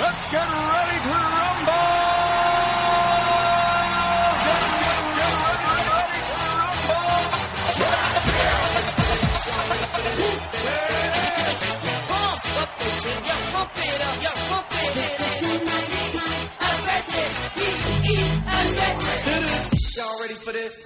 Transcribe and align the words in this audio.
Let's 0.00 0.30
get 0.32 0.48
ready 0.48 0.98
to 1.02 1.10
rumble! 1.10 2.08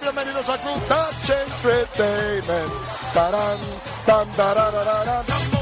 Bienvenidos 0.01 0.49
a 0.49 0.57
Club 0.57 0.81
Touch 0.87 1.29
Entertainment. 1.29 2.71
Tarán, 3.13 3.57
tan, 4.05 4.31
tararararán. 4.31 5.52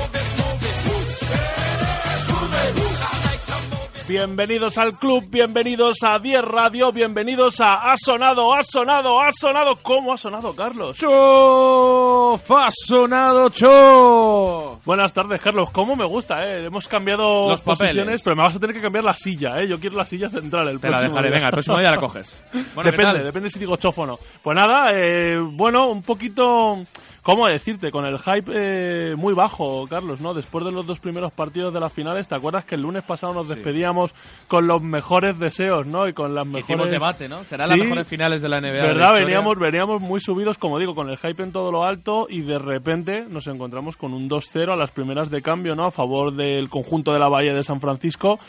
Bienvenidos 4.16 4.78
al 4.78 4.92
club, 5.00 5.24
bienvenidos 5.30 6.00
a 6.04 6.20
10 6.20 6.42
Radio, 6.44 6.92
bienvenidos 6.92 7.62
a 7.62 7.94
Ha 7.94 7.96
sonado, 7.96 8.54
ha 8.54 8.62
sonado, 8.62 9.22
ha 9.22 9.32
sonado. 9.32 9.78
¿Cómo 9.82 10.12
ha 10.14 10.18
sonado, 10.18 10.54
Carlos? 10.54 10.98
¡Chof! 10.98 12.52
¡Ha 12.52 12.68
sonado 12.72 13.48
Chof! 13.52 14.86
Buenas 14.86 15.14
tardes, 15.14 15.40
Carlos. 15.42 15.70
¿Cómo 15.72 15.96
me 15.96 16.06
gusta, 16.06 16.44
eh? 16.44 16.66
Hemos 16.66 16.90
cambiado 16.90 17.52
Los 17.52 17.62
papeles. 17.62 17.94
posiciones, 17.94 18.22
pero 18.22 18.36
me 18.36 18.44
vas 18.44 18.54
a 18.58 18.60
tener 18.60 18.76
que 18.76 18.82
cambiar 18.82 19.06
la 19.06 19.14
silla, 19.14 19.62
eh. 19.62 19.68
Yo 19.70 19.80
quiero 19.80 19.96
la 19.96 20.06
silla 20.06 20.28
central 20.30 20.68
el 20.68 20.82
Te 20.82 20.90
la 20.90 20.98
próximo 20.98 21.14
dejaré, 21.14 21.28
día. 21.30 21.36
venga, 21.36 21.48
el 21.48 21.54
próximo 21.54 21.80
día 21.80 21.92
la 21.92 21.98
coges. 22.02 22.44
Bueno, 22.76 22.92
¿qué 22.92 22.98
depende, 22.98 23.24
depende 23.24 23.50
si 23.50 23.60
digo 23.60 23.78
chof 23.78 23.98
o 24.00 24.06
no. 24.06 24.20
Pues 24.44 24.58
nada, 24.58 24.88
eh, 24.94 25.38
bueno, 25.42 25.88
un 25.88 26.02
poquito, 26.04 26.82
¿cómo 27.22 27.48
decirte? 27.48 27.92
Con 27.92 28.06
el 28.06 28.20
hype 28.20 28.52
eh, 28.54 29.16
muy 29.16 29.34
bajo, 29.34 29.88
Carlos, 29.88 30.22
¿no? 30.22 30.34
Después 30.34 30.66
de 30.66 30.72
los 30.72 30.86
dos 30.86 31.00
primeros 31.00 31.32
partidos 31.32 31.74
de 31.74 31.80
las 31.80 31.92
finales, 31.94 32.28
¿te 32.28 32.36
acuerdas 32.36 32.66
que 32.66 32.76
el 32.76 32.82
lunes 32.82 33.04
pasado 33.04 33.34
nos 33.34 33.50
despedíamos 33.50 34.14
con 34.48 34.68
los 34.68 34.82
mejores 34.82 35.40
deseos, 35.40 35.86
¿no? 35.88 36.08
Y 36.08 36.14
con 36.14 36.34
las 36.34 36.46
mejores... 36.46 36.70
Hicimos 36.70 36.90
debate, 36.90 37.28
¿no? 37.30 37.44
Será 37.44 37.66
Sí, 37.66 37.72
las 37.72 37.80
mejores 37.80 38.08
finales 38.08 38.42
de 38.42 38.50
la 38.50 38.60
NBA. 38.60 38.74
la 38.74 38.88
¿Verdad? 38.88 39.14
Veníamos, 39.14 39.58
veníamos 39.60 40.02
muy 40.02 40.20
subidos, 40.20 40.58
como 40.58 40.80
digo, 40.80 40.96
con 40.96 41.10
el 41.10 41.18
hype 41.18 41.44
en 41.44 41.52
todo 41.52 41.72
lo 41.72 41.84
alto 41.84 42.28
y 42.30 42.42
de 42.42 42.60
repente 42.60 43.26
nos 43.30 43.48
encontramos 43.48 43.98
con 43.98 44.14
un 44.14 44.30
2-0 44.30 44.74
a 44.74 44.76
las 44.76 44.92
primeras 44.92 45.30
de 45.30 45.42
cambio, 45.42 45.76
¿no? 45.76 45.86
A 45.86 45.92
favor 45.92 46.36
del 46.36 46.70
conjunto 46.70 47.14
de 47.14 47.20
la 47.20 47.30
Bahía 47.30 47.54
de 47.54 47.64
San 47.64 47.80
Francisco. 47.80 48.40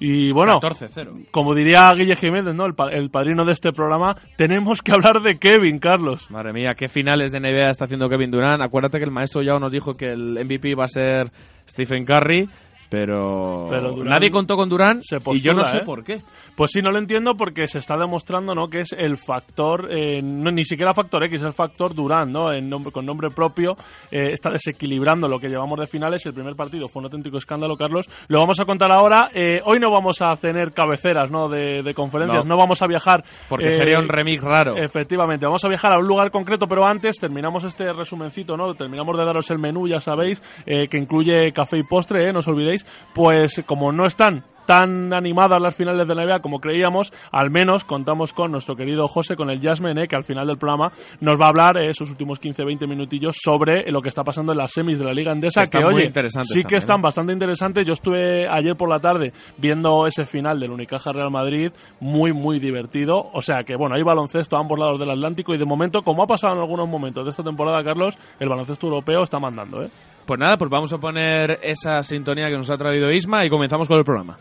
Y 0.00 0.32
bueno, 0.32 0.58
14-0. 0.60 1.26
como 1.30 1.54
diría 1.54 1.90
Guille 1.94 2.16
Jiménez, 2.16 2.54
¿no? 2.54 2.64
El, 2.66 2.74
pa- 2.74 2.90
el 2.90 3.10
padrino 3.10 3.44
de 3.44 3.52
este 3.52 3.70
programa, 3.72 4.16
tenemos 4.36 4.80
que 4.82 4.92
hablar 4.92 5.20
de 5.22 5.38
Kevin, 5.38 5.78
Carlos. 5.78 6.30
Madre 6.30 6.52
mía, 6.54 6.72
qué 6.74 6.88
finales 6.88 7.32
de 7.32 7.40
NBA 7.40 7.68
está 7.70 7.84
haciendo 7.84 8.08
Kevin 8.08 8.30
Durant. 8.30 8.62
Acuérdate 8.62 8.98
que 8.98 9.04
el 9.04 9.10
maestro 9.10 9.42
Yao 9.42 9.60
nos 9.60 9.70
dijo 9.70 9.94
que 9.94 10.06
el 10.12 10.38
MVP 10.44 10.74
va 10.74 10.84
a 10.84 10.88
ser 10.88 11.30
Stephen 11.68 12.04
Curry, 12.06 12.48
pero, 12.90 13.68
nadie 14.04 14.32
contó 14.32 14.56
con 14.56 14.68
Durant 14.68 15.00
se 15.02 15.18
y 15.18 15.40
yo 15.40 15.54
no 15.54 15.64
sé 15.64 15.78
¿eh? 15.78 15.82
por 15.84 16.02
qué. 16.02 16.18
Pues 16.56 16.72
sí, 16.72 16.82
no 16.82 16.90
lo 16.90 16.98
entiendo 16.98 17.36
porque 17.36 17.68
se 17.68 17.78
está 17.78 17.96
demostrando, 17.96 18.52
¿no? 18.52 18.68
Que 18.68 18.80
es 18.80 18.92
el 18.92 19.16
factor, 19.16 19.88
eh, 19.90 20.20
no, 20.20 20.50
ni 20.50 20.64
siquiera 20.64 20.92
factor 20.92 21.24
X, 21.24 21.40
es 21.40 21.46
el 21.46 21.52
factor 21.52 21.94
Durán, 21.94 22.32
¿no? 22.32 22.52
En 22.52 22.68
nombre, 22.68 22.90
con 22.90 23.06
nombre 23.06 23.30
propio, 23.30 23.76
eh, 24.10 24.32
está 24.32 24.50
desequilibrando 24.50 25.28
lo 25.28 25.38
que 25.38 25.48
llevamos 25.48 25.78
de 25.78 25.86
finales. 25.86 26.26
El 26.26 26.34
primer 26.34 26.56
partido 26.56 26.88
fue 26.88 27.00
un 27.00 27.06
auténtico 27.06 27.38
escándalo, 27.38 27.76
Carlos. 27.76 28.06
Lo 28.26 28.40
vamos 28.40 28.58
a 28.60 28.64
contar 28.64 28.90
ahora. 28.90 29.28
Hoy 29.64 29.78
no 29.78 29.90
vamos 29.92 30.20
a 30.20 30.34
tener 30.34 30.72
cabeceras, 30.72 31.30
¿no? 31.30 31.48
De, 31.48 31.82
de 31.82 31.94
conferencias, 31.94 32.44
No. 32.44 32.56
no. 32.56 32.60
vamos 32.60 32.82
a 32.82 32.88
viajar. 32.88 33.22
Porque 33.48 33.70
sería 33.70 34.00
un 34.00 34.08
remix 34.08 34.42
raro. 34.42 34.76
Efectivamente, 34.76 35.46
vamos 35.46 35.64
a 35.64 35.68
viajar 35.68 35.92
a 35.92 35.98
un 35.98 36.06
lugar 36.06 36.32
concreto, 36.32 36.66
pero 36.66 36.84
antes 36.84 37.18
terminamos 37.18 37.62
este 37.62 37.92
resumencito, 37.92 38.56
¿no? 38.56 38.74
Terminamos 38.74 39.16
de 39.16 39.24
daros 39.24 39.48
el 39.52 39.58
menú, 39.58 39.86
ya 39.86 40.00
sabéis, 40.00 40.40
que 40.66 40.98
incluye 40.98 41.52
café 41.52 41.78
y 41.78 41.84
postre, 41.84 42.28
¿eh? 42.28 42.32
No 42.32 42.40
os 42.40 42.48
olvidéis. 42.48 42.79
Pues 43.14 43.62
como 43.66 43.92
no 43.92 44.06
están 44.06 44.44
tan 44.70 45.12
animadas 45.12 45.60
las 45.60 45.74
finales 45.74 46.06
de 46.06 46.14
la 46.14 46.24
NBA 46.24 46.38
como 46.38 46.60
creíamos, 46.60 47.12
al 47.32 47.50
menos 47.50 47.84
contamos 47.84 48.32
con 48.32 48.52
nuestro 48.52 48.76
querido 48.76 49.08
José, 49.08 49.34
con 49.34 49.50
el 49.50 49.60
Jasmine, 49.60 50.04
¿eh? 50.04 50.06
que 50.06 50.14
al 50.14 50.22
final 50.22 50.46
del 50.46 50.58
programa 50.58 50.92
nos 51.20 51.40
va 51.40 51.46
a 51.46 51.48
hablar 51.48 51.76
eh, 51.78 51.90
esos 51.90 52.08
últimos 52.08 52.40
15-20 52.40 52.86
minutillos 52.86 53.36
sobre 53.42 53.90
lo 53.90 54.00
que 54.00 54.10
está 54.10 54.22
pasando 54.22 54.52
en 54.52 54.58
las 54.58 54.70
semis 54.70 54.96
de 54.96 55.04
la 55.04 55.12
Liga 55.12 55.32
Endesa, 55.32 55.62
Que 55.62 55.64
están 55.64 55.82
que 55.82 55.88
muy 55.88 56.02
oye, 56.04 56.30
sí 56.42 56.62
que 56.62 56.76
están 56.76 57.02
bastante 57.02 57.32
interesantes. 57.32 57.84
Yo 57.84 57.94
estuve 57.94 58.46
ayer 58.48 58.76
por 58.76 58.88
la 58.88 59.00
tarde 59.00 59.32
viendo 59.58 60.06
ese 60.06 60.24
final 60.24 60.60
del 60.60 60.70
Unicaja 60.70 61.10
Real 61.10 61.32
Madrid, 61.32 61.72
muy, 61.98 62.32
muy 62.32 62.60
divertido. 62.60 63.28
O 63.32 63.42
sea 63.42 63.64
que, 63.64 63.74
bueno, 63.74 63.96
hay 63.96 64.04
baloncesto 64.04 64.56
a 64.56 64.60
ambos 64.60 64.78
lados 64.78 65.00
del 65.00 65.10
Atlántico 65.10 65.52
y 65.52 65.58
de 65.58 65.64
momento, 65.64 66.02
como 66.02 66.22
ha 66.22 66.26
pasado 66.28 66.54
en 66.54 66.60
algunos 66.60 66.88
momentos 66.88 67.24
de 67.24 67.30
esta 67.30 67.42
temporada, 67.42 67.82
Carlos, 67.82 68.16
el 68.38 68.48
baloncesto 68.48 68.86
europeo 68.86 69.24
está 69.24 69.40
mandando, 69.40 69.82
¿eh? 69.82 69.90
Pues 70.30 70.38
nada, 70.38 70.56
pues 70.56 70.70
vamos 70.70 70.92
a 70.92 70.98
poner 70.98 71.58
esa 71.60 72.04
sintonía 72.04 72.46
que 72.46 72.56
nos 72.56 72.70
ha 72.70 72.76
traído 72.76 73.10
Isma 73.10 73.44
y 73.44 73.50
comenzamos 73.50 73.88
con 73.88 73.98
el 73.98 74.04
programa. 74.04 74.36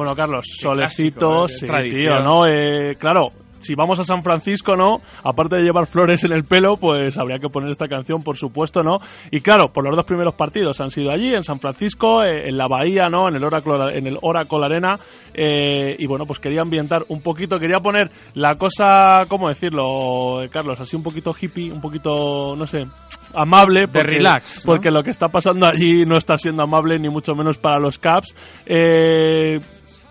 Bueno, 0.00 0.16
Carlos, 0.16 0.46
Qué 0.46 0.62
solecito, 0.62 1.44
clásico, 1.44 1.76
¿eh? 1.76 1.82
Sí, 1.90 1.96
tío, 1.96 2.14
¿no? 2.22 2.46
Eh, 2.46 2.96
claro, 2.98 3.26
si 3.60 3.74
vamos 3.74 4.00
a 4.00 4.04
San 4.04 4.22
Francisco, 4.22 4.74
¿no? 4.74 5.02
Aparte 5.22 5.56
de 5.56 5.62
llevar 5.62 5.86
flores 5.86 6.24
en 6.24 6.32
el 6.32 6.44
pelo, 6.44 6.78
pues 6.78 7.18
habría 7.18 7.38
que 7.38 7.50
poner 7.50 7.68
esta 7.70 7.86
canción, 7.86 8.22
por 8.22 8.38
supuesto, 8.38 8.82
¿no? 8.82 8.96
Y 9.30 9.42
claro, 9.42 9.66
por 9.68 9.84
los 9.84 9.94
dos 9.94 10.06
primeros 10.06 10.34
partidos 10.34 10.80
han 10.80 10.88
sido 10.88 11.10
allí, 11.10 11.34
en 11.34 11.42
San 11.42 11.60
Francisco, 11.60 12.22
eh, 12.24 12.48
en 12.48 12.56
la 12.56 12.66
Bahía, 12.68 13.10
¿no? 13.10 13.28
En 13.28 13.34
el 13.36 13.44
Oracle, 13.44 13.74
en 13.98 14.06
el 14.06 14.16
Oracle 14.22 14.64
Arena. 14.64 14.96
eh, 15.34 15.94
y 15.98 16.06
bueno, 16.06 16.24
pues 16.26 16.38
quería 16.40 16.62
ambientar 16.62 17.04
un 17.08 17.20
poquito, 17.22 17.58
quería 17.58 17.78
poner 17.80 18.10
la 18.34 18.54
cosa, 18.54 19.26
¿cómo 19.28 19.48
decirlo, 19.48 20.40
Carlos? 20.50 20.80
Así 20.80 20.96
un 20.96 21.02
poquito 21.02 21.32
hippie, 21.38 21.70
un 21.70 21.80
poquito, 21.82 22.56
no 22.56 22.66
sé, 22.66 22.84
amable. 23.34 23.82
porque- 23.86 24.06
relax, 24.16 24.64
¿no? 24.66 24.72
Porque 24.72 24.90
lo 24.90 25.02
que 25.02 25.10
está 25.10 25.28
pasando 25.28 25.66
allí 25.66 26.02
no 26.06 26.16
está 26.16 26.36
siendo 26.38 26.62
amable, 26.62 26.98
ni 26.98 27.08
mucho 27.10 27.34
menos 27.34 27.58
para 27.58 27.78
los 27.78 27.98
Caps. 27.98 28.34
Eh, 28.66 29.58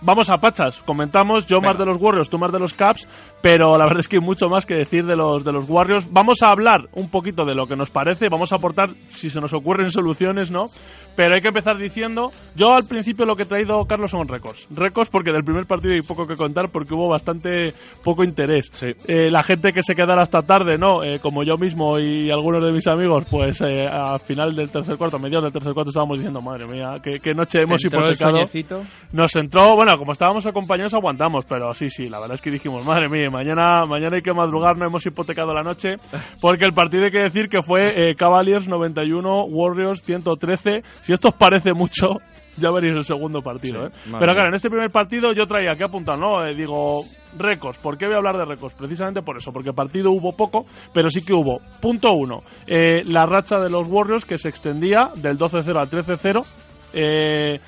Vamos 0.01 0.29
a 0.29 0.37
pachas, 0.37 0.81
comentamos, 0.83 1.45
yo 1.45 1.59
más 1.59 1.77
de 1.77 1.85
los 1.85 2.01
Warriors, 2.01 2.29
tú 2.29 2.37
más 2.37 2.53
de 2.53 2.59
los 2.59 2.73
Caps, 2.73 3.07
pero 3.41 3.77
la 3.77 3.83
verdad 3.83 3.99
es 3.99 4.07
que 4.07 4.17
hay 4.17 4.25
mucho 4.25 4.47
más 4.47 4.65
que 4.65 4.75
decir 4.75 5.05
de 5.05 5.17
los 5.17 5.43
de 5.43 5.51
los 5.51 5.69
Warriors. 5.69 6.07
Vamos 6.11 6.41
a 6.41 6.51
hablar 6.51 6.87
un 6.93 7.09
poquito 7.09 7.43
de 7.43 7.53
lo 7.53 7.67
que 7.67 7.75
nos 7.75 7.91
parece, 7.91 8.27
vamos 8.29 8.53
a 8.53 8.55
aportar 8.55 8.89
si 9.09 9.29
se 9.29 9.41
nos 9.41 9.53
ocurren 9.53 9.91
soluciones, 9.91 10.51
¿no? 10.51 10.67
Pero 11.15 11.35
hay 11.35 11.41
que 11.41 11.49
empezar 11.49 11.77
diciendo, 11.77 12.31
yo 12.55 12.73
al 12.73 12.87
principio 12.87 13.25
lo 13.25 13.35
que 13.35 13.43
he 13.43 13.45
traído, 13.45 13.83
Carlos, 13.83 14.11
son 14.11 14.25
récords. 14.25 14.67
Récords 14.71 15.09
porque 15.09 15.33
del 15.33 15.43
primer 15.43 15.65
partido 15.65 15.93
hay 15.93 16.01
poco 16.01 16.25
que 16.25 16.35
contar 16.35 16.69
porque 16.71 16.93
hubo 16.93 17.09
bastante 17.09 17.73
poco 18.03 18.23
interés. 18.23 18.71
Eh, 19.05 19.29
la 19.29 19.43
gente 19.43 19.73
que 19.73 19.81
se 19.81 19.95
quedara 19.95 20.21
hasta 20.21 20.43
tarde, 20.43 20.77
¿no? 20.77 21.03
Eh, 21.03 21.19
como 21.19 21.43
yo 21.43 21.57
mismo 21.57 21.99
y 21.99 22.31
algunos 22.31 22.63
de 22.63 22.71
mis 22.71 22.87
amigos, 22.87 23.25
pues 23.29 23.59
eh, 23.61 23.85
al 23.85 24.21
final 24.21 24.55
del 24.55 24.69
tercer 24.69 24.97
cuarto, 24.97 25.17
a 25.17 25.19
mediados 25.19 25.43
del 25.43 25.53
tercer 25.53 25.73
cuarto 25.73 25.89
estábamos 25.89 26.19
diciendo, 26.19 26.41
madre 26.41 26.67
mía, 26.67 27.01
qué, 27.03 27.19
qué 27.21 27.33
noche 27.33 27.63
hemos 27.63 27.81
¿Te 27.81 27.87
entró 27.87 28.05
el 28.05 28.13
hipotecado. 28.13 28.81
Nos 29.11 29.35
entró, 29.35 29.75
bueno, 29.75 29.88
bueno, 29.89 29.99
como 29.99 30.11
estábamos 30.11 30.45
acompañados 30.45 30.93
aguantamos, 30.93 31.45
pero 31.45 31.73
sí, 31.73 31.89
sí, 31.89 32.09
la 32.09 32.19
verdad 32.19 32.35
es 32.35 32.41
que 32.41 32.51
dijimos, 32.51 32.85
madre 32.85 33.09
mía, 33.09 33.29
mañana, 33.31 33.85
mañana 33.87 34.17
hay 34.17 34.21
que 34.21 34.33
madrugar, 34.33 34.77
no 34.77 34.85
hemos 34.85 35.03
hipotecado 35.03 35.51
la 35.51 35.63
noche, 35.63 35.95
porque 36.41 36.65
el 36.65 36.73
partido 36.73 37.05
hay 37.05 37.11
que 37.11 37.23
decir 37.23 37.47
que 37.49 37.63
fue 37.63 38.09
eh, 38.09 38.15
Cavaliers 38.15 38.67
91, 38.67 39.45
Warriors 39.45 40.03
113. 40.03 40.83
Si 41.01 41.13
esto 41.13 41.29
os 41.29 41.33
parece 41.33 41.73
mucho, 41.73 42.17
ya 42.57 42.71
veréis 42.71 42.97
el 42.97 43.03
segundo 43.03 43.41
partido, 43.41 43.87
¿eh? 43.87 43.89
Pero 44.05 44.33
claro, 44.33 44.49
en 44.49 44.55
este 44.55 44.69
primer 44.69 44.91
partido 44.91 45.33
yo 45.33 45.45
traía 45.45 45.73
que 45.73 45.85
apuntar, 45.85 46.19
¿no? 46.19 46.45
Eh, 46.45 46.53
digo, 46.53 47.01
récords. 47.35 47.79
¿Por 47.79 47.97
qué 47.97 48.05
voy 48.05 48.13
a 48.13 48.17
hablar 48.17 48.37
de 48.37 48.45
récords? 48.45 48.75
Precisamente 48.75 49.23
por 49.23 49.37
eso, 49.37 49.51
porque 49.51 49.73
partido 49.73 50.11
hubo 50.11 50.33
poco, 50.33 50.65
pero 50.93 51.09
sí 51.09 51.21
que 51.21 51.33
hubo. 51.33 51.61
Punto 51.81 52.09
uno, 52.13 52.41
eh, 52.67 53.01
la 53.05 53.25
racha 53.25 53.59
de 53.59 53.71
los 53.71 53.87
Warriors 53.87 54.25
que 54.25 54.37
se 54.37 54.49
extendía 54.49 55.09
del 55.15 55.39
12-0 55.39 55.79
al 55.79 55.89
13-0. 55.89 56.45
Eh, 56.93 57.59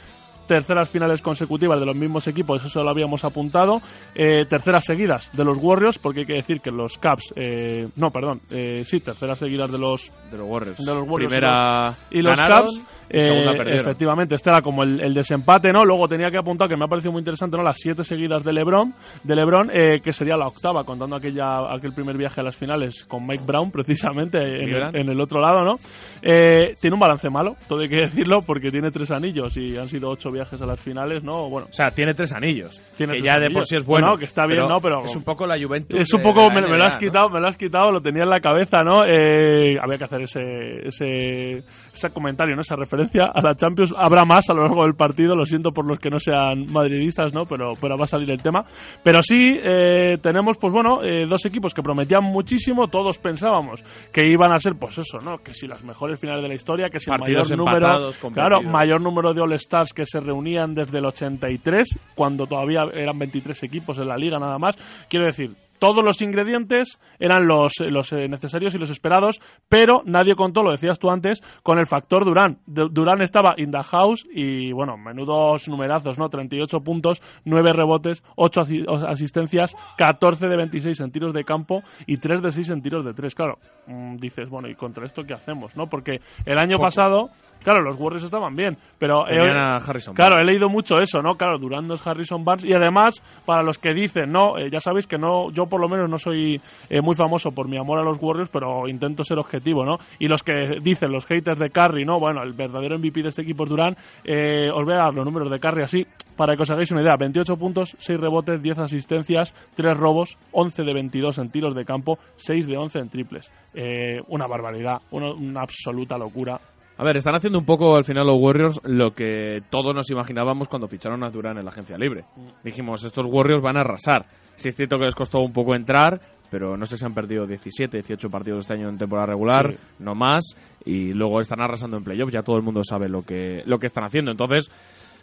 terceras 0.51 0.89
finales 0.89 1.21
consecutivas 1.21 1.79
de 1.79 1.85
los 1.85 1.95
mismos 1.95 2.27
equipos, 2.27 2.61
eso 2.61 2.83
lo 2.83 2.89
habíamos 2.89 3.23
apuntado. 3.23 3.81
Eh, 4.13 4.43
terceras 4.49 4.83
seguidas 4.83 5.31
de 5.31 5.45
los 5.45 5.57
Warriors, 5.57 5.97
porque 5.97 6.19
hay 6.21 6.25
que 6.25 6.33
decir 6.33 6.59
que 6.59 6.71
los 6.71 6.97
Caps, 6.97 7.33
eh, 7.37 7.87
no, 7.95 8.11
perdón, 8.11 8.41
eh, 8.49 8.81
sí, 8.83 8.99
terceras 8.99 9.39
seguidas 9.39 9.71
de 9.71 9.77
los 9.77 10.11
De 10.29 10.37
los 10.37 10.49
Warriors. 10.49 10.77
de 10.77 10.93
los 10.93 11.07
Warriors 11.07 11.33
Primera 11.33 11.93
y 12.09 12.21
los 12.21 12.37
ganaron 12.37 12.67
Caps, 12.67 12.85
y 13.13 13.17
eh, 13.17 13.79
efectivamente, 13.79 14.35
este 14.35 14.49
era 14.49 14.61
como 14.61 14.83
el, 14.83 15.01
el 15.01 15.13
desempate, 15.13 15.71
¿no? 15.71 15.85
Luego 15.85 16.07
tenía 16.07 16.29
que 16.29 16.37
apuntar, 16.37 16.67
que 16.67 16.75
me 16.75 16.85
ha 16.85 16.87
parecido 16.87 17.11
muy 17.11 17.19
interesante, 17.19 17.55
¿no? 17.57 17.63
Las 17.63 17.77
siete 17.77 18.03
seguidas 18.03 18.43
de 18.43 18.53
LeBron, 18.53 18.93
de 19.23 19.35
LeBron, 19.35 19.69
eh, 19.73 19.99
que 20.01 20.11
sería 20.11 20.35
la 20.35 20.47
octava, 20.47 20.83
contando 20.83 21.15
aquella, 21.15 21.73
aquel 21.73 21.93
primer 21.93 22.17
viaje 22.17 22.41
a 22.41 22.43
las 22.43 22.57
finales 22.57 23.05
con 23.05 23.25
Mike 23.25 23.43
Brown, 23.45 23.71
precisamente, 23.71 24.37
en 24.37 24.69
el, 24.69 24.95
en 24.95 25.09
el 25.09 25.19
otro 25.21 25.39
lado, 25.39 25.63
¿no? 25.63 25.75
Eh, 26.21 26.75
tiene 26.79 26.93
un 26.93 26.99
balance 26.99 27.29
malo, 27.29 27.55
todo 27.67 27.79
hay 27.79 27.89
que 27.89 28.01
decirlo, 28.01 28.41
porque 28.45 28.69
tiene 28.69 28.91
tres 28.91 29.11
anillos 29.11 29.55
y 29.57 29.77
han 29.77 29.87
sido 29.87 30.09
ocho 30.09 30.31
viajes 30.31 30.40
a 30.41 30.65
las 30.65 30.79
finales, 30.79 31.23
¿no? 31.23 31.49
Bueno, 31.49 31.67
O 31.69 31.73
sea, 31.73 31.91
tiene 31.91 32.13
tres 32.13 32.33
anillos. 32.33 32.79
Tiene 32.97 33.13
que 33.13 33.19
tres 33.19 33.23
ya 33.25 33.39
de 33.39 33.45
anillos. 33.45 33.53
por 33.59 33.65
sí 33.65 33.75
es 33.75 33.85
bueno. 33.85 34.07
Bueno, 34.07 34.19
que 34.19 34.25
está 34.25 34.45
bien, 34.45 34.65
¿no? 34.67 34.79
Pero- 34.81 35.05
Es 35.05 35.15
un 35.15 35.23
poco 35.23 35.45
la 35.47 35.57
Juventus. 35.61 35.99
es 35.99 36.13
un 36.13 36.21
de 36.21 36.23
poco, 36.27 36.49
me, 36.49 36.61
me 36.61 36.67
lo 36.69 36.75
NBA, 36.77 36.87
has 36.87 36.93
¿no? 36.95 36.99
quitado, 36.99 37.29
me 37.29 37.39
lo 37.39 37.47
has 37.47 37.57
quitado, 37.57 37.91
lo 37.91 38.01
tenía 38.01 38.23
en 38.23 38.29
la 38.29 38.39
cabeza, 38.39 38.83
¿no? 38.83 39.03
Eh, 39.05 39.77
había 39.81 39.97
que 39.97 40.03
hacer 40.05 40.21
ese, 40.23 40.41
ese, 40.87 41.57
ese 41.93 42.09
comentario, 42.13 42.55
¿no? 42.55 42.61
Esa 42.61 42.75
referencia 42.75 43.25
a 43.33 43.41
la 43.41 43.55
Champions. 43.55 43.93
Habrá 43.97 44.25
más 44.25 44.49
a 44.49 44.53
lo 44.53 44.63
largo 44.63 44.83
del 44.83 44.93
partido, 44.95 45.35
lo 45.35 45.45
siento 45.45 45.71
por 45.71 45.85
los 45.85 45.99
que 45.99 46.09
no 46.09 46.19
sean 46.19 46.65
madridistas, 46.71 47.33
¿no? 47.33 47.45
Pero, 47.45 47.71
pero 47.79 47.97
va 47.97 48.05
a 48.05 48.07
salir 48.07 48.29
el 48.31 48.41
tema. 48.41 48.63
Pero 49.03 49.21
sí, 49.21 49.59
eh, 49.63 50.17
tenemos, 50.21 50.57
pues 50.57 50.73
bueno, 50.73 51.03
eh, 51.03 51.25
dos 51.27 51.45
equipos 51.45 51.73
que 51.73 51.81
prometían 51.81 52.23
muchísimo, 52.23 52.87
todos 52.87 53.17
pensábamos 53.19 53.83
que 54.11 54.25
iban 54.27 54.51
a 54.51 54.59
ser, 54.59 54.73
pues 54.79 54.97
eso, 54.97 55.19
¿no? 55.23 55.37
Que 55.39 55.53
si 55.53 55.67
las 55.67 55.83
mejores 55.83 56.19
finales 56.19 56.43
de 56.43 56.49
la 56.49 56.55
historia, 56.55 56.89
que 56.89 56.99
si 56.99 57.09
Partidos 57.09 57.51
el 57.51 57.57
mayor 57.57 57.81
número, 57.81 58.09
claro, 58.33 58.61
mayor 58.61 59.01
número 59.01 59.33
de 59.33 59.41
All-Stars 59.41 59.93
que 59.93 60.05
se 60.05 60.20
reunían 60.21 60.73
desde 60.73 60.99
el 60.99 61.05
83, 61.05 61.99
cuando 62.15 62.47
todavía 62.47 62.83
eran 62.93 63.19
23 63.19 63.63
equipos 63.63 63.97
en 63.97 64.07
la 64.07 64.17
liga 64.17 64.39
nada 64.39 64.57
más. 64.57 64.75
Quiero 65.09 65.25
decir, 65.25 65.51
todos 65.81 66.03
los 66.03 66.21
ingredientes 66.21 66.99
eran 67.17 67.47
los, 67.47 67.73
los 67.79 68.13
eh, 68.13 68.27
necesarios 68.27 68.75
y 68.75 68.77
los 68.77 68.91
esperados, 68.91 69.41
pero 69.67 70.03
nadie 70.05 70.35
contó, 70.35 70.61
lo 70.61 70.69
decías 70.69 70.99
tú 70.99 71.09
antes, 71.09 71.41
con 71.63 71.79
el 71.79 71.87
factor 71.87 72.23
Durán. 72.23 72.59
Du- 72.67 72.87
Durán 72.89 73.23
estaba 73.23 73.55
in 73.57 73.71
the 73.71 73.81
house 73.81 74.23
y, 74.31 74.71
bueno, 74.73 74.95
menudos 74.95 75.67
numerazos, 75.67 76.19
¿no? 76.19 76.29
38 76.29 76.81
puntos, 76.81 77.19
9 77.45 77.73
rebotes, 77.73 78.23
8 78.35 78.61
asi- 78.61 78.85
o- 78.87 79.07
asistencias, 79.07 79.75
14 79.97 80.47
de 80.47 80.55
26 80.55 80.99
en 80.99 81.11
tiros 81.11 81.33
de 81.33 81.43
campo 81.43 81.81
y 82.05 82.17
3 82.17 82.43
de 82.43 82.51
6 82.51 82.69
en 82.69 82.83
tiros 82.83 83.03
de 83.03 83.15
3. 83.15 83.33
Claro, 83.33 83.57
mm, 83.87 84.17
dices, 84.17 84.49
bueno, 84.49 84.69
¿y 84.69 84.75
contra 84.75 85.07
esto 85.07 85.23
qué 85.23 85.33
hacemos, 85.33 85.75
no? 85.75 85.87
Porque 85.87 86.19
el 86.45 86.59
año 86.59 86.77
pasado, 86.77 87.29
claro, 87.63 87.81
los 87.81 87.97
Warriors 87.99 88.23
estaban 88.25 88.55
bien, 88.55 88.77
pero... 88.99 89.25
a 89.25 89.77
Harrison. 89.77 90.13
Claro, 90.13 90.35
Barnes. 90.35 90.47
he 90.49 90.51
leído 90.53 90.69
mucho 90.69 90.99
eso, 90.99 91.23
¿no? 91.23 91.33
Claro, 91.37 91.57
Durán 91.57 91.87
no 91.87 91.95
es 91.95 92.05
Harrison 92.05 92.43
Barnes. 92.45 92.65
Y 92.65 92.73
además, 92.73 93.15
para 93.47 93.63
los 93.63 93.79
que 93.79 93.93
dicen, 93.95 94.31
no, 94.31 94.59
eh, 94.59 94.69
ya 94.71 94.79
sabéis 94.79 95.07
que 95.07 95.17
no, 95.17 95.49
yo 95.51 95.65
por 95.71 95.81
lo 95.81 95.87
menos 95.87 96.09
no 96.09 96.17
soy 96.17 96.61
eh, 96.89 97.01
muy 97.01 97.15
famoso 97.15 97.51
por 97.51 97.67
mi 97.67 97.77
amor 97.77 97.97
a 97.97 98.03
los 98.03 98.21
Warriors, 98.21 98.49
pero 98.49 98.87
intento 98.89 99.23
ser 99.23 99.39
objetivo, 99.39 99.85
¿no? 99.85 99.97
Y 100.19 100.27
los 100.27 100.43
que 100.43 100.79
dicen, 100.83 101.11
los 101.11 101.25
haters 101.25 101.57
de 101.57 101.69
Curry, 101.69 102.03
¿no? 102.03 102.19
Bueno, 102.19 102.43
el 102.43 102.51
verdadero 102.51 102.99
MVP 102.99 103.23
de 103.23 103.29
este 103.29 103.41
equipo 103.41 103.63
es 103.63 103.69
Durán. 103.69 103.95
Eh, 104.25 104.69
os 104.69 104.83
voy 104.83 104.93
a 104.93 104.97
dar 104.97 105.13
los 105.13 105.25
números 105.25 105.49
de 105.49 105.59
Curry 105.59 105.83
así, 105.83 106.05
para 106.35 106.55
que 106.55 106.63
os 106.63 106.69
hagáis 106.69 106.91
una 106.91 107.01
idea. 107.01 107.15
28 107.17 107.55
puntos, 107.55 107.95
6 107.97 108.19
rebotes, 108.19 108.61
10 108.61 108.79
asistencias, 108.79 109.55
3 109.75 109.97
robos, 109.97 110.37
11 110.51 110.83
de 110.83 110.93
22 110.93 111.37
en 111.37 111.49
tiros 111.49 111.73
de 111.73 111.85
campo, 111.85 112.19
6 112.35 112.67
de 112.67 112.77
11 112.77 112.99
en 112.99 113.09
triples. 113.09 113.51
Eh, 113.73 114.19
una 114.27 114.45
barbaridad, 114.45 114.97
una, 115.11 115.31
una 115.31 115.61
absoluta 115.61 116.17
locura. 116.17 116.59
A 117.01 117.03
ver, 117.03 117.17
están 117.17 117.33
haciendo 117.33 117.57
un 117.57 117.65
poco 117.65 117.95
al 117.95 118.03
final 118.03 118.27
los 118.27 118.39
Warriors 118.39 118.79
lo 118.83 119.15
que 119.15 119.63
todos 119.71 119.95
nos 119.95 120.11
imaginábamos 120.11 120.67
cuando 120.67 120.87
ficharon 120.87 121.23
a 121.23 121.31
Durán 121.31 121.57
en 121.57 121.65
la 121.65 121.71
agencia 121.71 121.97
libre. 121.97 122.25
Dijimos, 122.63 123.03
estos 123.03 123.25
Warriors 123.25 123.63
van 123.63 123.77
a 123.77 123.81
arrasar. 123.81 124.27
Sí 124.55 124.69
es 124.69 124.75
cierto 124.75 124.97
que 124.99 125.05
les 125.05 125.15
costó 125.15 125.39
un 125.39 125.53
poco 125.53 125.73
entrar, 125.75 126.19
pero 126.49 126.75
no 126.77 126.85
sé 126.85 126.97
si 126.97 127.05
han 127.05 127.13
perdido 127.13 127.47
17, 127.47 127.97
18 127.97 128.29
partidos 128.29 128.59
este 128.61 128.73
año 128.73 128.89
en 128.89 128.97
temporada 128.97 129.27
regular, 129.27 129.71
Sí. 129.71 129.77
no 129.99 130.15
más, 130.15 130.43
y 130.85 131.13
luego 131.13 131.39
están 131.41 131.61
arrasando 131.61 131.97
en 131.97 132.03
playoff, 132.03 132.29
ya 132.31 132.43
todo 132.43 132.57
el 132.57 132.63
mundo 132.63 132.81
sabe 132.83 133.07
lo 133.09 133.23
que, 133.23 133.63
lo 133.65 133.79
que 133.79 133.87
están 133.87 134.03
haciendo. 134.03 134.31
Entonces, 134.31 134.69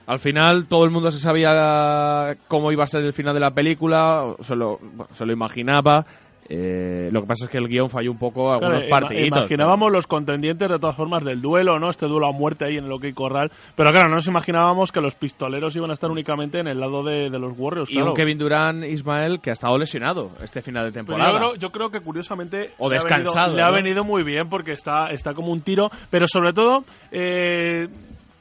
al 0.07 0.19
final 0.19 0.67
todo 0.67 0.85
el 0.85 0.91
mundo 0.91 1.11
se 1.11 1.19
sabía 1.19 2.35
cómo 2.49 2.73
iba 2.73 2.85
a 2.85 2.87
ser 2.87 3.03
el 3.05 3.13
final 3.13 3.35
de 3.35 3.41
la 3.41 3.51
película, 3.51 4.35
se 4.41 4.57
lo, 4.57 4.79
se 5.13 5.27
lo 5.27 5.33
imaginaba. 5.33 6.07
Eh, 6.51 7.11
lo 7.13 7.21
que 7.21 7.27
pasa 7.27 7.45
es 7.45 7.51
que 7.51 7.59
el 7.59 7.69
guion 7.69 7.91
falló 7.91 8.11
un 8.11 8.19
poco 8.19 8.51
algunos 8.53 8.85
Claro, 8.85 8.91
partiditos. 9.07 9.39
imaginábamos 9.41 9.93
los 9.93 10.07
contendientes 10.07 10.69
de 10.69 10.79
todas 10.79 10.97
formas 10.97 11.23
del 11.25 11.43
duelo, 11.43 11.79
¿no? 11.79 11.91
Este 11.91 12.07
duelo 12.07 12.27
a 12.27 12.33
muerte 12.33 12.65
ahí 12.65 12.77
en 12.79 12.85
el 12.87 12.93
OK 12.93 13.05
Corral. 13.15 13.51
Pero 13.77 13.91
claro, 13.91 14.09
no 14.09 14.15
nos 14.15 14.27
imaginábamos 14.29 14.91
que 14.91 15.01
los 15.01 15.15
pistoleros 15.15 15.77
iban 15.77 15.91
a 15.91 15.93
estar 15.93 16.11
únicamente 16.11 16.59
en 16.61 16.69
el 16.69 16.81
lado 16.81 17.03
de, 17.03 17.29
de 17.29 17.39
los 17.39 17.53
Warriors. 17.59 17.91
Y 17.91 17.95
claro. 17.95 18.11
un 18.13 18.17
Kevin 18.17 18.39
Durant 18.39 18.85
Ismael 18.85 19.41
que 19.41 19.51
ha 19.51 19.53
estado 19.53 19.77
lesionado 19.77 20.31
este 20.43 20.63
final 20.63 20.87
de 20.87 20.93
temporada. 20.93 21.33
yo, 21.33 21.37
creo, 21.39 21.55
yo 21.57 21.71
creo 21.71 21.91
que 21.91 22.01
curiosamente 22.01 22.71
O 22.79 22.89
le 22.89 22.95
ha 22.97 22.99
descansado, 22.99 23.49
venido- 23.53 23.57
le 23.57 23.63
ha 23.63 23.71
venido 23.71 24.05
muy 24.05 24.23
bien 24.23 24.49
porque 24.49 24.73
está, 24.73 25.11
está 25.11 25.35
como 25.35 25.53
un 25.53 25.61
tiro, 25.61 25.91
pero 26.11 26.27
sobre 26.27 26.53
todo 26.55 26.85
eh, 27.13 27.89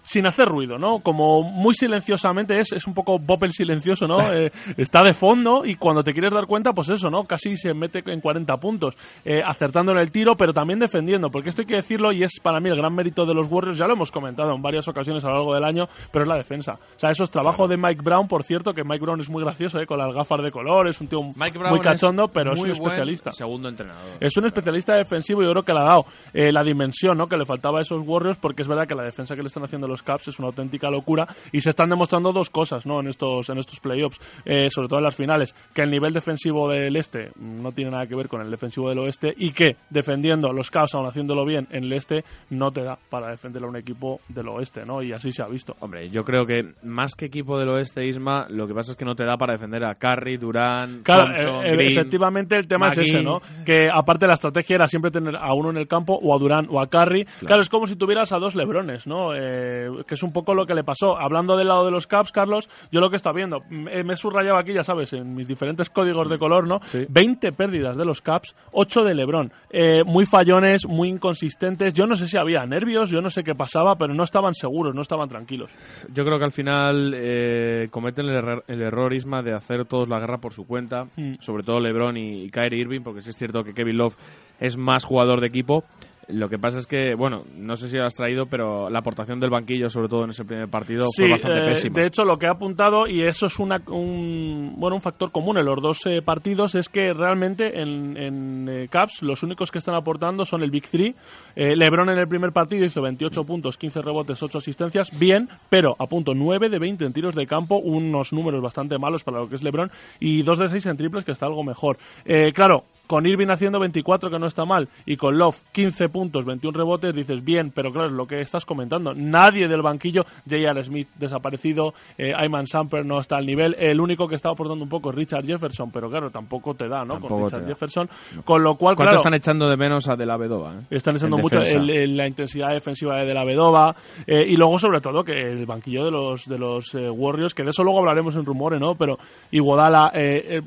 sin 0.07 0.25
hacer 0.25 0.48
ruido, 0.48 0.77
¿no? 0.77 1.00
Como 1.00 1.44
muy 1.44 1.74
silenciosamente, 1.74 2.57
es, 2.57 2.71
es 2.71 2.88
un 2.88 2.94
poco 2.94 3.19
Bob 3.19 3.44
el 3.44 3.51
silencioso, 3.51 4.07
¿no? 4.07 4.18
Eh, 4.38 4.51
está 4.75 5.04
de 5.04 5.13
fondo 5.13 5.63
y 5.65 5.75
cuando 5.75 6.04
te 6.04 6.12
quieres 6.12 6.33
dar 6.33 6.45
cuenta, 6.45 6.71
pues 6.71 6.89
eso, 6.89 7.09
¿no? 7.09 7.24
Casi 7.24 7.56
se 7.56 7.74
mete 7.74 8.04
en 8.06 8.19
40 8.19 8.57
puntos, 8.57 8.95
eh, 9.24 9.42
acertando 9.44 9.94
en 9.94 10.00
el 10.00 10.12
tiro, 10.12 10.36
pero 10.36 10.54
también 10.54 10.80
defendiendo, 10.80 11.30
porque 11.30 11.50
esto 11.50 11.62
hay 11.62 11.65
que 11.65 11.75
decirlo 11.75 12.12
y 12.12 12.24
es 12.24 12.39
para 12.42 12.59
mí 12.59 12.69
el 12.69 12.75
gran 12.75 12.94
mérito 12.94 13.25
de 13.25 13.33
los 13.33 13.51
Warriors, 13.51 13.77
ya 13.77 13.88
lo 13.88 13.94
hemos 13.94 14.12
comentado 14.12 14.54
en 14.54 14.62
varias 14.62 14.88
ocasiones 14.88 15.24
a 15.24 15.30
lo 15.30 15.36
largo 15.36 15.54
del 15.56 15.63
año, 15.63 15.88
pero 16.12 16.24
es 16.24 16.30
la 16.30 16.36
defensa. 16.36 16.74
O 16.74 17.00
sea, 17.00 17.09
eso 17.09 17.24
es 17.24 17.31
trabajo 17.31 17.68
de 17.68 17.77
Mike 17.77 18.01
Brown, 18.04 18.27
por 18.27 18.44
cierto, 18.44 18.74
que 18.74 18.83
Mike 18.83 19.01
Brown 19.01 19.21
es 19.21 19.30
muy 19.30 19.42
gracioso, 19.42 19.80
¿eh? 19.80 19.86
Con 19.86 19.98
las 19.98 20.13
gafas 20.13 20.44
de 20.44 20.51
color, 20.51 20.88
es 20.89 21.00
un 21.00 21.07
tío 21.07 21.21
Mike 21.24 21.57
muy 21.69 21.80
cachondo, 21.80 22.27
pero 22.27 22.54
es 22.54 22.59
un 22.59 22.69
especialista. 22.69 23.31
segundo 23.31 23.69
entrenador. 23.69 24.18
Es 24.19 24.36
un 24.38 24.45
especialista 24.45 24.95
defensivo 24.95 25.42
y 25.42 25.45
yo 25.45 25.51
creo 25.51 25.63
que 25.63 25.74
le 25.74 25.80
ha 25.80 25.83
dado 25.83 26.06
eh, 26.33 26.51
la 26.51 26.63
dimensión 26.63 27.18
¿no? 27.18 27.27
que 27.27 27.38
le 27.38 27.45
faltaba 27.45 27.80
a 27.80 27.81
esos 27.81 28.04
Warriors 28.06 28.37
porque 28.37 28.61
es 28.61 28.68
verdad 28.68 28.87
que 28.87 28.95
la 28.95 29.04
defensa 29.04 29.35
que 29.35 29.42
le 29.42 29.47
están 29.47 29.64
haciendo 29.64 29.87
los 29.87 29.96
Caps 30.04 30.30
es 30.30 30.39
una 30.39 30.49
auténtica 30.49 30.89
locura 30.89 31.27
y 31.51 31.61
se 31.61 31.69
están 31.69 31.89
demostrando 31.89 32.31
dos 32.31 32.49
cosas 32.49 32.85
¿no? 32.85 32.99
en 32.99 33.07
estos 33.07 33.49
en 33.49 33.57
estos 33.57 33.80
playoffs, 33.80 34.19
eh, 34.45 34.69
sobre 34.69 34.87
todo 34.87 34.99
en 34.99 35.06
las 35.06 35.16
finales, 35.16 35.54
que 35.73 35.81
el 35.81 35.92
nivel 35.92 36.13
defensivo 36.13 36.69
del 36.69 36.95
este 36.95 37.31
no 37.39 37.71
tiene 37.71 37.92
nada 37.92 38.07
que 38.07 38.16
ver 38.16 38.27
con 38.27 38.42
el 38.42 38.51
defensivo 38.51 38.89
del 38.89 38.99
oeste 38.99 39.33
y 39.37 39.51
que 39.51 39.75
defendiendo 39.89 40.51
los 40.51 40.71
Caps, 40.71 40.95
aún 40.95 41.07
haciéndolo 41.07 41.45
bien 41.45 41.68
en 41.71 41.85
el 41.85 41.94
este, 41.94 42.23
no 42.49 42.71
te 42.71 42.83
da 42.83 42.97
para 43.09 43.30
defender 43.30 43.63
a 43.63 43.68
un 43.68 43.77
equipo 43.77 44.19
del 44.30 44.47
oeste 44.49 44.85
¿no? 44.85 45.01
y 45.01 45.11
así 45.13 45.31
se 45.31 45.44
ha 45.44 45.47
visto. 45.47 45.75
Hombre, 45.80 46.09
yo 46.09 46.23
creo 46.23 46.45
que 46.45 46.73
más 46.83 47.16
que 47.16 47.25
equipo 47.25 47.57
del 47.57 47.69
oeste, 47.69 48.06
Isma, 48.06 48.47
lo 48.49 48.68
que 48.68 48.73
pasa 48.73 48.92
es 48.92 48.97
que 48.97 49.06
no 49.06 49.16
te 49.16 49.25
da 49.25 49.37
para 49.37 49.54
defender 49.54 49.83
a 49.83 49.95
Curry, 49.95 50.37
Durán, 50.37 51.01
Claro, 51.04 51.25
Thompson, 51.25 51.66
eh, 51.66 51.69
eh, 51.69 51.75
Green. 51.75 51.92
efectivamente 51.92 52.57
el 52.57 52.68
tema 52.68 52.87
es 52.87 52.97
ese, 52.99 53.21
¿no? 53.21 53.39
Que 53.66 53.89
aparte 53.92 54.27
la 54.27 54.33
estrategia 54.33 54.75
era 54.75 54.87
siempre 54.87 55.11
tener 55.11 55.35
a 55.35 55.54
uno 55.54 55.69
en 55.69 55.77
el 55.77 55.87
campo, 55.87 56.18
o 56.21 56.35
a 56.35 56.39
Durán 56.39 56.68
o 56.69 56.80
a 56.80 56.87
Curry. 56.87 57.25
Claro, 57.39 57.61
es 57.61 57.69
como 57.69 57.85
si 57.85 57.95
tuvieras 57.95 58.31
a 58.31 58.37
dos 58.37 58.56
Lebrones, 58.56 59.07
¿no? 59.07 59.33
Eh, 59.35 59.87
que 60.08 60.16
es 60.16 60.24
un 60.24 60.32
poco 60.34 60.54
lo 60.54 60.66
que 60.66 60.74
le 60.74 60.84
pasó. 60.84 61.18
Hablando 61.18 61.56
del 61.58 61.68
lado 61.68 61.86
de 61.86 61.92
los 61.92 62.08
Caps, 62.08 62.32
Carlos, 62.32 62.70
yo 62.92 63.00
lo 63.00 63.10
que 63.10 63.16
está 63.16 63.32
viendo, 63.32 63.62
mm, 63.70 63.88
eh, 63.90 64.04
me 64.04 64.14
he 64.14 64.16
subrayado 64.16 64.58
aquí, 64.58 64.74
ya 64.74 64.84
sabes, 64.84 65.14
en 65.14 65.34
mis 65.36 65.48
diferentes 65.48 65.90
códigos 65.90 66.30
de 66.30 66.38
color, 66.38 66.68
¿no? 66.68 66.80
20 67.10 67.52
pérdidas 67.52 67.98
de 67.98 68.06
los 68.06 68.22
Caps, 68.22 68.56
8 68.72 69.02
de 69.04 69.16
Lebron. 69.16 69.52
Eh, 69.70 70.04
muy 70.06 70.26
fallones, 70.26 70.88
muy 70.88 71.10
inconsistentes. 71.10 71.94
Yo 71.94 72.06
no 72.06 72.16
sé 72.16 72.28
si 72.28 72.38
había 72.38 72.66
nervios, 72.66 73.10
yo 73.10 73.22
no 73.22 73.30
sé 73.30 73.44
qué 73.44 73.56
pasaba, 73.56 73.96
pero 73.96 74.14
no 74.14 74.24
estaban 74.24 74.54
seguros, 74.54 74.94
no 74.96 75.02
estaban 75.02 75.30
tranquilos. 75.30 75.72
Yo 76.14 76.24
creo 76.26 76.38
que 76.38 76.46
al 76.46 76.52
final 76.52 77.14
eh, 77.16 77.88
cometen 77.92 78.26
el, 78.28 78.36
error- 78.36 78.64
el 78.68 78.82
error, 78.82 79.14
Isma, 79.14 79.42
de 79.42 79.54
hacer 79.54 79.86
todos 79.86 80.08
la 80.08 80.20
guerra 80.20 80.38
por 80.40 80.54
su 80.54 80.66
cuenta, 80.66 81.06
Mm. 81.16 81.36
sobre 81.40 81.64
todo 81.64 81.80
LeBron 81.80 82.18
y, 82.18 82.44
y 82.44 82.50
Kyrie 82.50 82.82
Irving, 82.82 83.02
porque 83.02 83.22
sí 83.22 83.30
es 83.30 83.38
cierto 83.38 83.64
que 83.64 83.74
Kevin 83.74 83.98
Love 83.98 84.16
es 84.60 84.78
más 84.78 85.04
jugador 85.06 85.42
de 85.42 85.48
equipo. 85.48 85.84
Lo 86.30 86.50
que 86.50 86.57
pasa 86.57 86.80
es 86.80 86.88
que, 86.88 87.16
bueno, 87.16 87.44
no 87.56 87.76
sé 87.78 87.88
si 87.88 87.96
lo 87.98 88.06
has 88.06 88.14
traído, 88.16 88.48
pero 88.48 88.90
la 88.90 89.00
aportación 89.00 89.40
del 89.40 89.50
banquillo, 89.50 89.90
sobre 89.90 90.10
todo 90.10 90.26
en 90.26 90.31
ese 90.31 90.44
primer 90.44 90.68
partido, 90.68 91.04
Sí, 91.04 91.24
fue 91.24 91.31
bastante 91.31 91.60
eh, 91.60 91.66
pésima. 91.68 92.02
de 92.02 92.07
hecho 92.07 92.24
lo 92.26 92.38
que 92.38 92.48
ha 92.48 92.52
apuntado 92.52 93.07
y 93.07 93.24
eso 93.24 93.46
es 93.46 93.57
una, 93.60 93.81
un 93.88 94.74
bueno 94.78 94.96
un 94.96 95.02
factor 95.02 95.31
común 95.31 95.57
en 95.57 95.66
los 95.66 95.81
dos 95.81 96.06
eh, 96.06 96.22
partidos 96.22 96.76
es 96.76 96.90
que 96.90 97.14
realmente 97.14 97.81
en, 97.81 98.18
en 98.18 98.68
eh, 98.69 98.88
Caps 98.90 99.22
los 99.22 99.42
únicos 99.44 99.72
que 99.72 99.78
están 99.78 99.96
aportando 99.96 100.44
son 100.44 100.64
el 100.64 100.72
Big 100.72 100.88
Three. 100.90 101.16
Eh, 101.56 101.76
LeBron 101.76 102.10
en 102.10 102.18
el 102.18 102.28
primer 102.28 102.52
partido 102.52 102.86
hizo 102.86 103.02
28 103.02 103.44
puntos, 103.44 103.78
15 103.78 104.02
rebotes, 104.02 104.44
8 104.44 104.57
asistencias, 104.57 105.18
bien, 105.18 105.48
pero 105.69 105.96
a 105.98 106.07
punto 106.07 106.34
9 106.34 106.69
de 106.69 106.80
20 106.80 107.06
en 107.06 107.14
tiros 107.14 107.36
de 107.36 107.48
campo, 107.48 107.78
unos 107.78 108.34
números 108.34 108.62
bastante 108.62 108.98
malos 108.98 109.24
para 109.24 109.40
lo 109.40 109.48
que 109.48 109.56
es 109.56 109.64
LeBron 109.64 109.90
y 110.19 110.44
2 110.44 110.60
de 110.60 110.69
6 110.69 110.86
en 110.88 110.98
triples 110.98 111.24
que 111.24 111.31
está 111.31 111.46
algo 111.46 111.64
mejor. 111.64 111.98
Eh, 112.26 112.52
claro, 112.54 112.84
con 113.07 113.26
Irving 113.26 113.47
haciendo 113.49 113.80
24, 113.80 114.30
que 114.30 114.37
no 114.40 114.45
está 114.47 114.66
mal, 114.66 114.87
y 115.06 115.16
con 115.18 115.37
Love 115.37 115.61
15 115.71 116.09
puntos, 116.09 116.45
21 116.45 116.78
rebotes, 116.78 117.16
dices 117.16 117.44
bien, 117.44 117.71
pero 117.73 117.92
claro, 117.92 118.07
es 118.09 118.14
lo 118.14 118.28
que 118.28 118.42
estás 118.42 118.66
comentando. 118.66 119.14
Nadie 119.16 119.68
del 119.68 119.81
banquillo, 119.81 120.23
J.R. 120.49 120.83
Smith 120.83 121.07
desaparecido, 121.18 121.94
eh, 122.18 122.33
Ayman 122.35 122.68
Samper 122.68 123.06
no 123.06 123.19
está 123.19 123.37
al 123.37 123.45
nivel. 123.45 123.76
El 123.80 123.99
único 123.99 124.28
que 124.28 124.35
está 124.35 124.49
aportando 124.49 124.83
un 124.83 124.90
poco 124.90 125.09
es 125.09 125.16
Richard 125.16 125.45
Jefferson, 125.45 125.90
pero 125.92 126.09
claro, 126.09 126.30
tampoco 126.30 126.73
te 126.73 126.87
da, 126.87 127.04
¿no? 127.04 127.14
Tampoco 127.14 127.35
con 127.35 127.44
Richard. 127.45 127.66
Jefferson. 127.68 128.09
Con 128.45 128.64
lo 128.64 128.76
cual, 128.76 128.95
¿Cuánto 128.95 129.09
claro. 129.11 129.18
están 129.18 129.33
echando 129.33 129.68
de 129.69 129.78
menos 129.78 130.07
a 130.09 130.16
De 130.16 130.26
La 130.26 130.37
Vedova? 130.37 130.73
eh? 130.76 130.81
Están 130.90 131.16
echando 131.16 131.37
En 131.37 131.42
mucho 131.42 131.59
el- 131.61 131.90
el- 131.90 132.18
la 132.18 132.28
intensidad 132.28 132.69
defensiva 132.73 133.18
de 133.23 133.33
la 133.33 133.44
Vedova 133.45 133.95
eh, 134.26 134.44
y 134.47 134.56
luego 134.56 134.78
sobre 134.80 134.99
todo 135.02 135.23
que 135.23 135.33
el 135.40 135.66
banquillo 135.66 136.06
de 136.06 136.11
los 136.11 136.45
de 136.45 136.57
los 136.57 136.94
eh, 136.95 137.09
Warriors 137.09 137.54
que 137.54 137.64
de 137.64 137.69
eso 137.69 137.83
luego 137.83 137.99
hablaremos 137.99 138.35
en 138.35 138.44
rumores 138.45 138.80
no 138.80 138.95
pero 138.95 139.18
Iguodala 139.52 140.11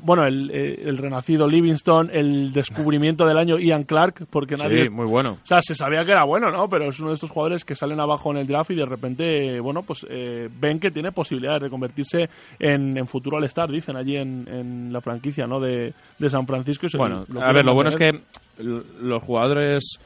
bueno 0.01 0.25
el, 0.25 0.49
el 0.51 0.97
renacido 0.97 1.47
Livingston 1.47 2.09
el 2.13 2.30
descubrimiento 2.53 3.25
del 3.25 3.37
año 3.37 3.57
Ian 3.57 3.83
Clark 3.83 4.25
porque 4.29 4.55
nadie 4.55 4.85
Sí, 4.85 4.89
muy 4.89 5.05
bueno. 5.05 5.31
o 5.31 5.45
sea, 5.45 5.61
se 5.61 5.75
sabía 5.75 6.03
que 6.05 6.11
era 6.11 6.23
bueno, 6.25 6.51
¿no? 6.51 6.67
Pero 6.67 6.89
es 6.89 6.99
uno 6.99 7.09
de 7.09 7.15
estos 7.15 7.29
jugadores 7.29 7.65
que 7.65 7.75
salen 7.75 7.99
abajo 7.99 8.31
en 8.31 8.37
el 8.37 8.47
draft 8.47 8.71
y 8.71 8.75
de 8.75 8.85
repente, 8.85 9.59
bueno, 9.59 9.81
pues 9.83 10.05
eh, 10.09 10.49
ven 10.59 10.79
que 10.79 10.91
tiene 10.91 11.11
posibilidades 11.11 11.63
de 11.63 11.69
convertirse 11.69 12.29
en, 12.59 12.97
en 12.97 13.07
futuro 13.07 13.37
All-Star, 13.37 13.69
dicen 13.69 13.95
allí 13.95 14.17
en, 14.17 14.47
en 14.47 14.93
la 14.93 15.01
franquicia, 15.01 15.45
¿no? 15.47 15.59
De, 15.59 15.93
de 16.17 16.29
San 16.29 16.45
Francisco. 16.47 16.87
y 16.91 16.97
Bueno, 16.97 17.25
a 17.41 17.53
ver, 17.53 17.65
lo 17.65 17.73
bueno 17.73 17.89
es 17.89 17.95
que 17.95 18.11
los 18.57 19.23
jugadores 19.23 19.99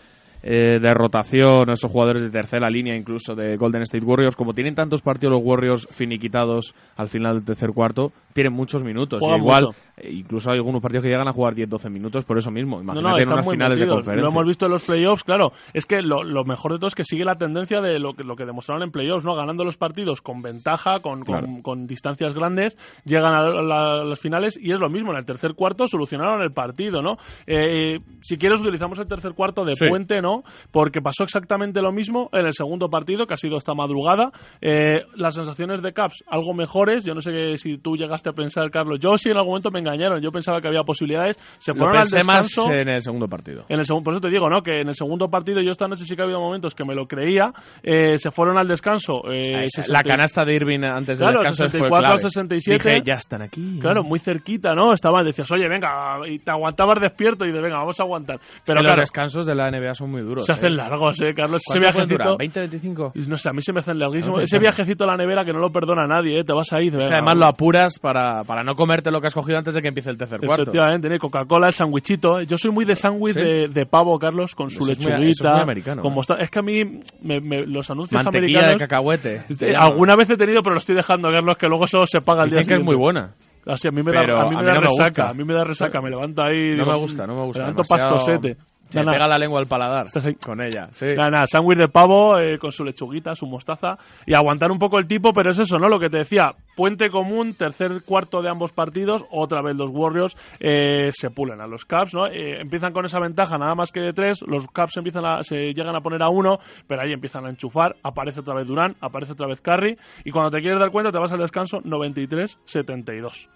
eh, 0.47 0.79
de 0.79 0.93
rotación, 0.93 1.71
esos 1.71 1.91
jugadores 1.91 2.21
de 2.21 2.29
tercera 2.29 2.69
línea, 2.69 2.95
incluso 2.95 3.33
de 3.33 3.57
Golden 3.57 3.81
State 3.81 4.05
Warriors, 4.05 4.35
como 4.35 4.53
tienen 4.53 4.75
tantos 4.75 5.01
partidos 5.01 5.33
los 5.33 5.41
Warriors 5.43 5.87
finiquitados 5.89 6.75
al 6.97 7.09
final 7.09 7.37
del 7.37 7.45
tercer 7.45 7.71
cuarto, 7.71 8.11
tienen 8.31 8.53
muchos 8.53 8.83
minutos. 8.83 9.21
Y 9.23 9.25
igual, 9.25 9.63
mucho. 9.65 9.77
eh, 9.97 10.11
incluso 10.13 10.51
hay 10.51 10.57
algunos 10.57 10.81
partidos 10.83 11.01
que 11.03 11.09
llegan 11.09 11.27
a 11.27 11.31
jugar 11.31 11.55
10-12 11.55 11.89
minutos 11.89 12.25
por 12.25 12.37
eso 12.37 12.51
mismo. 12.51 12.79
Imagínate 12.79 13.09
no, 13.09 13.17
en 13.23 13.33
unas 13.33 13.49
finales 13.49 13.79
de 13.79 13.87
conferencia. 13.87 14.21
Lo 14.23 14.29
hemos 14.29 14.45
visto 14.45 14.65
en 14.67 14.71
los 14.73 14.83
playoffs, 14.85 15.23
claro. 15.23 15.51
Es 15.73 15.85
que 15.87 16.01
lo, 16.03 16.23
lo 16.23 16.43
mejor 16.45 16.73
de 16.73 16.77
todo 16.77 16.87
es 16.89 16.95
que 16.95 17.03
sigue 17.03 17.25
la 17.25 17.35
tendencia 17.35 17.81
de 17.81 17.97
lo 17.97 18.13
que, 18.13 18.23
lo 18.23 18.35
que 18.35 18.45
demostraron 18.45 18.83
en 18.83 18.91
playoffs, 18.91 19.25
¿no? 19.25 19.33
Ganando 19.35 19.63
los 19.63 19.77
partidos 19.77 20.21
con 20.21 20.43
ventaja, 20.43 20.99
con, 21.01 21.23
con- 21.63 21.87
distancias 21.87 22.33
grandes, 22.35 22.77
llegan 23.03 23.33
a, 23.33 23.41
la- 23.49 24.01
a 24.01 24.03
las 24.03 24.19
finales 24.19 24.59
y 24.61 24.71
es 24.71 24.79
lo 24.79 24.89
mismo. 24.89 25.11
En 25.11 25.17
el 25.17 25.25
tercer 25.25 25.53
cuarto 25.55 25.87
solucionaron 25.87 26.41
el 26.43 26.51
partido, 26.51 27.01
¿no? 27.01 27.17
Eh, 27.47 27.99
si 28.21 28.37
quieres 28.37 28.61
utilizamos 28.61 28.99
el 28.99 29.07
tercer 29.07 29.33
cuarto 29.33 29.63
de 29.65 29.73
Sí. 29.75 29.85
puente, 29.87 30.21
¿no? 30.21 30.34
Porque 30.71 31.01
pasó 31.01 31.23
exactamente 31.23 31.81
lo 31.81 31.91
mismo 31.91 32.29
en 32.33 32.45
el 32.45 32.53
segundo 32.53 32.89
partido, 32.89 33.25
que 33.25 33.33
ha 33.33 33.37
sido 33.37 33.57
esta 33.57 33.73
madrugada. 33.73 34.31
Eh, 34.61 35.03
las 35.15 35.35
sensaciones 35.35 35.81
de 35.81 35.93
Caps 35.93 36.23
algo 36.27 36.53
mejores. 36.53 37.05
Yo 37.05 37.13
no 37.13 37.21
sé 37.21 37.57
si 37.57 37.77
tú 37.77 37.95
llegaste 37.95 38.29
a 38.29 38.33
pensar, 38.33 38.69
Carlos. 38.71 38.99
Yo 38.99 39.17
sí 39.17 39.29
en 39.29 39.37
algún 39.37 39.51
momento 39.51 39.71
me 39.71 39.79
engañaron. 39.79 40.21
Yo 40.21 40.31
pensaba 40.31 40.61
que 40.61 40.67
había 40.67 40.83
posibilidades. 40.83 41.37
Se 41.59 41.71
Lo 41.71 41.77
fueron 41.77 41.95
al 41.97 42.01
más 42.01 42.11
descanso. 42.11 42.71
en 42.71 42.89
el 42.89 43.01
segundo 43.01 43.27
partido. 43.27 43.65
En 43.69 43.79
el 43.79 43.85
segundo, 43.85 44.03
por 44.05 44.13
eso 44.13 44.21
te 44.21 44.29
digo, 44.29 44.49
¿no? 44.49 44.61
Que 44.61 44.81
en 44.81 44.87
el 44.87 44.95
segundo 44.95 45.29
partido 45.29 45.61
yo 45.61 45.71
esta 45.71 45.87
noche 45.87 46.03
sí 46.05 46.15
que 46.15 46.21
ha 46.21 46.25
habido 46.25 46.39
momentos 46.39 46.73
que 46.75 46.83
me 46.85 46.95
lo 46.95 47.05
creía. 47.07 47.51
eh, 47.83 48.17
se 48.17 48.31
fueron 48.31 48.57
al 48.57 48.67
descanso. 48.67 49.21
eh, 49.31 49.61
la 49.61 49.67
60 49.67 50.01
canasta 50.03 50.45
de 50.45 50.55
Irving 50.55 50.83
antes 50.83 51.19
Claro, 51.19 51.39
del 51.41 51.49
descanso 51.49 51.63
fue 51.63 51.69
64 51.89 51.99
clave. 52.03 52.13
al 52.13 52.19
67. 52.19 52.89
Dije, 52.89 53.01
ya 53.05 53.13
están 53.15 53.41
aquí. 53.41 53.79
Claro, 53.79 54.03
muy 54.03 54.19
cerquita, 54.19 54.73
¿no? 54.73 54.91
Estaban, 54.93 55.25
decías, 55.25 55.51
oye, 55.51 55.67
venga, 55.67 56.19
y 56.27 56.39
te 56.39 56.51
aguantabas 56.51 56.99
despierto 57.01 57.45
y 57.45 57.51
de 57.51 57.61
venga, 57.61 57.77
vamos 57.77 57.99
a 57.99 58.03
aguantar. 58.03 58.37
Pero 58.39 58.61
Pero 58.65 58.81
los 58.81 58.87
claro, 58.87 59.01
descansos 59.01 59.45
de 59.45 59.55
la 59.55 59.69
NBA 59.69 59.93
son 59.93 60.11
muy 60.11 60.21
duros. 60.25 60.45
se 60.45 60.51
¿eh? 60.51 60.55
hacen 60.55 60.75
largos, 60.75 61.21
¿eh, 61.21 61.33
Carlos? 61.35 61.61
Ese 61.69 61.79
viajecito. 61.79 62.37
¿20-25? 62.37 63.27
No 63.27 63.37
sé, 63.37 63.49
a 63.49 63.53
mí 63.53 63.61
se 63.61 63.71
me 63.73 63.79
hacen 63.79 63.97
larguísimos. 63.99 64.37
No 64.37 64.43
Ese 64.43 64.59
viajecito 64.59 65.03
a 65.03 65.07
la 65.07 65.17
nevera 65.17 65.45
que 65.45 65.53
no 65.53 65.59
lo 65.59 65.71
perdona 65.71 66.05
nadie, 66.07 66.39
¿eh? 66.39 66.43
Te 66.43 66.53
vas 66.53 66.71
ahí. 66.73 66.87
Es 66.87 66.97
que 67.05 67.13
además 67.13 67.37
lo 67.37 67.45
apuras 67.45 67.99
para, 67.99 68.43
para 68.43 68.63
no 68.63 68.75
comerte 68.75 69.11
lo 69.11 69.21
que 69.21 69.27
has 69.27 69.33
cogido 69.33 69.57
antes 69.57 69.73
de 69.73 69.81
que 69.81 69.87
empiece 69.87 70.09
el 70.09 70.17
tercer 70.17 70.39
cuarto. 70.39 70.63
Efectivamente, 70.63 71.13
¿eh? 71.13 71.19
Coca-Cola, 71.19 71.67
el 71.67 71.73
sandwichito. 71.73 72.41
Yo 72.41 72.57
soy 72.57 72.71
muy 72.71 72.85
de 72.85 72.95
sándwich 72.95 73.33
¿Sí? 73.35 73.41
de, 73.41 73.67
de 73.67 73.85
pavo, 73.85 74.17
Carlos, 74.19 74.55
con 74.55 74.69
su 74.69 74.83
Eso 74.83 74.91
es 74.91 74.99
muy- 74.99 75.11
lechuguita. 75.11 75.31
eso 75.31 75.45
es 75.47 75.51
muy 75.53 75.61
americano, 75.61 76.01
con 76.01 76.13
¿eh? 76.13 76.21
Es 76.39 76.49
que 76.49 76.59
a 76.59 76.61
mí 76.61 76.83
me- 77.21 77.41
me- 77.41 77.65
los 77.65 77.89
anuncios 77.91 78.23
Mantequilla 78.23 78.59
americanos... 78.59 78.79
de 78.79 78.87
cacahuete. 78.87 79.35
Este, 79.49 79.71
llama. 79.71 79.85
alguna 79.85 80.15
vez 80.15 80.29
he 80.29 80.37
tenido, 80.37 80.61
pero 80.61 80.73
lo 80.75 80.79
estoy 80.79 80.95
dejando, 80.95 81.29
Carlos, 81.31 81.57
que 81.57 81.67
luego 81.67 81.87
solo 81.87 82.05
se 82.07 82.19
paga 82.21 82.43
el 82.43 82.49
día 82.49 82.55
que 82.57 82.61
es 82.61 82.65
siguiente. 82.67 82.85
muy 82.85 82.95
buena. 82.95 83.31
Así, 83.67 83.87
a 83.87 83.91
mí 83.91 84.03
me 84.03 84.11
Pero 84.11 84.35
da, 84.35 84.41
a 84.41 84.49
mí 84.49 84.55
a 84.55 84.59
me 84.59 84.63
mí 84.63 84.67
da 84.67 84.73
no 84.75 84.81
resaca, 84.81 85.29
a 85.29 85.33
mí 85.33 85.43
me 85.43 85.53
da 85.55 85.63
resaca, 85.63 85.99
me 86.01 86.09
levanto 86.11 86.43
ahí... 86.43 86.75
No 86.75 86.83
digo, 86.83 86.91
me 86.91 86.99
gusta, 86.99 87.25
no 87.25 87.35
me 87.35 87.41
gusta. 87.45 87.61
Me 87.63 87.69
levanto 87.71 87.83
pastosete. 87.89 88.57
Se 88.95 88.99
me 89.01 89.05
Nada, 89.05 89.17
pega 89.17 89.27
la 89.27 89.37
lengua 89.37 89.59
al 89.59 89.67
paladar 89.67 90.05
Estás 90.05 90.25
ahí. 90.25 90.35
con 90.35 90.61
ella. 90.61 90.87
Sí. 90.91 91.07
Nada, 91.15 91.29
nada, 91.29 91.47
sándwich 91.47 91.77
de 91.77 91.87
pavo 91.89 92.39
eh, 92.39 92.57
con 92.57 92.71
su 92.71 92.83
lechuguita, 92.85 93.35
su 93.35 93.45
mostaza 93.45 93.97
y 94.25 94.33
aguantar 94.33 94.71
un 94.71 94.79
poco 94.79 94.97
el 94.99 95.07
tipo, 95.07 95.33
pero 95.33 95.51
es 95.51 95.59
eso, 95.59 95.77
¿no? 95.77 95.89
Lo 95.89 95.99
que 95.99 96.09
te 96.09 96.19
decía, 96.19 96.53
puente 96.75 97.09
común, 97.09 97.53
tercer 97.53 97.91
cuarto 98.05 98.41
de 98.41 98.49
ambos 98.49 98.71
partidos, 98.71 99.25
otra 99.31 99.61
vez 99.61 99.75
los 99.75 99.91
Warriors 99.91 100.35
eh, 100.59 101.09
se 101.11 101.29
pulen 101.29 101.61
a 101.61 101.67
los 101.67 101.85
Caps, 101.85 102.13
¿no? 102.13 102.27
Eh, 102.27 102.61
empiezan 102.61 102.93
con 102.93 103.05
esa 103.05 103.19
ventaja 103.19 103.57
nada 103.57 103.75
más 103.75 103.91
que 103.91 103.99
de 103.99 104.13
tres, 104.13 104.41
los 104.47 104.67
Caps 104.67 104.97
empiezan 104.97 105.25
a, 105.25 105.43
se 105.43 105.73
llegan 105.73 105.95
a 105.95 106.01
poner 106.01 106.23
a 106.23 106.29
uno, 106.29 106.59
pero 106.87 107.01
ahí 107.01 107.11
empiezan 107.11 107.45
a 107.45 107.49
enchufar, 107.49 107.95
aparece 108.03 108.39
otra 108.39 108.55
vez 108.55 108.65
Durán, 108.65 108.95
aparece 109.01 109.33
otra 109.33 109.47
vez 109.47 109.59
Curry 109.61 109.97
y 110.23 110.31
cuando 110.31 110.51
te 110.51 110.61
quieres 110.61 110.79
dar 110.79 110.91
cuenta 110.91 111.11
te 111.11 111.19
vas 111.19 111.31
al 111.31 111.39
descanso 111.39 111.81
93-72. 111.81 113.47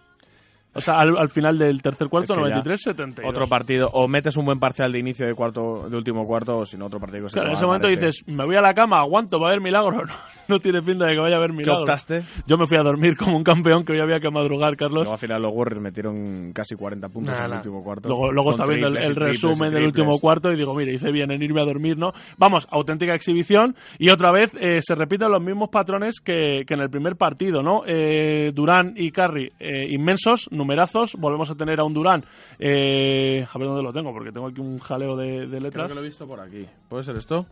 O 0.74 0.82
sea, 0.82 1.00
al, 1.00 1.18
al 1.18 1.30
final 1.30 1.58
del 1.58 1.82
tercer 1.82 2.08
cuarto, 2.10 2.36
Es 2.36 2.40
que 2.44 2.50
ya 2.50 2.94
93-72. 2.94 3.28
Otro 3.28 3.48
partido, 3.48 3.88
o 3.92 4.08
metes 4.08 4.38
un 4.38 4.46
buen 4.46 4.60
parcial 4.60 4.92
de 4.92 5.00
inicio 5.00 5.26
de 5.26 5.34
cuarto, 5.34 5.90
de 5.90 5.98
último 5.98 6.26
cuarto, 6.28 6.60
o 6.60 6.66
si 6.66 6.78
no, 6.78 6.86
otro 6.86 7.00
partido 7.00 7.24
que 7.24 7.30
se 7.30 7.34
Claro, 7.34 7.50
en 7.50 7.56
ese 7.56 7.66
momento 7.66 7.88
parece. 7.88 8.06
dices, 8.06 8.28
me 8.28 8.46
voy 8.46 8.56
a 8.56 8.62
la 8.62 8.74
cama, 8.74 8.98
aguanto, 9.00 9.40
va 9.40 9.48
a 9.48 9.50
haber 9.50 9.62
milagro. 9.62 10.02
No, 10.50 10.56
no 10.56 10.60
tiene 10.60 10.82
pinta 10.82 11.06
de 11.06 11.14
que 11.14 11.20
vaya 11.20 11.36
a 11.36 11.38
haber 11.38 11.52
¿Qué 11.52 11.58
milagro. 11.58 11.82
optaste? 11.82 12.22
Yo 12.48 12.58
me 12.58 12.66
fui 12.66 12.76
a 12.78 12.82
dormir 12.82 13.16
como 13.16 13.38
un 13.38 13.44
campeón 13.44 13.84
que 13.86 13.94
hoy 13.94 14.00
había 14.00 14.20
que 14.20 14.32
madrugar, 14.32 14.76
Carlos. 14.78 15.04
Luego 15.04 15.12
al 15.14 15.20
final 15.20 15.42
los 15.44 15.52
Warriors 15.54 15.82
metieron 15.82 16.52
casi 16.54 16.76
40 16.76 17.08
puntos 17.10 17.32
Nah, 17.34 17.40
en 17.40 17.44
el 17.46 17.50
nah. 17.52 17.58
último 17.58 17.84
cuarto. 17.84 18.10
Luego, 18.10 18.32
luego 18.32 18.50
está 18.52 18.66
viendo 18.66 18.88
el, 18.88 18.98
el 18.98 19.16
resumen 19.16 19.70
del 19.72 19.84
último 19.86 20.18
cuarto 20.20 20.52
y 20.52 20.56
digo, 20.56 20.74
mire, 20.74 20.94
hice 20.94 21.12
bien 21.12 21.30
en 21.32 21.44
irme 21.44 21.62
a 21.62 21.66
dormir, 21.66 21.98
¿no? 22.00 22.14
Vamos, 22.38 22.68
auténtica 22.72 23.14
exhibición 23.14 23.76
y 24.00 24.10
otra 24.10 24.32
vez 24.32 24.52
eh, 24.60 24.80
se 24.82 24.96
repiten 24.96 25.32
los 25.32 25.42
mismos 25.44 25.70
patrones 25.70 26.20
que, 26.20 26.64
que 26.66 26.74
en 26.74 26.80
el 26.82 26.90
primer 26.90 27.16
partido, 27.16 27.62
¿no? 27.62 27.84
Eh, 27.86 28.52
Durán 28.52 28.94
y 28.96 29.12
Curry 29.12 29.50
eh, 29.60 29.88
inmensos, 29.92 30.50
numerazos, 30.60 31.16
volvemos 31.18 31.50
a 31.50 31.56
tener 31.56 31.80
a 31.80 31.84
un 31.84 31.94
Durán, 31.94 32.24
eh, 32.60 33.44
a 33.52 33.58
ver 33.58 33.68
dónde 33.68 33.82
lo 33.84 33.92
tengo, 33.92 34.12
porque 34.14 34.32
tengo 34.32 34.48
aquí 34.48 34.62
un 34.62 34.78
jaleo 34.78 35.16
de, 35.16 35.42
de 35.42 35.48
Creo 35.48 35.60
letras. 35.62 35.88
que 35.88 35.96
lo 35.96 36.02
he 36.02 36.06
visto 36.06 36.28
por 36.28 36.40
aquí. 36.40 36.68
¿Puede 36.88 37.04
ser 37.04 37.16
esto? 37.16 37.46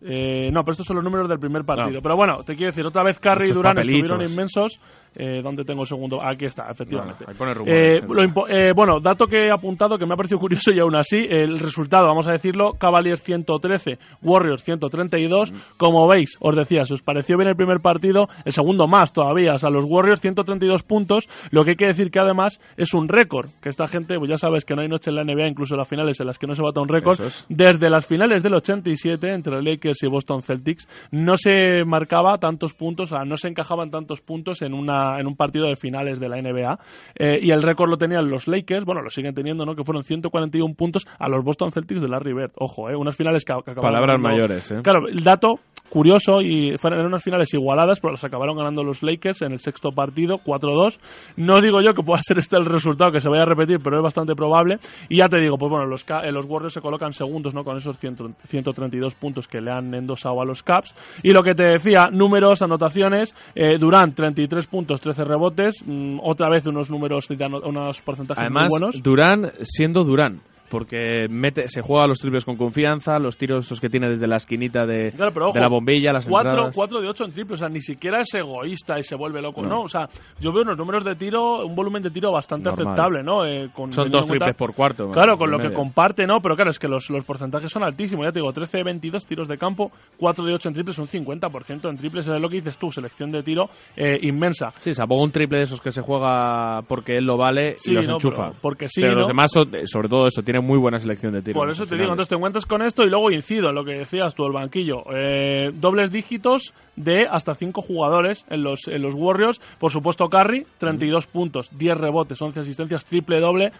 Eh, 0.00 0.50
no, 0.52 0.62
pero 0.62 0.72
estos 0.72 0.86
son 0.86 0.94
los 0.96 1.04
números 1.04 1.28
del 1.28 1.40
primer 1.40 1.64
partido. 1.64 1.90
No. 1.90 2.00
Pero 2.02 2.14
bueno, 2.16 2.36
te 2.44 2.54
quiero 2.54 2.70
decir, 2.70 2.86
otra 2.86 3.02
vez 3.02 3.18
Curry 3.18 3.48
y 3.48 3.52
Durán 3.52 3.74
papelitos. 3.74 4.02
estuvieron 4.12 4.30
inmensos. 4.32 4.80
Eh, 5.20 5.42
¿Dónde 5.42 5.64
tengo 5.64 5.80
el 5.80 5.86
segundo? 5.88 6.22
Aquí 6.22 6.44
está, 6.44 6.70
efectivamente. 6.70 7.24
Bueno, 7.36 7.50
ahí 7.50 7.56
pone 7.56 7.72
Eh, 7.72 8.00
lo 8.06 8.48
eh, 8.48 8.72
bueno, 8.72 9.00
dato 9.00 9.26
que 9.26 9.46
he 9.46 9.50
apuntado 9.50 9.98
que 9.98 10.06
me 10.06 10.14
ha 10.14 10.16
parecido 10.16 10.38
curioso 10.40 10.72
y 10.72 10.78
aún 10.78 10.94
así, 10.94 11.26
el 11.28 11.58
resultado, 11.58 12.06
vamos 12.06 12.28
a 12.28 12.32
decirlo, 12.32 12.74
Cavaliers 12.78 13.20
113, 13.24 13.98
Warriors 14.22 14.62
132. 14.62 15.52
Como 15.76 16.06
veis, 16.06 16.36
os 16.40 16.54
decía, 16.54 16.84
si 16.84 16.94
os 16.94 17.02
pareció 17.02 17.36
bien 17.36 17.48
el 17.48 17.56
primer 17.56 17.80
partido, 17.80 18.28
el 18.44 18.52
segundo 18.52 18.86
más 18.86 19.12
todavía. 19.12 19.54
O 19.54 19.58
sea, 19.58 19.70
los 19.70 19.84
Warriors 19.84 20.20
132 20.20 20.84
puntos, 20.84 21.28
lo 21.50 21.64
que 21.64 21.70
hay 21.70 21.76
que 21.76 21.86
decir 21.86 22.12
que 22.12 22.20
además 22.20 22.60
es 22.76 22.94
un 22.94 23.08
récord. 23.08 23.50
Que 23.60 23.70
esta 23.70 23.88
gente, 23.88 24.16
pues 24.18 24.30
ya 24.30 24.38
sabes 24.38 24.64
que 24.64 24.76
no 24.76 24.82
hay 24.82 24.88
noche 24.88 25.10
en 25.10 25.16
la 25.16 25.24
NBA, 25.24 25.48
incluso 25.48 25.74
en 25.74 25.78
las 25.78 25.88
finales 25.88 26.20
en 26.20 26.26
las 26.28 26.38
que 26.38 26.46
no 26.46 26.54
se 26.54 26.62
bata 26.62 26.80
un 26.80 26.88
récord. 26.88 27.20
Es. 27.20 27.44
Desde 27.48 27.90
las 27.90 28.06
finales 28.06 28.44
del 28.44 28.54
87 28.54 29.32
entre 29.32 29.60
Lakers 29.62 30.00
y 30.04 30.06
Boston 30.06 30.42
Celtics 30.42 30.88
no 31.10 31.36
se 31.36 31.84
marcaba 31.84 32.38
tantos 32.38 32.72
puntos, 32.74 33.10
o 33.10 33.16
sea, 33.16 33.24
no 33.24 33.36
se 33.36 33.48
encajaban 33.48 33.90
tantos 33.90 34.20
puntos 34.20 34.62
en 34.62 34.74
una 34.74 35.07
en 35.18 35.26
un 35.26 35.36
partido 35.36 35.66
de 35.66 35.76
finales 35.76 36.20
de 36.20 36.28
la 36.28 36.36
NBA 36.40 36.78
Eh, 37.14 37.38
y 37.40 37.50
el 37.50 37.62
récord 37.62 37.88
lo 37.90 37.96
tenían 37.96 38.28
los 38.28 38.46
Lakers, 38.48 38.84
bueno, 38.84 39.00
lo 39.02 39.10
siguen 39.10 39.34
teniendo, 39.34 39.64
¿no? 39.64 39.74
Que 39.74 39.84
fueron 39.84 40.02
141 40.04 40.74
puntos 40.74 41.06
a 41.18 41.28
los 41.28 41.44
Boston 41.44 41.72
Celtics 41.72 42.00
de 42.02 42.08
Larry 42.08 42.32
Bird. 42.34 42.52
Ojo, 42.56 42.90
¿eh? 42.90 42.96
Unas 42.96 43.16
finales 43.16 43.44
que, 43.44 43.52
que 43.52 43.70
acabaron 43.70 43.82
Palabras 43.82 44.16
ganando- 44.20 44.28
mayores, 44.28 44.70
¿eh? 44.72 44.80
Claro, 44.82 45.08
el 45.08 45.22
dato 45.24 45.54
curioso 45.88 46.42
y 46.42 46.76
fueron 46.76 47.06
unas 47.06 47.22
finales 47.24 47.52
igualadas, 47.54 47.98
pero 48.00 48.12
las 48.12 48.22
acabaron 48.22 48.56
ganando 48.58 48.82
los 48.84 49.02
Lakers 49.02 49.40
en 49.42 49.52
el 49.52 49.58
sexto 49.58 49.90
partido, 49.92 50.38
4-2. 50.44 50.98
No 51.36 51.60
digo 51.62 51.80
yo 51.80 51.94
que 51.94 52.02
pueda 52.02 52.20
ser 52.22 52.38
este 52.38 52.56
el 52.58 52.66
resultado 52.66 53.10
que 53.10 53.20
se 53.20 53.28
vaya 53.30 53.42
a 53.42 53.46
repetir, 53.46 53.78
pero 53.82 53.96
es 53.96 54.02
bastante 54.02 54.34
probable. 54.34 54.78
Y 55.08 55.16
ya 55.18 55.28
te 55.28 55.38
digo, 55.40 55.56
pues 55.56 55.70
bueno, 55.70 55.86
los, 55.86 56.04
eh, 56.10 56.30
los 56.32 56.44
Warriors 56.46 56.74
se 56.74 56.80
colocan 56.82 57.12
segundos, 57.12 57.54
¿no? 57.54 57.64
Con 57.64 57.76
esos 57.78 57.98
100 57.98 58.16
132 58.44 59.14
puntos 59.14 59.48
que 59.48 59.60
le 59.60 59.70
han 59.70 59.94
endosado 59.94 60.40
a 60.40 60.44
los 60.44 60.62
Caps. 60.62 60.94
Y 61.22 61.32
lo 61.32 61.42
que 61.42 61.54
te 61.54 61.64
decía, 61.64 62.08
números, 62.12 62.60
anotaciones, 62.62 63.34
eh, 63.54 63.78
Durant 63.78 64.14
33 64.14 64.66
puntos, 64.66 64.87
13 64.96 65.24
rebotes, 65.24 65.82
mm, 65.84 66.18
otra 66.22 66.48
vez 66.48 66.66
unos 66.66 66.90
números, 66.90 67.28
unos 67.30 68.02
porcentajes 68.02 68.40
Además, 68.40 68.64
muy 68.64 68.80
buenos. 68.80 69.02
Durán 69.02 69.50
siendo 69.62 70.04
Durán. 70.04 70.40
Porque 70.70 71.26
mete, 71.28 71.68
se 71.68 71.80
juega 71.82 72.06
los 72.06 72.18
triples 72.18 72.44
con 72.44 72.56
confianza, 72.56 73.18
los 73.18 73.36
tiros 73.36 73.64
esos 73.66 73.80
que 73.80 73.88
tiene 73.88 74.08
desde 74.08 74.26
la 74.26 74.36
esquinita 74.36 74.86
de, 74.86 75.12
Claro, 75.12 75.32
pero 75.32 75.46
ojo, 75.48 75.54
de 75.54 75.60
la 75.60 75.68
bombilla, 75.68 76.12
las 76.12 76.28
4, 76.28 76.50
entradas. 76.50 76.74
4 76.74 77.00
de 77.00 77.08
8 77.08 77.24
en 77.24 77.32
triple, 77.32 77.54
o 77.54 77.56
sea, 77.56 77.68
ni 77.68 77.80
siquiera 77.80 78.20
es 78.20 78.32
egoísta 78.34 78.98
y 78.98 79.02
se 79.04 79.16
vuelve 79.16 79.42
loco, 79.42 79.62
no. 79.62 79.68
No. 79.68 79.80
O 79.82 79.88
sea, 79.88 80.08
yo 80.40 80.52
veo 80.52 80.62
unos 80.62 80.78
números 80.78 81.04
de 81.04 81.14
tiro, 81.14 81.66
un 81.66 81.74
volumen 81.74 82.02
de 82.02 82.10
tiro 82.10 82.32
bastante 82.32 82.70
Normal. 82.70 82.86
aceptable, 82.88 83.22
¿no? 83.22 83.44
Eh, 83.44 83.68
con, 83.74 83.92
Son 83.92 84.10
dos 84.10 84.26
cuenta- 84.26 84.46
triples 84.46 84.56
por 84.56 84.74
cuarto. 84.74 85.10
Claro, 85.10 85.36
con 85.36 85.50
lo 85.50 85.58
que 85.58 85.72
comparte, 85.72 86.26
¿no? 86.26 86.40
Pero 86.40 86.54
claro, 86.56 86.70
es 86.70 86.78
que 86.78 86.88
los, 86.88 87.10
los 87.10 87.24
porcentajes 87.24 87.70
son 87.70 87.82
altísimos. 87.84 88.24
Ya 88.26 88.32
te 88.32 88.40
digo, 88.40 88.52
13 88.52 88.78
de 88.78 88.84
22 88.84 89.26
tiros 89.26 89.48
de 89.48 89.58
campo, 89.58 89.90
4 90.18 90.44
de 90.44 90.54
8 90.54 90.68
en 90.68 90.74
triples, 90.74 90.98
un 90.98 91.06
50% 91.08 91.88
en 91.90 91.96
triples. 91.96 92.26
Es 92.28 92.40
lo 92.40 92.48
que 92.48 92.56
dices 92.56 92.78
tú, 92.78 92.90
selección 92.90 93.30
de 93.30 93.42
tiro 93.42 93.68
eh, 93.96 94.18
inmensa. 94.22 94.70
Sí, 94.78 94.94
se 94.94 95.02
un 95.18 95.32
triple 95.32 95.58
de 95.58 95.64
esos 95.64 95.80
que 95.80 95.90
se 95.90 96.02
juega 96.02 96.82
porque 96.82 97.16
él 97.16 97.24
lo 97.24 97.36
vale 97.36 97.74
Sí, 97.76 97.92
y 97.92 97.94
los 97.94 98.08
no, 98.08 98.14
enchufa. 98.14 98.50
porque 98.60 98.88
sí, 98.88 99.00
Pero 99.00 99.14
¿no? 99.14 99.18
los 99.20 99.28
demás, 99.28 99.50
son- 99.52 99.70
sobre 99.86 100.08
todo 100.08 100.26
eso, 100.26 100.42
muy 100.60 100.78
buena 100.78 100.98
selección 100.98 101.32
de 101.32 101.42
tiros. 101.42 101.60
Por 101.60 101.68
eso 101.68 101.86
te 101.86 101.94
digo, 101.94 102.10
entonces 102.10 102.28
te 102.28 102.34
encuentras 102.34 102.66
con 102.66 102.82
esto 102.82 103.02
y 103.02 103.10
luego 103.10 103.30
incido 103.30 103.68
en 103.68 103.74
lo 103.74 103.84
que 103.84 103.92
decías 103.92 104.34
tú, 104.34 104.46
el 104.46 104.52
banquillo. 104.52 105.02
Eh, 105.14 105.70
dobles 105.74 106.10
dígitos 106.10 106.74
de 106.96 107.26
hasta 107.30 107.54
5 107.54 107.82
jugadores 107.82 108.44
en 108.50 108.62
los, 108.62 108.88
en 108.88 109.02
los 109.02 109.14
Warriors. 109.14 109.60
Por 109.78 109.92
supuesto, 109.92 110.28
Curry, 110.28 110.66
32 110.78 111.26
puntos, 111.26 111.70
10 111.76 111.98
rebotes, 111.98 112.40
11 112.40 112.60
asistencias, 112.60 113.04
triple 113.04 113.40
doble. 113.40 113.72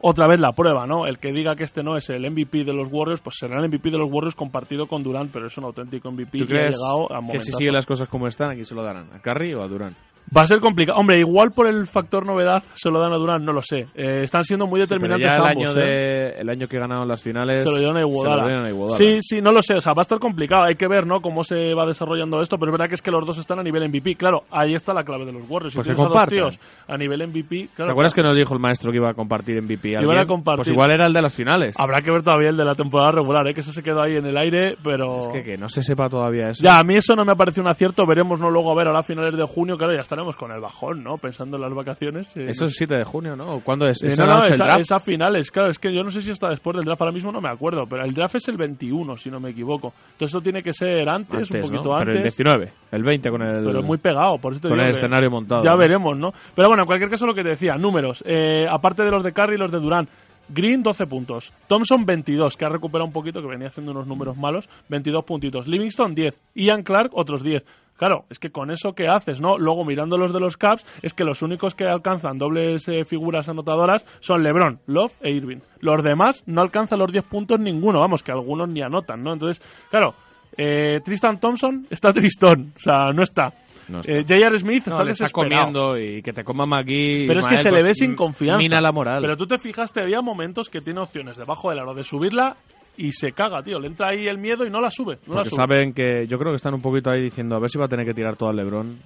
Otra 0.00 0.28
vez 0.28 0.38
la 0.38 0.52
prueba, 0.52 0.86
¿no? 0.86 1.06
El 1.06 1.18
que 1.18 1.32
diga 1.32 1.56
que 1.56 1.64
este 1.64 1.82
no 1.82 1.96
es 1.96 2.08
el 2.10 2.30
MVP 2.30 2.62
de 2.62 2.72
los 2.72 2.88
Warriors, 2.90 3.20
pues 3.20 3.36
será 3.36 3.58
el 3.58 3.68
MVP 3.68 3.90
de 3.90 3.98
los 3.98 4.10
Warriors 4.10 4.36
compartido 4.36 4.86
con 4.86 5.02
Durant, 5.02 5.32
pero 5.32 5.48
es 5.48 5.58
un 5.58 5.64
auténtico 5.64 6.12
MVP 6.12 6.38
¿Tú 6.38 6.44
y 6.44 6.56
ha 6.56 6.68
llegado 6.68 7.12
a 7.12 7.20
que 7.32 7.40
si 7.40 7.52
siguen 7.52 7.74
las 7.74 7.84
cosas 7.84 8.08
como 8.08 8.28
están, 8.28 8.50
aquí 8.50 8.62
se 8.62 8.76
lo 8.76 8.84
darán? 8.84 9.08
¿A 9.12 9.18
Curry 9.18 9.54
o 9.54 9.62
a 9.62 9.66
Durán? 9.66 9.96
Va 10.36 10.42
a 10.42 10.46
ser 10.46 10.60
complicado. 10.60 10.98
Hombre, 10.98 11.20
igual 11.20 11.50
por 11.52 11.66
el 11.66 11.86
factor 11.86 12.26
novedad 12.26 12.62
se 12.74 12.90
lo 12.90 13.00
dan 13.00 13.12
a 13.12 13.16
Durant, 13.16 13.44
no 13.44 13.52
lo 13.52 13.62
sé. 13.62 13.86
Eh, 13.94 14.22
están 14.22 14.42
siendo 14.44 14.66
muy 14.66 14.80
determinantes 14.80 15.28
ya 15.34 15.42
el 15.42 15.48
ambos. 15.48 15.74
año, 15.74 15.80
¿eh? 15.80 15.84
de, 15.84 16.40
el 16.40 16.48
año 16.48 16.66
que 16.68 16.78
ganaron 16.78 17.08
las 17.08 17.22
finales 17.22 17.64
Se 17.64 17.70
lo 17.70 17.76
dieron 17.76 17.96
a 17.96 18.00
Iguodala. 18.00 18.36
se 18.36 18.40
lo 18.42 18.46
dieron 18.48 18.64
a 18.66 18.68
Iguodala. 18.68 18.96
Sí, 18.96 19.18
sí, 19.20 19.40
no 19.40 19.52
lo 19.52 19.62
sé. 19.62 19.74
O 19.74 19.80
sea, 19.80 19.92
va 19.94 20.00
a 20.00 20.02
estar 20.02 20.18
complicado. 20.18 20.64
Hay 20.64 20.74
que 20.74 20.88
ver, 20.88 21.06
¿no? 21.06 21.20
Cómo 21.20 21.44
se 21.44 21.74
va 21.74 21.86
desarrollando 21.86 22.40
esto. 22.40 22.56
Pero 22.58 22.70
es 22.70 22.72
verdad 22.72 22.88
que 22.88 22.94
es 22.96 23.02
que 23.02 23.10
los 23.10 23.26
dos 23.26 23.38
están 23.38 23.58
a 23.58 23.62
nivel 23.62 23.88
MVP. 23.88 24.16
Claro, 24.16 24.42
ahí 24.50 24.74
está 24.74 24.92
la 24.92 25.04
clave 25.04 25.24
de 25.24 25.32
los 25.32 25.48
Warriors. 25.48 25.72
Si 25.72 25.78
Pues 25.78 25.88
que 25.88 25.94
tienes 25.94 26.10
a 26.14 26.20
dos 26.20 26.28
tíos 26.28 26.58
a 26.86 26.96
nivel 26.96 27.26
MVP, 27.26 27.68
claro. 27.74 27.88
¿Te 27.88 27.92
acuerdas 27.92 28.14
que 28.14 28.22
nos 28.22 28.36
dijo 28.36 28.54
el 28.54 28.60
maestro 28.60 28.90
que 28.90 28.98
iba 28.98 29.10
a 29.10 29.14
compartir 29.14 29.60
MVP? 29.62 29.90
Iban 29.90 30.04
a 30.04 30.08
alguien? 30.10 30.26
compartir. 30.26 30.58
Pues 30.58 30.68
igual 30.70 30.90
era 30.90 31.06
el 31.06 31.12
de 31.12 31.22
las 31.22 31.34
finales. 31.34 31.74
Habrá 31.78 32.00
que 32.00 32.10
ver 32.10 32.22
todavía 32.22 32.50
el 32.50 32.56
de 32.56 32.64
la 32.64 32.74
temporada 32.74 33.12
regular, 33.12 33.46
¿eh? 33.48 33.54
Que 33.54 33.60
eso 33.60 33.72
se 33.72 33.82
quedó 33.82 34.02
ahí 34.02 34.16
en 34.16 34.26
el 34.26 34.36
aire, 34.36 34.76
pero... 34.82 35.20
Es 35.20 35.28
que, 35.28 35.42
que 35.42 35.56
no 35.56 35.68
se 35.68 35.82
sepa 35.82 36.08
todavía 36.08 36.48
eso. 36.48 36.62
Ya, 36.62 36.78
a 36.78 36.82
mí 36.82 36.94
eso 36.96 37.14
no 37.14 37.24
me 37.24 37.32
ha 37.32 37.36
parecido 37.36 37.62
un 37.64 37.70
acierto. 37.70 38.06
Veremos, 38.06 38.40
¿no? 38.40 38.50
Luego 38.50 38.70
a 38.72 38.74
ver, 38.74 38.88
ahora 38.88 39.00
a 39.00 39.02
finales 39.02 39.36
de 39.36 39.44
junio, 39.44 39.76
claro, 39.76 39.94
ya 39.94 40.00
con 40.36 40.52
el 40.52 40.60
bajón, 40.60 41.02
¿no? 41.02 41.16
Pensando 41.18 41.56
en 41.56 41.62
las 41.62 41.74
vacaciones. 41.74 42.36
eh, 42.36 42.46
Eso 42.48 42.64
es 42.66 42.74
7 42.76 42.96
de 42.96 43.04
junio, 43.04 43.36
¿no? 43.36 43.54
¿O 43.54 43.60
¿Cuándo 43.60 43.86
es? 43.86 44.02
Eh, 44.02 44.08
¿Es 44.08 44.18
no, 44.18 44.26
no, 44.26 44.32
a, 44.38 44.42
draft? 44.42 44.80
es 44.80 44.92
a 44.92 44.98
finales, 44.98 45.50
claro, 45.50 45.70
es 45.70 45.78
que 45.78 45.94
yo 45.94 46.02
no 46.02 46.10
sé 46.10 46.20
si 46.20 46.30
está 46.30 46.48
después 46.48 46.76
del 46.76 46.84
draft, 46.84 47.00
ahora 47.02 47.12
mismo 47.12 47.32
no 47.32 47.40
me 47.40 47.48
acuerdo, 47.48 47.84
pero 47.88 48.04
el 48.04 48.12
draft 48.14 48.36
es 48.36 48.48
el 48.48 48.56
21, 48.56 49.16
si 49.16 49.30
no 49.30 49.40
me 49.40 49.50
equivoco. 49.50 49.92
Entonces 50.12 50.30
eso 50.30 50.40
tiene 50.40 50.62
que 50.62 50.72
ser 50.72 51.08
antes, 51.08 51.50
un 51.50 51.60
poquito 51.60 51.84
¿no? 51.90 51.94
antes. 51.96 52.06
Pero 52.06 52.16
el 52.18 52.22
19, 52.22 52.72
el 52.92 53.02
20 53.02 53.30
con 53.30 53.42
el... 53.42 53.64
pero 53.64 53.82
muy 53.82 53.98
pegado, 53.98 54.38
por 54.38 54.52
eso 54.52 54.60
te 54.62 54.68
con 54.68 54.76
digo 54.78 54.84
el 54.84 54.90
escenario 54.90 55.30
montado, 55.30 55.62
Ya 55.62 55.72
¿no? 55.72 55.78
veremos, 55.78 56.16
¿no? 56.18 56.32
Pero 56.54 56.68
bueno, 56.68 56.82
en 56.82 56.86
cualquier 56.86 57.10
caso 57.10 57.26
lo 57.26 57.34
que 57.34 57.42
te 57.42 57.50
decía, 57.50 57.76
números, 57.76 58.22
eh, 58.26 58.66
aparte 58.70 59.02
de 59.04 59.10
los 59.10 59.22
de 59.24 59.32
Curry 59.32 59.54
y 59.54 59.58
los 59.58 59.70
de 59.72 59.78
Durán, 59.80 60.08
Green 60.48 60.82
12 60.82 61.06
puntos, 61.06 61.52
Thompson 61.66 62.04
22, 62.04 62.56
que 62.56 62.64
ha 62.64 62.68
recuperado 62.68 63.06
un 63.06 63.12
poquito, 63.12 63.40
que 63.40 63.48
venía 63.48 63.68
haciendo 63.68 63.92
unos 63.92 64.06
números 64.06 64.36
malos, 64.36 64.68
22 64.88 65.24
puntitos, 65.24 65.68
Livingston 65.68 66.14
10, 66.14 66.40
Ian 66.54 66.82
Clark 66.82 67.10
otros 67.14 67.42
10. 67.42 67.64
Claro, 67.96 68.26
es 68.30 68.38
que 68.38 68.50
con 68.50 68.70
eso 68.70 68.92
que 68.92 69.08
haces, 69.08 69.40
¿no? 69.40 69.58
Luego 69.58 69.84
mirando 69.84 70.16
los 70.16 70.32
de 70.32 70.38
los 70.38 70.56
Caps, 70.56 70.86
es 71.02 71.14
que 71.14 71.24
los 71.24 71.42
únicos 71.42 71.74
que 71.74 71.84
alcanzan 71.84 72.38
dobles 72.38 72.86
eh, 72.88 73.04
figuras 73.04 73.48
anotadoras 73.48 74.06
son 74.20 74.44
LeBron, 74.44 74.78
Love 74.86 75.16
e 75.20 75.32
Irving. 75.32 75.58
Los 75.80 76.04
demás 76.04 76.44
no 76.46 76.62
alcanzan 76.62 77.00
los 77.00 77.10
10 77.10 77.24
puntos 77.24 77.58
ninguno, 77.58 77.98
vamos, 77.98 78.22
que 78.22 78.30
algunos 78.30 78.68
ni 78.68 78.82
anotan, 78.82 79.24
¿no? 79.24 79.32
Entonces, 79.32 79.60
claro, 79.90 80.14
eh, 80.56 81.00
Tristan 81.04 81.40
Thompson 81.40 81.86
está 81.90 82.12
tristón, 82.12 82.72
o 82.76 82.78
sea, 82.78 83.12
no 83.12 83.24
está. 83.24 83.52
No. 83.88 84.00
Eh, 84.00 84.24
J.R. 84.28 84.58
Smith 84.58 84.86
No, 84.86 84.92
está 84.92 85.04
le 85.04 85.10
está 85.12 85.28
comiendo 85.30 85.98
y 85.98 86.22
que 86.22 86.32
te 86.32 86.44
coma 86.44 86.66
McGee. 86.66 87.26
Pero 87.26 87.40
es 87.40 87.46
que 87.46 87.56
se 87.56 87.70
le 87.70 87.78
pues, 87.78 87.84
ve 87.84 87.94
sin 87.94 88.14
confianza. 88.14 88.58
Mina 88.58 88.80
la 88.80 88.92
moral. 88.92 89.20
Pero 89.22 89.36
tú 89.36 89.46
te 89.46 89.58
fijaste, 89.58 90.00
había 90.02 90.20
momentos 90.20 90.68
que 90.68 90.80
tiene 90.80 91.00
opciones 91.00 91.36
debajo 91.36 91.70
del 91.70 91.78
aro 91.78 91.94
de 91.94 92.04
subirla 92.04 92.56
y 92.96 93.12
se 93.12 93.32
caga, 93.32 93.62
tío. 93.62 93.78
Le 93.78 93.86
entra 93.86 94.08
ahí 94.08 94.26
el 94.26 94.38
miedo 94.38 94.66
y 94.66 94.70
no 94.70 94.80
la 94.80 94.90
sube. 94.90 95.18
No 95.26 95.34
la 95.34 95.40
Porque 95.40 95.50
sube. 95.50 95.56
saben 95.56 95.92
que 95.92 96.26
yo 96.26 96.38
creo 96.38 96.52
que 96.52 96.56
están 96.56 96.74
un 96.74 96.82
poquito 96.82 97.10
ahí 97.10 97.22
diciendo 97.22 97.56
a 97.56 97.60
ver 97.60 97.70
si 97.70 97.78
va 97.78 97.86
a 97.86 97.88
tener 97.88 98.04
que 98.04 98.14
tirar 98.14 98.36
todo 98.36 98.50
al 98.50 98.56
LeBron. 98.56 98.98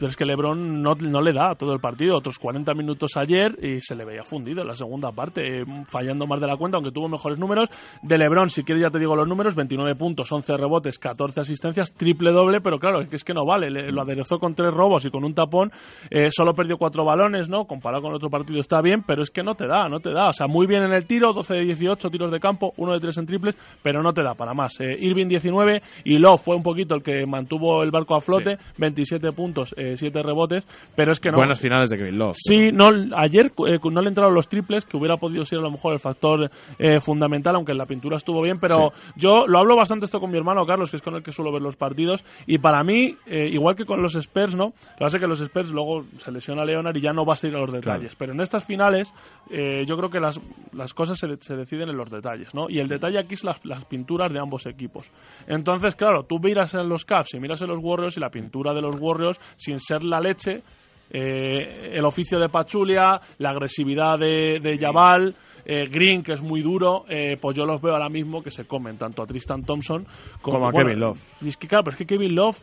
Pero 0.00 0.08
es 0.08 0.16
que 0.16 0.24
LeBron 0.24 0.82
no, 0.82 0.94
no 0.94 1.20
le 1.20 1.32
da 1.34 1.54
todo 1.54 1.74
el 1.74 1.78
partido. 1.78 2.16
Otros 2.16 2.38
40 2.38 2.72
minutos 2.72 3.18
ayer 3.18 3.54
y 3.62 3.82
se 3.82 3.94
le 3.94 4.06
veía 4.06 4.24
fundido 4.24 4.62
en 4.62 4.68
la 4.68 4.74
segunda 4.74 5.12
parte, 5.12 5.60
eh, 5.60 5.64
fallando 5.88 6.26
más 6.26 6.40
de 6.40 6.46
la 6.46 6.56
cuenta, 6.56 6.78
aunque 6.78 6.90
tuvo 6.90 7.06
mejores 7.06 7.38
números. 7.38 7.68
De 8.02 8.16
LeBron, 8.16 8.48
si 8.48 8.64
quieres 8.64 8.82
ya 8.82 8.90
te 8.90 8.98
digo 8.98 9.14
los 9.14 9.28
números, 9.28 9.54
29 9.54 9.94
puntos, 9.96 10.32
11 10.32 10.56
rebotes, 10.56 10.98
14 10.98 11.40
asistencias, 11.42 11.92
triple 11.92 12.32
doble, 12.32 12.62
pero 12.62 12.78
claro, 12.78 13.02
es 13.02 13.08
que, 13.10 13.16
es 13.16 13.24
que 13.24 13.34
no 13.34 13.44
vale. 13.44 13.70
Le- 13.70 13.92
lo 13.92 14.00
aderezó 14.00 14.38
con 14.38 14.54
tres 14.54 14.72
robos 14.72 15.04
y 15.04 15.10
con 15.10 15.22
un 15.22 15.34
tapón. 15.34 15.70
eh, 16.10 16.28
solo 16.30 16.54
perdió 16.54 16.78
cuatro 16.78 17.04
balones, 17.04 17.50
¿no? 17.50 17.66
Comparado 17.66 18.02
con 18.02 18.14
otro 18.14 18.30
partido 18.30 18.58
está 18.58 18.80
bien, 18.80 19.02
pero 19.06 19.22
es 19.22 19.30
que 19.30 19.42
no 19.42 19.54
te 19.54 19.66
da, 19.66 19.86
no 19.90 20.00
te 20.00 20.10
da. 20.12 20.30
O 20.30 20.32
sea, 20.32 20.46
muy 20.46 20.66
bien 20.66 20.82
en 20.82 20.94
el 20.94 21.06
tiro, 21.06 21.34
12 21.34 21.54
de 21.56 21.64
18 21.66 22.08
tiros 22.08 22.32
de 22.32 22.40
campo, 22.40 22.72
1 22.78 22.94
de 22.94 23.00
3 23.00 23.18
en 23.18 23.26
triples, 23.26 23.54
pero 23.82 24.02
no 24.02 24.14
te 24.14 24.22
da 24.22 24.32
para 24.34 24.54
más. 24.54 24.80
Eh, 24.80 24.96
Irving 24.98 25.26
19 25.28 25.82
y 26.04 26.16
Love 26.18 26.40
fue 26.42 26.56
un 26.56 26.62
poquito 26.62 26.94
el 26.94 27.02
que 27.02 27.26
mantuvo 27.26 27.82
el 27.82 27.90
barco 27.90 28.14
a 28.14 28.22
flote, 28.22 28.56
27 28.78 29.32
puntos, 29.32 29.74
7 29.96 30.22
rebotes, 30.22 30.66
pero 30.94 31.12
es 31.12 31.20
que 31.20 31.30
no. 31.30 31.38
Buenas 31.38 31.60
finales 31.60 31.90
de 31.90 31.96
Kevin 31.96 32.18
Love. 32.18 32.36
Sí, 32.36 32.70
no, 32.72 32.88
ayer 33.16 33.52
eh, 33.66 33.78
no 33.90 34.00
le 34.02 34.08
entraron 34.08 34.34
los 34.34 34.48
triples, 34.48 34.84
que 34.84 34.96
hubiera 34.96 35.16
podido 35.16 35.44
ser 35.44 35.58
a 35.58 35.62
lo 35.62 35.70
mejor 35.70 35.92
el 35.92 36.00
factor 36.00 36.50
eh, 36.78 37.00
fundamental, 37.00 37.56
aunque 37.56 37.72
en 37.72 37.78
la 37.78 37.86
pintura 37.86 38.16
estuvo 38.16 38.42
bien, 38.42 38.58
pero 38.58 38.92
yo 39.16 39.46
lo 39.46 39.58
hablo 39.58 39.76
bastante 39.76 40.04
esto 40.04 40.20
con 40.20 40.30
mi 40.30 40.38
hermano 40.38 40.64
Carlos, 40.66 40.90
que 40.90 40.96
es 40.96 41.02
con 41.02 41.14
el 41.14 41.22
que 41.22 41.32
suelo 41.32 41.52
ver 41.52 41.62
los 41.62 41.76
partidos, 41.76 42.24
y 42.46 42.58
para 42.58 42.82
mí, 42.82 43.16
eh, 43.26 43.48
igual 43.50 43.76
que 43.76 43.84
con 43.84 44.02
los 44.02 44.14
Spurs, 44.16 44.54
¿no? 44.54 44.66
Lo 44.66 44.72
que 44.72 45.04
pasa 45.04 45.16
es 45.16 45.20
que 45.20 45.28
los 45.28 45.40
Spurs 45.40 45.70
luego 45.70 46.04
se 46.18 46.32
lesiona 46.32 46.64
Leonard 46.64 46.96
y 46.96 47.00
ya 47.00 47.12
no 47.12 47.24
vas 47.24 47.42
a 47.44 47.48
ir 47.48 47.56
a 47.56 47.60
los 47.60 47.72
detalles, 47.72 48.14
pero 48.16 48.32
en 48.32 48.40
estas 48.40 48.64
finales 48.64 49.12
yo 49.50 49.96
creo 49.96 50.10
que 50.10 50.20
las, 50.20 50.40
las 50.72 50.94
cosas 50.94 51.18
se, 51.18 51.26
se 51.40 51.56
deciden 51.56 51.88
en 51.88 51.96
los 51.96 52.10
detalles, 52.10 52.54
¿no? 52.54 52.68
Y 52.68 52.78
el 52.78 52.88
detalle 52.88 53.18
aquí 53.18 53.34
es 53.34 53.44
las, 53.44 53.64
las 53.64 53.84
pinturas 53.84 54.32
de 54.32 54.38
ambos 54.38 54.66
equipos. 54.66 55.10
Entonces, 55.46 55.94
claro, 55.94 56.24
tú 56.24 56.38
miras 56.38 56.74
en 56.74 56.88
los 56.88 57.04
Caps 57.04 57.34
y 57.34 57.40
miras 57.40 57.62
en 57.62 57.68
los 57.68 57.78
Warriors 57.80 58.16
y 58.16 58.20
la 58.20 58.30
pintura 58.30 58.72
de 58.72 58.80
los 58.80 58.96
Warriors, 59.00 59.40
sin 59.56 59.78
ser 59.80 60.04
la 60.04 60.20
leche, 60.20 60.62
eh, 61.10 61.90
el 61.94 62.04
oficio 62.04 62.38
de 62.38 62.48
Pachulia, 62.48 63.20
la 63.38 63.50
agresividad 63.50 64.16
de, 64.18 64.60
de 64.62 64.78
Jabal, 64.78 65.34
eh, 65.64 65.88
Green, 65.90 66.22
que 66.22 66.32
es 66.34 66.42
muy 66.42 66.62
duro, 66.62 67.04
eh, 67.08 67.36
pues 67.40 67.56
yo 67.56 67.64
los 67.64 67.80
veo 67.82 67.92
ahora 67.94 68.08
mismo 68.08 68.42
que 68.42 68.50
se 68.50 68.64
comen 68.66 68.96
tanto 68.96 69.22
a 69.22 69.26
Tristan 69.26 69.64
Thompson 69.64 70.04
como, 70.40 70.56
Como 70.58 70.68
a 70.68 70.70
bueno, 70.70 70.86
Kevin 70.88 71.00
Love. 71.00 71.18
y 71.42 71.48
es 71.48 71.56
que 71.56 71.66
claro, 71.68 71.84
pero 71.84 71.94
es 71.94 71.98
que 71.98 72.06
Kevin 72.06 72.34
Love 72.34 72.56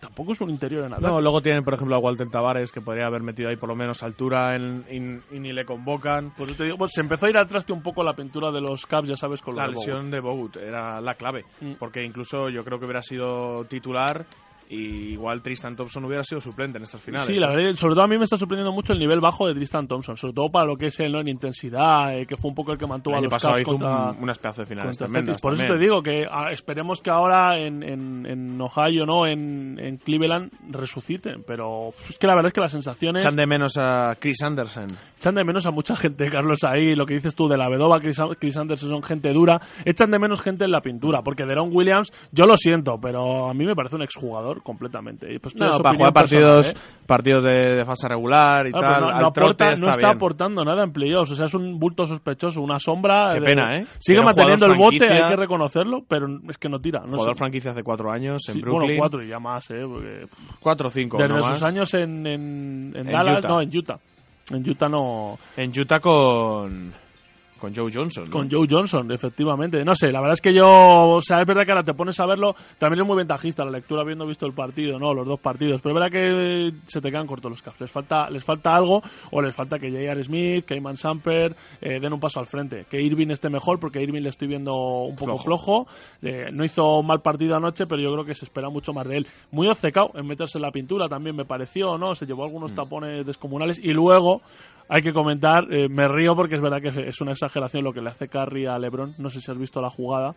tampoco 0.00 0.32
es 0.32 0.40
un 0.40 0.48
interior 0.48 0.86
en 0.86 0.94
ataque. 0.94 1.06
No, 1.06 1.20
luego 1.20 1.42
tienen, 1.42 1.62
por 1.64 1.74
ejemplo, 1.74 1.94
a 1.94 1.98
Walter 1.98 2.26
Tavares, 2.30 2.72
que 2.72 2.80
podría 2.80 3.06
haber 3.06 3.22
metido 3.22 3.50
ahí 3.50 3.56
por 3.56 3.68
lo 3.68 3.76
menos 3.76 4.02
altura 4.02 4.56
en- 4.56 4.84
y, 4.90 5.36
y 5.36 5.38
ni 5.40 5.52
le 5.52 5.66
convocan. 5.66 6.30
Por 6.34 6.48
eso 6.48 6.56
te 6.56 6.64
digo, 6.64 6.78
pues 6.78 6.92
se 6.94 7.02
empezó 7.02 7.26
a 7.26 7.30
ir 7.30 7.36
al 7.36 7.46
traste 7.46 7.74
un 7.74 7.82
poco 7.82 8.02
la 8.02 8.14
pintura 8.14 8.50
de 8.50 8.62
los 8.62 8.86
Caps, 8.86 9.08
ya 9.08 9.16
sabes, 9.16 9.42
con 9.42 9.54
lo 9.54 9.60
La 9.60 9.68
lesión 9.68 10.10
de 10.10 10.20
Bogut 10.20 10.56
era 10.56 10.98
la 11.02 11.14
clave, 11.14 11.44
Mm. 11.60 11.72
porque 11.78 12.02
incluso 12.02 12.48
yo 12.48 12.64
creo 12.64 12.78
que 12.78 12.86
hubiera 12.86 13.02
sido 13.02 13.64
titular 13.66 14.24
y 14.74 15.12
igual 15.12 15.42
Tristan 15.42 15.76
Thompson 15.76 16.04
hubiera 16.06 16.22
sido 16.24 16.40
suplente 16.40 16.78
en 16.78 16.84
estas 16.84 17.00
finales. 17.02 17.26
Sí, 17.26 17.34
la 17.34 17.52
¿eh? 17.52 17.56
verdad, 17.56 17.74
sobre 17.74 17.94
todo 17.94 18.04
a 18.04 18.08
mí 18.08 18.16
me 18.16 18.24
está 18.24 18.36
sorprendiendo 18.36 18.72
mucho 18.72 18.92
el 18.94 18.98
nivel 18.98 19.20
bajo 19.20 19.46
de 19.46 19.54
Tristan 19.54 19.86
Thompson, 19.86 20.16
sobre 20.16 20.32
todo 20.32 20.50
para 20.50 20.64
lo 20.66 20.76
que 20.76 20.86
es 20.86 20.98
él 21.00 21.12
¿no? 21.12 21.20
en 21.20 21.28
intensidad, 21.28 22.16
eh, 22.16 22.26
que 22.26 22.36
fue 22.36 22.48
un 22.48 22.54
poco 22.54 22.72
el 22.72 22.78
que 22.78 22.86
mantuvo 22.86 23.14
El 23.14 23.18
a 23.18 23.22
los 23.24 23.30
pasado 23.30 23.54
Caps 23.54 23.62
hizo 23.62 23.72
un- 23.72 23.78
contra, 23.78 24.22
unas 24.22 24.38
pedazos 24.38 24.58
de 24.58 24.66
finales 24.66 24.98
contra 24.98 25.06
tremendas. 25.06 25.42
Por 25.42 25.52
eso 25.52 25.62
también. 25.66 25.78
te 25.78 25.84
digo 25.84 26.02
que 26.02 26.26
ah, 26.30 26.50
esperemos 26.50 27.02
que 27.02 27.10
ahora 27.10 27.58
en, 27.58 27.82
en, 27.82 28.26
en 28.26 28.60
Ohio, 28.60 29.04
¿no? 29.04 29.26
En, 29.26 29.78
en 29.78 29.98
Cleveland 29.98 30.50
resuciten, 30.70 31.44
pero 31.46 31.90
es 32.08 32.18
que 32.18 32.26
la 32.26 32.34
verdad 32.34 32.48
es 32.48 32.52
que 32.54 32.60
las 32.60 32.72
sensaciones 32.72 33.24
Echan 33.24 33.36
de 33.36 33.46
menos 33.46 33.74
a 33.78 34.16
Chris 34.18 34.42
Anderson. 34.42 34.86
echan 35.18 35.34
de 35.34 35.44
menos 35.44 35.66
a 35.66 35.70
mucha 35.70 35.96
gente, 35.96 36.30
Carlos, 36.30 36.64
ahí, 36.64 36.94
lo 36.94 37.04
que 37.06 37.14
dices 37.14 37.34
tú 37.34 37.46
de 37.46 37.56
la 37.56 37.68
Vedova, 37.68 38.00
Chris, 38.00 38.20
Chris 38.38 38.56
Anderson 38.56 38.88
son 38.88 39.02
gente 39.02 39.32
dura, 39.32 39.60
echan 39.84 40.10
de 40.10 40.18
menos 40.18 40.40
gente 40.40 40.64
en 40.64 40.70
la 40.70 40.80
pintura, 40.80 41.22
porque 41.22 41.44
Deron 41.44 41.68
Williams, 41.72 42.10
yo 42.32 42.46
lo 42.46 42.56
siento, 42.56 42.98
pero 43.00 43.48
a 43.48 43.54
mí 43.54 43.64
me 43.66 43.74
parece 43.74 43.96
un 43.96 44.02
exjugador 44.02 44.61
completamente. 44.62 45.32
Y 45.32 45.38
pues, 45.38 45.54
No, 45.56 45.68
para 45.82 45.94
jugar 45.96 46.12
partidos, 46.12 46.66
personal, 46.72 46.84
¿eh? 47.00 47.04
partidos 47.06 47.44
de, 47.44 47.50
de 47.76 47.84
fase 47.84 48.08
regular 48.08 48.66
y 48.66 48.70
Ah, 48.74 48.78
tal. 48.80 49.00
no, 49.02 49.08
aporta- 49.08 49.32
trote 49.32 49.64
no 49.64 49.70
está, 49.72 49.90
está 49.90 50.06
bien. 50.08 50.16
aportando 50.16 50.64
nada 50.64 50.84
en 50.84 50.92
playoffs. 50.92 51.32
O 51.32 51.34
sea, 51.36 51.46
es 51.46 51.54
un 51.54 51.78
bulto 51.78 52.06
sospechoso, 52.06 52.60
una 52.62 52.78
sombra. 52.78 53.34
Qué 53.34 53.40
de- 53.40 53.46
pena, 53.46 53.76
¿eh? 53.78 53.86
Sigue 53.98 54.22
manteniendo 54.22 54.66
el 54.66 54.76
bote, 54.78 55.04
hay 55.10 55.30
que 55.30 55.36
reconocerlo, 55.36 56.00
pero 56.08 56.26
es 56.48 56.56
que 56.58 56.68
no 56.68 56.78
tira. 56.80 57.00
No 57.00 57.12
Jugador 57.12 57.34
sé. 57.34 57.38
franquicia 57.38 57.70
hace 57.72 57.82
cuatro 57.82 58.10
años 58.10 58.42
en 58.48 58.54
Sí, 58.54 58.60
Brooklyn. 58.60 58.86
Bueno, 58.88 59.00
cuatro 59.00 59.22
y 59.24 59.28
ya 59.28 59.38
más, 59.38 59.70
¿eh? 59.70 59.82
Porque 59.86 60.26
Cuatro 60.60 60.88
o 60.88 60.90
cinco, 60.90 61.18
desde 61.18 61.34
no 61.34 61.42
sus 61.42 61.50
más. 61.50 61.62
años 61.62 61.92
en, 61.94 62.26
en, 62.26 62.92
en 62.94 63.06
En 63.06 63.12
Dallas, 63.12 63.38
Utah. 63.40 63.48
no, 63.48 63.60
en 63.62 63.76
Utah. 63.76 63.98
En 64.50 64.68
Utah 64.68 64.88
no. 64.88 65.38
En 65.56 65.70
Utah 65.78 66.00
con... 66.00 66.92
Con 67.62 67.72
Joe 67.72 67.92
Johnson. 67.94 68.24
¿no? 68.24 68.30
Con 68.32 68.50
Joe 68.50 68.66
Johnson, 68.68 69.12
efectivamente. 69.12 69.84
No 69.84 69.94
sé, 69.94 70.10
la 70.10 70.18
verdad 70.18 70.32
es 70.32 70.40
que 70.40 70.52
yo, 70.52 70.66
o 70.66 71.20
sea, 71.20 71.40
es 71.40 71.46
verdad 71.46 71.64
que 71.64 71.70
ahora 71.70 71.84
te 71.84 71.94
pones 71.94 72.18
a 72.18 72.26
verlo, 72.26 72.56
también 72.76 73.02
es 73.02 73.06
muy 73.06 73.16
ventajista 73.16 73.64
la 73.64 73.70
lectura 73.70 74.02
habiendo 74.02 74.26
visto 74.26 74.46
el 74.46 74.52
partido, 74.52 74.98
¿no? 74.98 75.14
Los 75.14 75.24
dos 75.28 75.38
partidos, 75.38 75.80
pero 75.80 75.94
es 75.94 76.00
verdad 76.00 76.10
que 76.10 76.72
se 76.86 77.00
te 77.00 77.08
quedan 77.08 77.28
cortos 77.28 77.52
los 77.52 77.62
Caps. 77.62 77.80
Les 77.80 77.88
falta, 77.88 78.28
les 78.30 78.44
falta 78.44 78.74
algo 78.74 79.00
o 79.30 79.40
les 79.40 79.54
falta 79.54 79.78
que 79.78 79.92
J.R. 79.92 80.24
Smith, 80.24 80.64
que 80.64 80.74
Iman 80.74 80.96
Samper 80.96 81.54
eh, 81.80 82.00
den 82.00 82.12
un 82.12 82.18
paso 82.18 82.40
al 82.40 82.48
frente. 82.48 82.84
Que 82.90 83.00
Irving 83.00 83.28
esté 83.28 83.48
mejor, 83.48 83.78
porque 83.78 84.00
a 84.00 84.02
Irving 84.02 84.22
le 84.22 84.30
estoy 84.30 84.48
viendo 84.48 84.74
un 84.74 85.14
poco 85.14 85.38
flojo. 85.38 85.86
Eh, 86.20 86.48
no 86.52 86.64
hizo 86.64 86.98
un 86.98 87.06
mal 87.06 87.20
partido 87.20 87.54
anoche, 87.54 87.86
pero 87.86 88.02
yo 88.02 88.12
creo 88.12 88.24
que 88.24 88.34
se 88.34 88.44
espera 88.44 88.70
mucho 88.70 88.92
más 88.92 89.06
de 89.06 89.18
él. 89.18 89.26
Muy 89.52 89.68
obcecado 89.68 90.10
en 90.16 90.26
meterse 90.26 90.58
en 90.58 90.62
la 90.62 90.72
pintura 90.72 91.08
también 91.08 91.36
me 91.36 91.44
pareció, 91.44 91.96
¿no? 91.96 92.16
Se 92.16 92.26
llevó 92.26 92.42
algunos 92.42 92.74
tapones 92.74 93.24
descomunales 93.24 93.78
y 93.78 93.92
luego 93.92 94.42
hay 94.92 95.00
que 95.00 95.14
comentar, 95.14 95.72
eh, 95.72 95.88
me 95.88 96.06
río 96.06 96.36
porque 96.36 96.56
es 96.56 96.60
verdad 96.60 96.82
que 96.82 97.08
es 97.08 97.18
una 97.22 97.32
exageración 97.32 97.82
lo 97.82 97.94
que 97.94 98.02
le 98.02 98.10
hace 98.10 98.28
Curry 98.28 98.66
a 98.66 98.78
LeBron. 98.78 99.14
No 99.16 99.30
sé 99.30 99.40
si 99.40 99.50
has 99.50 99.56
visto 99.56 99.80
la 99.80 99.88
jugada. 99.88 100.34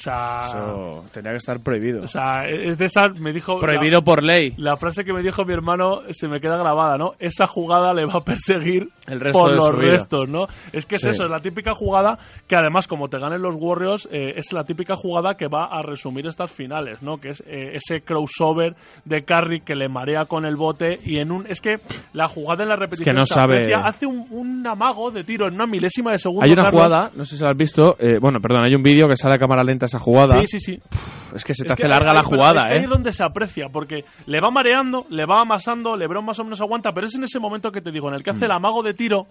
O 0.00 0.02
sea, 0.02 0.40
Eso 0.46 1.04
tenía 1.12 1.32
que 1.32 1.36
estar 1.36 1.60
prohibido. 1.60 2.02
o 2.02 2.06
sea, 2.06 2.48
es 2.48 2.78
de 2.78 2.84
esa, 2.86 3.08
me 3.20 3.32
dijo... 3.34 3.58
prohibido 3.58 3.98
la, 3.98 4.04
por 4.04 4.22
ley. 4.22 4.54
la 4.56 4.76
frase 4.76 5.04
que 5.04 5.12
me 5.12 5.22
dijo 5.22 5.44
mi 5.44 5.52
hermano 5.52 6.00
se 6.08 6.26
me 6.26 6.40
queda 6.40 6.56
grabada, 6.56 6.96
¿no? 6.96 7.12
Esa 7.18 7.46
jugada 7.46 7.92
le 7.92 8.06
va 8.06 8.14
a 8.14 8.20
perseguir 8.24 8.88
El 9.06 9.20
resto 9.20 9.38
por 9.40 9.50
de 9.50 9.54
los 9.56 9.66
su 9.66 9.74
vida. 9.76 9.90
restos, 9.92 10.28
¿no? 10.30 10.46
Es 10.72 10.86
que 10.86 10.94
es 10.96 11.02
Sí. 11.02 11.10
eso, 11.10 11.24
es 11.24 11.30
la 11.30 11.40
típica 11.40 11.74
jugada 11.74 12.18
que 12.46 12.56
además, 12.56 12.86
como 12.86 13.08
te 13.08 13.18
ganen 13.18 13.42
los 13.42 13.54
Warriors, 13.56 14.08
eh, 14.10 14.32
es 14.36 14.52
la 14.54 14.64
típica 14.64 14.94
jugada 14.96 15.34
que 15.34 15.48
va 15.48 15.66
a 15.66 15.82
resumir 15.82 16.26
estas 16.26 16.50
finales, 16.50 17.02
¿no? 17.02 17.18
Que 17.18 17.28
es 17.30 17.42
eh, 17.46 17.72
ese 17.74 18.00
crossover 18.00 18.74
de 19.04 19.22
Curry 19.24 19.60
que 19.60 19.74
le 19.74 19.88
marea 19.90 20.24
con 20.24 20.46
el 20.46 20.56
bote 20.56 20.98
y 21.04 21.18
en 21.18 21.30
un... 21.30 21.46
Es 21.46 21.60
que 21.60 21.76
la 22.14 22.26
jugada 22.26 22.62
en 22.62 22.70
la 22.70 22.76
repetición 22.76 23.16
no 23.16 23.24
se 23.24 23.34
sabe- 23.34 23.56
aprecia, 23.56 23.82
hace 23.84 24.06
un, 24.06 24.26
un 24.30 24.66
amago 24.66 25.10
de 25.10 25.24
tiro 25.24 25.46
en 25.46 25.54
una 25.54 25.66
milésima 25.66 26.12
de 26.12 26.18
segundo. 26.18 26.44
Hay 26.44 26.52
una 26.52 26.64
Carlos. 26.64 26.84
jugada, 26.86 27.10
no 27.14 27.24
sé 27.24 27.36
si 27.36 27.42
la 27.44 27.50
has 27.50 27.56
visto, 27.58 27.96
eh, 27.98 28.18
bueno, 28.18 28.38
perdón, 28.40 28.64
hay 28.64 28.74
un 28.74 28.82
vídeo 28.82 29.06
que 29.08 29.16
sale 29.16 29.34
a 29.34 29.38
cámara 29.38 29.62
lenta 29.64 29.88
esa 29.90 29.98
jugada. 29.98 30.40
Sí, 30.40 30.58
sí, 30.58 30.60
sí. 30.60 30.80
Es 31.34 31.44
que 31.44 31.54
se 31.54 31.62
te 31.64 31.68
Es 31.68 31.72
hace 31.74 31.82
que 31.82 31.88
larga 31.88 32.10
ahí- 32.10 32.16
la 32.16 32.22
jugada, 32.24 32.60
es 32.62 32.66
que 32.66 32.72
ahí 32.72 32.78
¿eh? 32.78 32.82
es 32.84 32.88
donde 32.88 33.12
se 33.12 33.22
aprecia, 33.24 33.66
porque 33.72 34.04
le 34.26 34.40
va 34.40 34.50
mareando, 34.50 35.06
le 35.10 35.26
va 35.26 35.40
amasando, 35.42 35.96
Lebron 35.96 36.24
más 36.24 36.38
o 36.40 36.44
menos 36.44 36.60
aguanta, 36.60 36.92
pero 36.92 37.06
es 37.06 37.14
en 37.14 37.24
ese 37.24 37.38
momento 37.38 37.70
que 37.70 37.80
te 37.80 37.90
digo, 37.90 38.08
en 38.08 38.14
el 38.14 38.22
que 38.22 38.32
Mm. 38.32 38.36
hace 38.36 38.44
el 38.46 38.50
amago 38.52 38.82
de 38.82 38.94
tiro, 38.94 39.26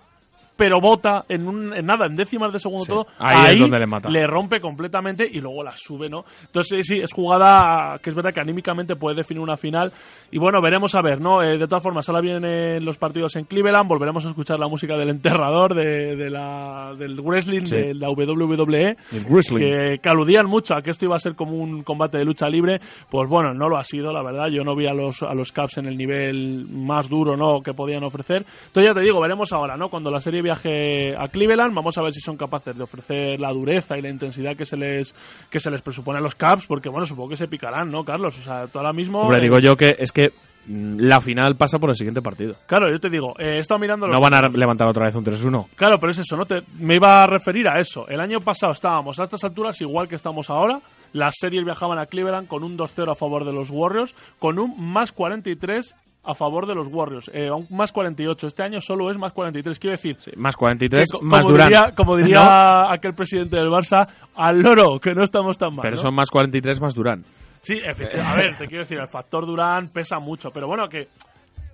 pero 0.59 0.79
bota 0.81 1.23
en, 1.29 1.47
un, 1.47 1.73
en 1.73 1.85
nada, 1.85 2.05
en 2.05 2.15
décimas 2.17 2.51
de 2.53 2.59
segundo 2.59 2.83
Sí. 2.85 2.91
todo, 2.91 3.07
Ahí 3.17 3.53
es 3.53 3.59
donde 3.61 3.79
le 3.79 3.87
mata. 3.87 4.09
rompe 4.27 4.59
completamente 4.59 5.25
y 5.25 5.39
luego 5.39 5.63
la 5.63 5.71
sube, 5.75 6.09
¿no? 6.09 6.23
Entonces 6.45 6.85
sí, 6.85 6.99
es 7.01 7.11
jugada 7.13 7.97
que 8.03 8.09
es 8.09 8.15
verdad 8.15 8.31
que 8.33 8.41
anímicamente 8.41 8.95
puede 8.97 9.15
definir 9.15 9.41
una 9.41 9.55
final 9.57 9.91
y 10.31 10.37
bueno, 10.37 10.61
veremos 10.61 10.93
a 10.95 11.01
ver, 11.01 11.21
¿no? 11.21 11.41
Eh, 11.41 11.57
de 11.57 11.65
todas 11.67 11.81
formas, 11.81 12.07
ahora 12.09 12.21
vienen 12.21 12.83
los 12.83 12.97
partidos 12.97 13.35
en 13.37 13.45
Cleveland, 13.45 13.87
volveremos 13.87 14.25
a 14.25 14.29
escuchar 14.29 14.59
la 14.59 14.67
música 14.67 14.97
del 14.97 15.09
enterrador, 15.09 15.73
de, 15.73 16.15
de 16.17 16.29
la, 16.29 16.93
del 16.97 17.19
wrestling, 17.21 17.65
Sí. 17.65 17.75
de 17.77 17.93
la 17.95 18.09
WWE, 18.09 18.97
El 19.13 19.25
wrestling. 19.29 19.59
que, 19.59 19.99
que 20.03 20.09
aludían 20.09 20.45
mucho 20.47 20.75
a 20.75 20.81
que 20.81 20.91
esto 20.91 21.05
iba 21.05 21.15
a 21.15 21.19
ser 21.19 21.35
como 21.35 21.53
un 21.53 21.83
combate 21.83 22.17
de 22.17 22.25
lucha 22.25 22.49
libre, 22.49 22.79
pues 23.09 23.29
bueno, 23.29 23.53
no 23.53 23.69
lo 23.69 23.77
ha 23.77 23.83
sido, 23.85 24.11
la 24.11 24.21
verdad. 24.21 24.47
Yo 24.49 24.63
no 24.63 24.75
vi 24.75 24.87
a 24.87 24.93
los, 24.93 25.23
a 25.23 25.33
los 25.33 25.51
Caps 25.51 25.77
en 25.77 25.85
el 25.85 25.97
nivel 25.97 26.65
más 26.69 27.07
duro 27.09 27.37
¿no? 27.37 27.61
que 27.61 27.73
podían 27.73 28.03
ofrecer. 28.03 28.43
Entonces 28.67 28.89
ya 28.89 28.93
te 28.93 29.01
digo, 29.01 29.21
veremos 29.21 29.53
ahora, 29.53 29.77
¿no? 29.77 29.89
Cuando 29.89 30.11
la 30.11 30.19
serie 30.19 30.41
viaje 30.49 31.15
a 31.15 31.27
Cleveland, 31.27 31.75
vamos 31.75 31.97
a 31.97 32.01
ver 32.01 32.11
si 32.11 32.21
son 32.21 32.35
capaces 32.35 32.75
de 32.75 32.83
ofrecer 32.83 33.39
la 33.39 33.51
dureza 33.51 33.97
y 33.97 34.01
la 34.01 34.09
intensidad 34.09 34.55
que 34.55 34.65
se 34.65 34.75
les, 34.75 35.13
que 35.49 35.59
se 35.59 35.69
les 35.69 35.81
presupone 35.81 36.17
a 36.17 36.21
los 36.21 36.33
Caps, 36.33 36.65
porque 36.65 36.89
bueno, 36.89 37.05
supongo 37.05 37.29
que 37.29 37.35
se 37.35 37.47
picarán, 37.47 37.91
¿no, 37.91 38.03
Carlos? 38.03 38.37
O 38.39 38.41
sea, 38.41 38.65
tú 38.67 38.79
ahora 38.79 38.93
mismo... 38.93 39.21
Hombre, 39.21 39.39
eh, 39.39 39.43
digo 39.43 39.59
yo 39.59 39.75
que 39.75 39.93
es 39.97 40.11
que 40.11 40.29
mm, 40.65 41.01
la 41.01 41.21
final 41.21 41.55
pasa 41.55 41.77
por 41.77 41.91
el 41.91 41.95
siguiente 41.95 42.23
partido. 42.23 42.55
Claro, 42.65 42.91
yo 42.91 42.99
te 42.99 43.09
digo, 43.09 43.35
eh, 43.37 43.57
he 43.57 43.59
estado 43.59 43.79
mirando... 43.79 44.07
los 44.07 44.15
No 44.15 44.21
van 44.21 44.33
a 44.33 44.49
levantar 44.49 44.87
otra 44.87 45.05
vez 45.05 45.15
un 45.15 45.23
3-1. 45.23 45.67
Claro, 45.75 45.97
pero 45.99 46.11
es 46.11 46.17
eso, 46.17 46.35
¿no? 46.35 46.45
Te, 46.45 46.63
me 46.79 46.95
iba 46.95 47.21
a 47.21 47.27
referir 47.27 47.67
a 47.67 47.79
eso. 47.79 48.07
El 48.07 48.19
año 48.19 48.39
pasado 48.39 48.73
estábamos 48.73 49.19
a 49.19 49.23
estas 49.23 49.43
alturas 49.43 49.79
igual 49.81 50.07
que 50.07 50.15
estamos 50.15 50.49
ahora. 50.49 50.79
Las 51.13 51.35
series 51.39 51.63
viajaban 51.63 51.99
a 51.99 52.07
Cleveland 52.07 52.47
con 52.47 52.63
un 52.63 52.75
2-0 52.75 53.11
a 53.11 53.15
favor 53.15 53.45
de 53.45 53.53
los 53.53 53.69
Warriors, 53.69 54.15
con 54.39 54.57
un 54.57 54.91
más 54.91 55.11
43 55.11 55.95
a 56.23 56.35
favor 56.35 56.67
de 56.67 56.75
los 56.75 56.87
Warriors. 56.91 57.29
Eh, 57.33 57.49
más 57.69 57.91
48. 57.91 58.47
Este 58.47 58.63
año 58.63 58.81
solo 58.81 59.09
es 59.09 59.17
más 59.17 59.31
43. 59.33 59.79
Quiero 59.79 59.91
decir, 59.93 60.17
Más 60.35 60.55
43, 60.55 61.07
que 61.11 61.25
más 61.25 61.39
como 61.41 61.51
Durán. 61.51 61.67
diría, 61.67 61.91
como 61.95 62.15
diría 62.17 62.43
No, 62.43 62.89
aquel 62.91 63.13
presidente 63.13 63.55
del 63.57 63.69
Barça, 63.69 64.07
al 64.35 64.59
loro, 64.59 64.99
que 64.99 65.13
no 65.15 65.23
estamos 65.23 65.57
tan 65.57 65.73
mal. 65.75 65.81
pero 65.83 65.95
¿no? 65.95 66.01
son 66.01 66.13
más 66.13 66.29
43 66.29 66.81
más 66.81 66.93
Durán. 66.93 67.23
Sí, 67.61 67.73
efectivamente. 67.83 68.21
A 68.31 68.35
ver, 68.35 68.57
te 68.57 68.67
quiero 68.67 68.83
decir, 68.83 68.97
el 68.99 69.07
factor 69.07 69.45
Durán 69.45 69.89
pesa 69.89 70.19
mucho, 70.19 70.49
pero 70.51 70.67
bueno, 70.67 70.87
que 70.87 71.07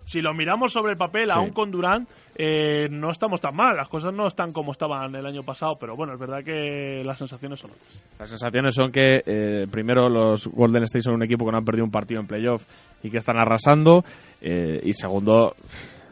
si 0.06 0.22
lo 0.22 0.34
miramos 0.34 0.72
sobre 0.72 0.94
el 0.94 0.98
papel, 0.98 1.30
aún 1.32 1.50
con 1.50 1.72
Durán, 1.72 2.08
eh, 2.36 2.88
no 2.89 3.10
estamos 3.10 3.41
tan 3.41 3.56
mal. 3.56 3.76
Las 3.76 3.89
cosas 3.89 4.13
no 4.13 4.28
están 4.28 4.54
como 4.54 4.72
estaban 4.72 5.13
el 5.15 5.26
año 5.26 5.44
pasado, 5.44 5.76
pero 5.80 5.96
bueno, 5.96 6.13
es 6.13 6.20
verdad 6.20 6.44
que 6.44 7.02
las 7.04 7.18
sensaciones 7.18 7.60
son 7.60 7.72
otras. 7.72 8.02
Las 8.20 8.30
sensaciones 8.30 8.76
son 8.76 8.91
que, 8.91 9.22
eh, 9.26 9.65
primero, 9.70 10.08
los 10.08 10.48
Golden 10.48 10.84
State 10.84 11.04
son 11.04 11.15
un 11.15 11.24
equipo 11.24 11.46
que 11.46 11.52
no 11.52 11.58
han 11.58 11.65
perdido 11.65 11.86
un 11.86 11.91
partido 11.91 12.22
en 12.22 12.28
playoff 12.28 12.63
y 13.04 13.10
que 13.10 13.18
están 13.18 13.38
arrasando. 13.38 14.04
eh, 14.41 14.80
y 14.84 14.94
segundo, 14.94 15.56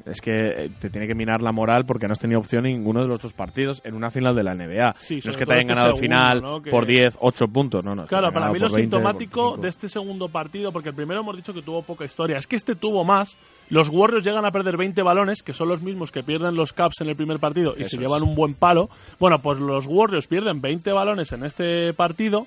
es 0.05 0.19
que 0.21 0.31
eh, 0.65 0.69
te 0.81 0.89
tiene 0.89 1.07
que 1.07 1.15
minar 1.15 1.41
la 1.41 1.51
moral 1.51 1.85
porque 1.85 2.07
no 2.07 2.11
has 2.13 2.19
tenido 2.19 2.39
opción 2.39 2.65
en 2.65 2.73
ninguno 2.77 3.01
de 3.01 3.07
los 3.07 3.21
dos 3.21 3.33
partidos 3.33 3.81
en 3.85 3.95
una 3.95 4.11
final 4.11 4.35
de 4.35 4.43
la 4.43 4.53
NBA. 4.53 4.93
Sí, 4.95 5.19
no 5.23 5.31
es 5.31 5.37
que 5.37 5.45
te 5.45 5.53
hayan 5.53 5.61
este 5.61 5.73
ganado 5.73 5.87
el 5.89 5.95
segundo, 5.95 6.15
final 6.17 6.41
¿no? 6.41 6.61
Que- 6.61 6.71
por 6.71 6.85
10, 6.85 7.17
8 7.21 7.47
puntos. 7.47 7.85
No, 7.85 7.95
no. 7.95 8.05
Claro, 8.07 8.31
para 8.33 8.47
mí 8.51 8.59
lo 8.59 8.67
por 8.67 8.75
20, 8.77 8.89
por 8.89 8.99
sintomático 8.99 9.41
25. 9.41 9.61
de 9.61 9.69
este 9.69 9.89
segundo 9.89 10.27
partido, 10.29 10.71
porque 10.71 10.89
el 10.89 10.95
primero 10.95 11.21
hemos 11.21 11.35
dicho 11.37 11.53
que 11.53 11.61
tuvo 11.61 11.81
poca 11.83 12.05
historia, 12.05 12.37
es 12.37 12.47
que 12.47 12.55
este 12.57 12.75
tuvo 12.75 13.03
más. 13.05 13.37
Los 13.69 13.87
Warriors 13.89 14.25
llegan 14.25 14.45
a 14.45 14.51
perder 14.51 14.75
20 14.77 15.01
balones, 15.03 15.41
que 15.41 15.53
son 15.53 15.69
los 15.69 15.81
mismos 15.81 16.11
que 16.11 16.21
pierden 16.21 16.55
los 16.55 16.73
Caps 16.73 16.99
en 17.01 17.07
el 17.09 17.15
primer 17.15 17.39
partido 17.39 17.73
y 17.77 17.83
Eso 17.83 17.91
se 17.91 17.95
es. 17.95 18.01
llevan 18.01 18.23
un 18.23 18.35
buen 18.35 18.55
palo. 18.55 18.89
Bueno, 19.19 19.39
pues 19.39 19.59
los 19.59 19.85
Warriors 19.87 20.27
pierden 20.27 20.59
20 20.61 20.91
balones 20.91 21.31
en 21.31 21.43
este 21.45 21.93
partido. 21.93 22.45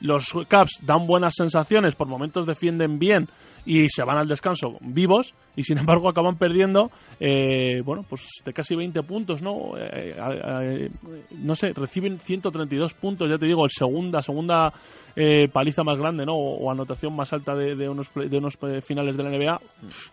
Los 0.00 0.32
Caps 0.48 0.80
dan 0.82 1.06
buenas 1.06 1.34
sensaciones, 1.36 1.94
por 1.94 2.08
momentos 2.08 2.44
defienden 2.44 2.98
bien 2.98 3.28
y 3.64 3.88
se 3.88 4.02
van 4.02 4.18
al 4.18 4.26
descanso 4.26 4.76
vivos 4.80 5.32
y 5.56 5.62
sin 5.62 5.78
embargo 5.78 6.08
acaban 6.08 6.36
perdiendo 6.36 6.90
eh, 7.20 7.82
bueno 7.84 8.04
pues 8.08 8.26
de 8.44 8.52
casi 8.52 8.74
20 8.74 9.02
puntos 9.02 9.42
no 9.42 9.76
Eh, 9.76 10.14
eh, 10.16 10.50
eh, 10.62 10.90
no 11.38 11.54
sé 11.54 11.72
reciben 11.72 12.18
132 12.18 12.94
puntos 12.94 13.28
ya 13.28 13.38
te 13.38 13.46
digo 13.46 13.64
el 13.64 13.70
segunda 13.70 14.22
segunda 14.22 14.72
eh, 15.14 15.48
paliza 15.48 15.82
más 15.82 15.98
grande 15.98 16.24
no 16.24 16.34
o, 16.34 16.64
o 16.64 16.70
anotación 16.70 17.14
más 17.14 17.32
alta 17.32 17.54
de, 17.54 17.76
de 17.76 17.88
unos 17.88 18.10
de 18.14 18.38
unos 18.38 18.56
eh, 18.62 18.80
finales 18.80 19.16
de 19.16 19.22
la 19.22 19.30
NBA 19.30 19.60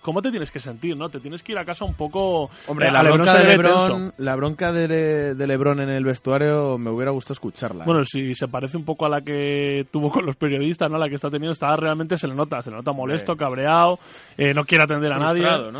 cómo 0.01 0.21
te 0.21 0.29
tienes 0.29 0.51
que 0.51 0.59
sentir 0.59 0.97
no 0.97 1.09
te 1.09 1.19
tienes 1.19 1.41
que 1.41 1.53
ir 1.53 1.57
a 1.57 1.65
casa 1.65 1.85
un 1.85 1.93
poco 1.93 2.49
Hombre, 2.67 2.87
eh, 2.87 2.91
la 2.91 3.01
bronca, 3.03 3.33
de. 3.33 3.43
Lebron, 3.45 4.13
la 4.17 4.35
bronca 4.35 4.71
de, 4.71 5.35
de 5.35 5.47
Lebron 5.47 5.79
en 5.79 5.89
el 5.89 6.03
vestuario 6.03 6.77
me 6.77 6.89
hubiera 6.89 7.11
gustado 7.11 7.33
escucharla. 7.33 7.83
¿eh? 7.83 7.87
Bueno, 7.87 8.03
si 8.03 8.35
se 8.35 8.47
parece 8.47 8.77
un 8.77 8.85
poco 8.85 9.05
a 9.05 9.09
la 9.09 9.21
que 9.21 9.85
tuvo 9.91 10.09
con 10.09 10.25
los 10.25 10.35
periodistas, 10.35 10.91
¿no? 10.91 10.97
La 10.97 11.09
que 11.09 11.15
está 11.15 11.29
teniendo, 11.29 11.53
está 11.53 11.75
realmente 11.75 12.17
se 12.17 12.27
le 12.27 12.35
nota, 12.35 12.61
se 12.61 12.69
le 12.69 12.77
nota 12.77 12.91
molesto, 12.91 13.35
cabreado, 13.35 13.99
eh, 14.37 14.53
no 14.53 14.63
quiere 14.63 14.83
atender 14.83 15.11
a 15.11 15.17
nadie. 15.17 15.28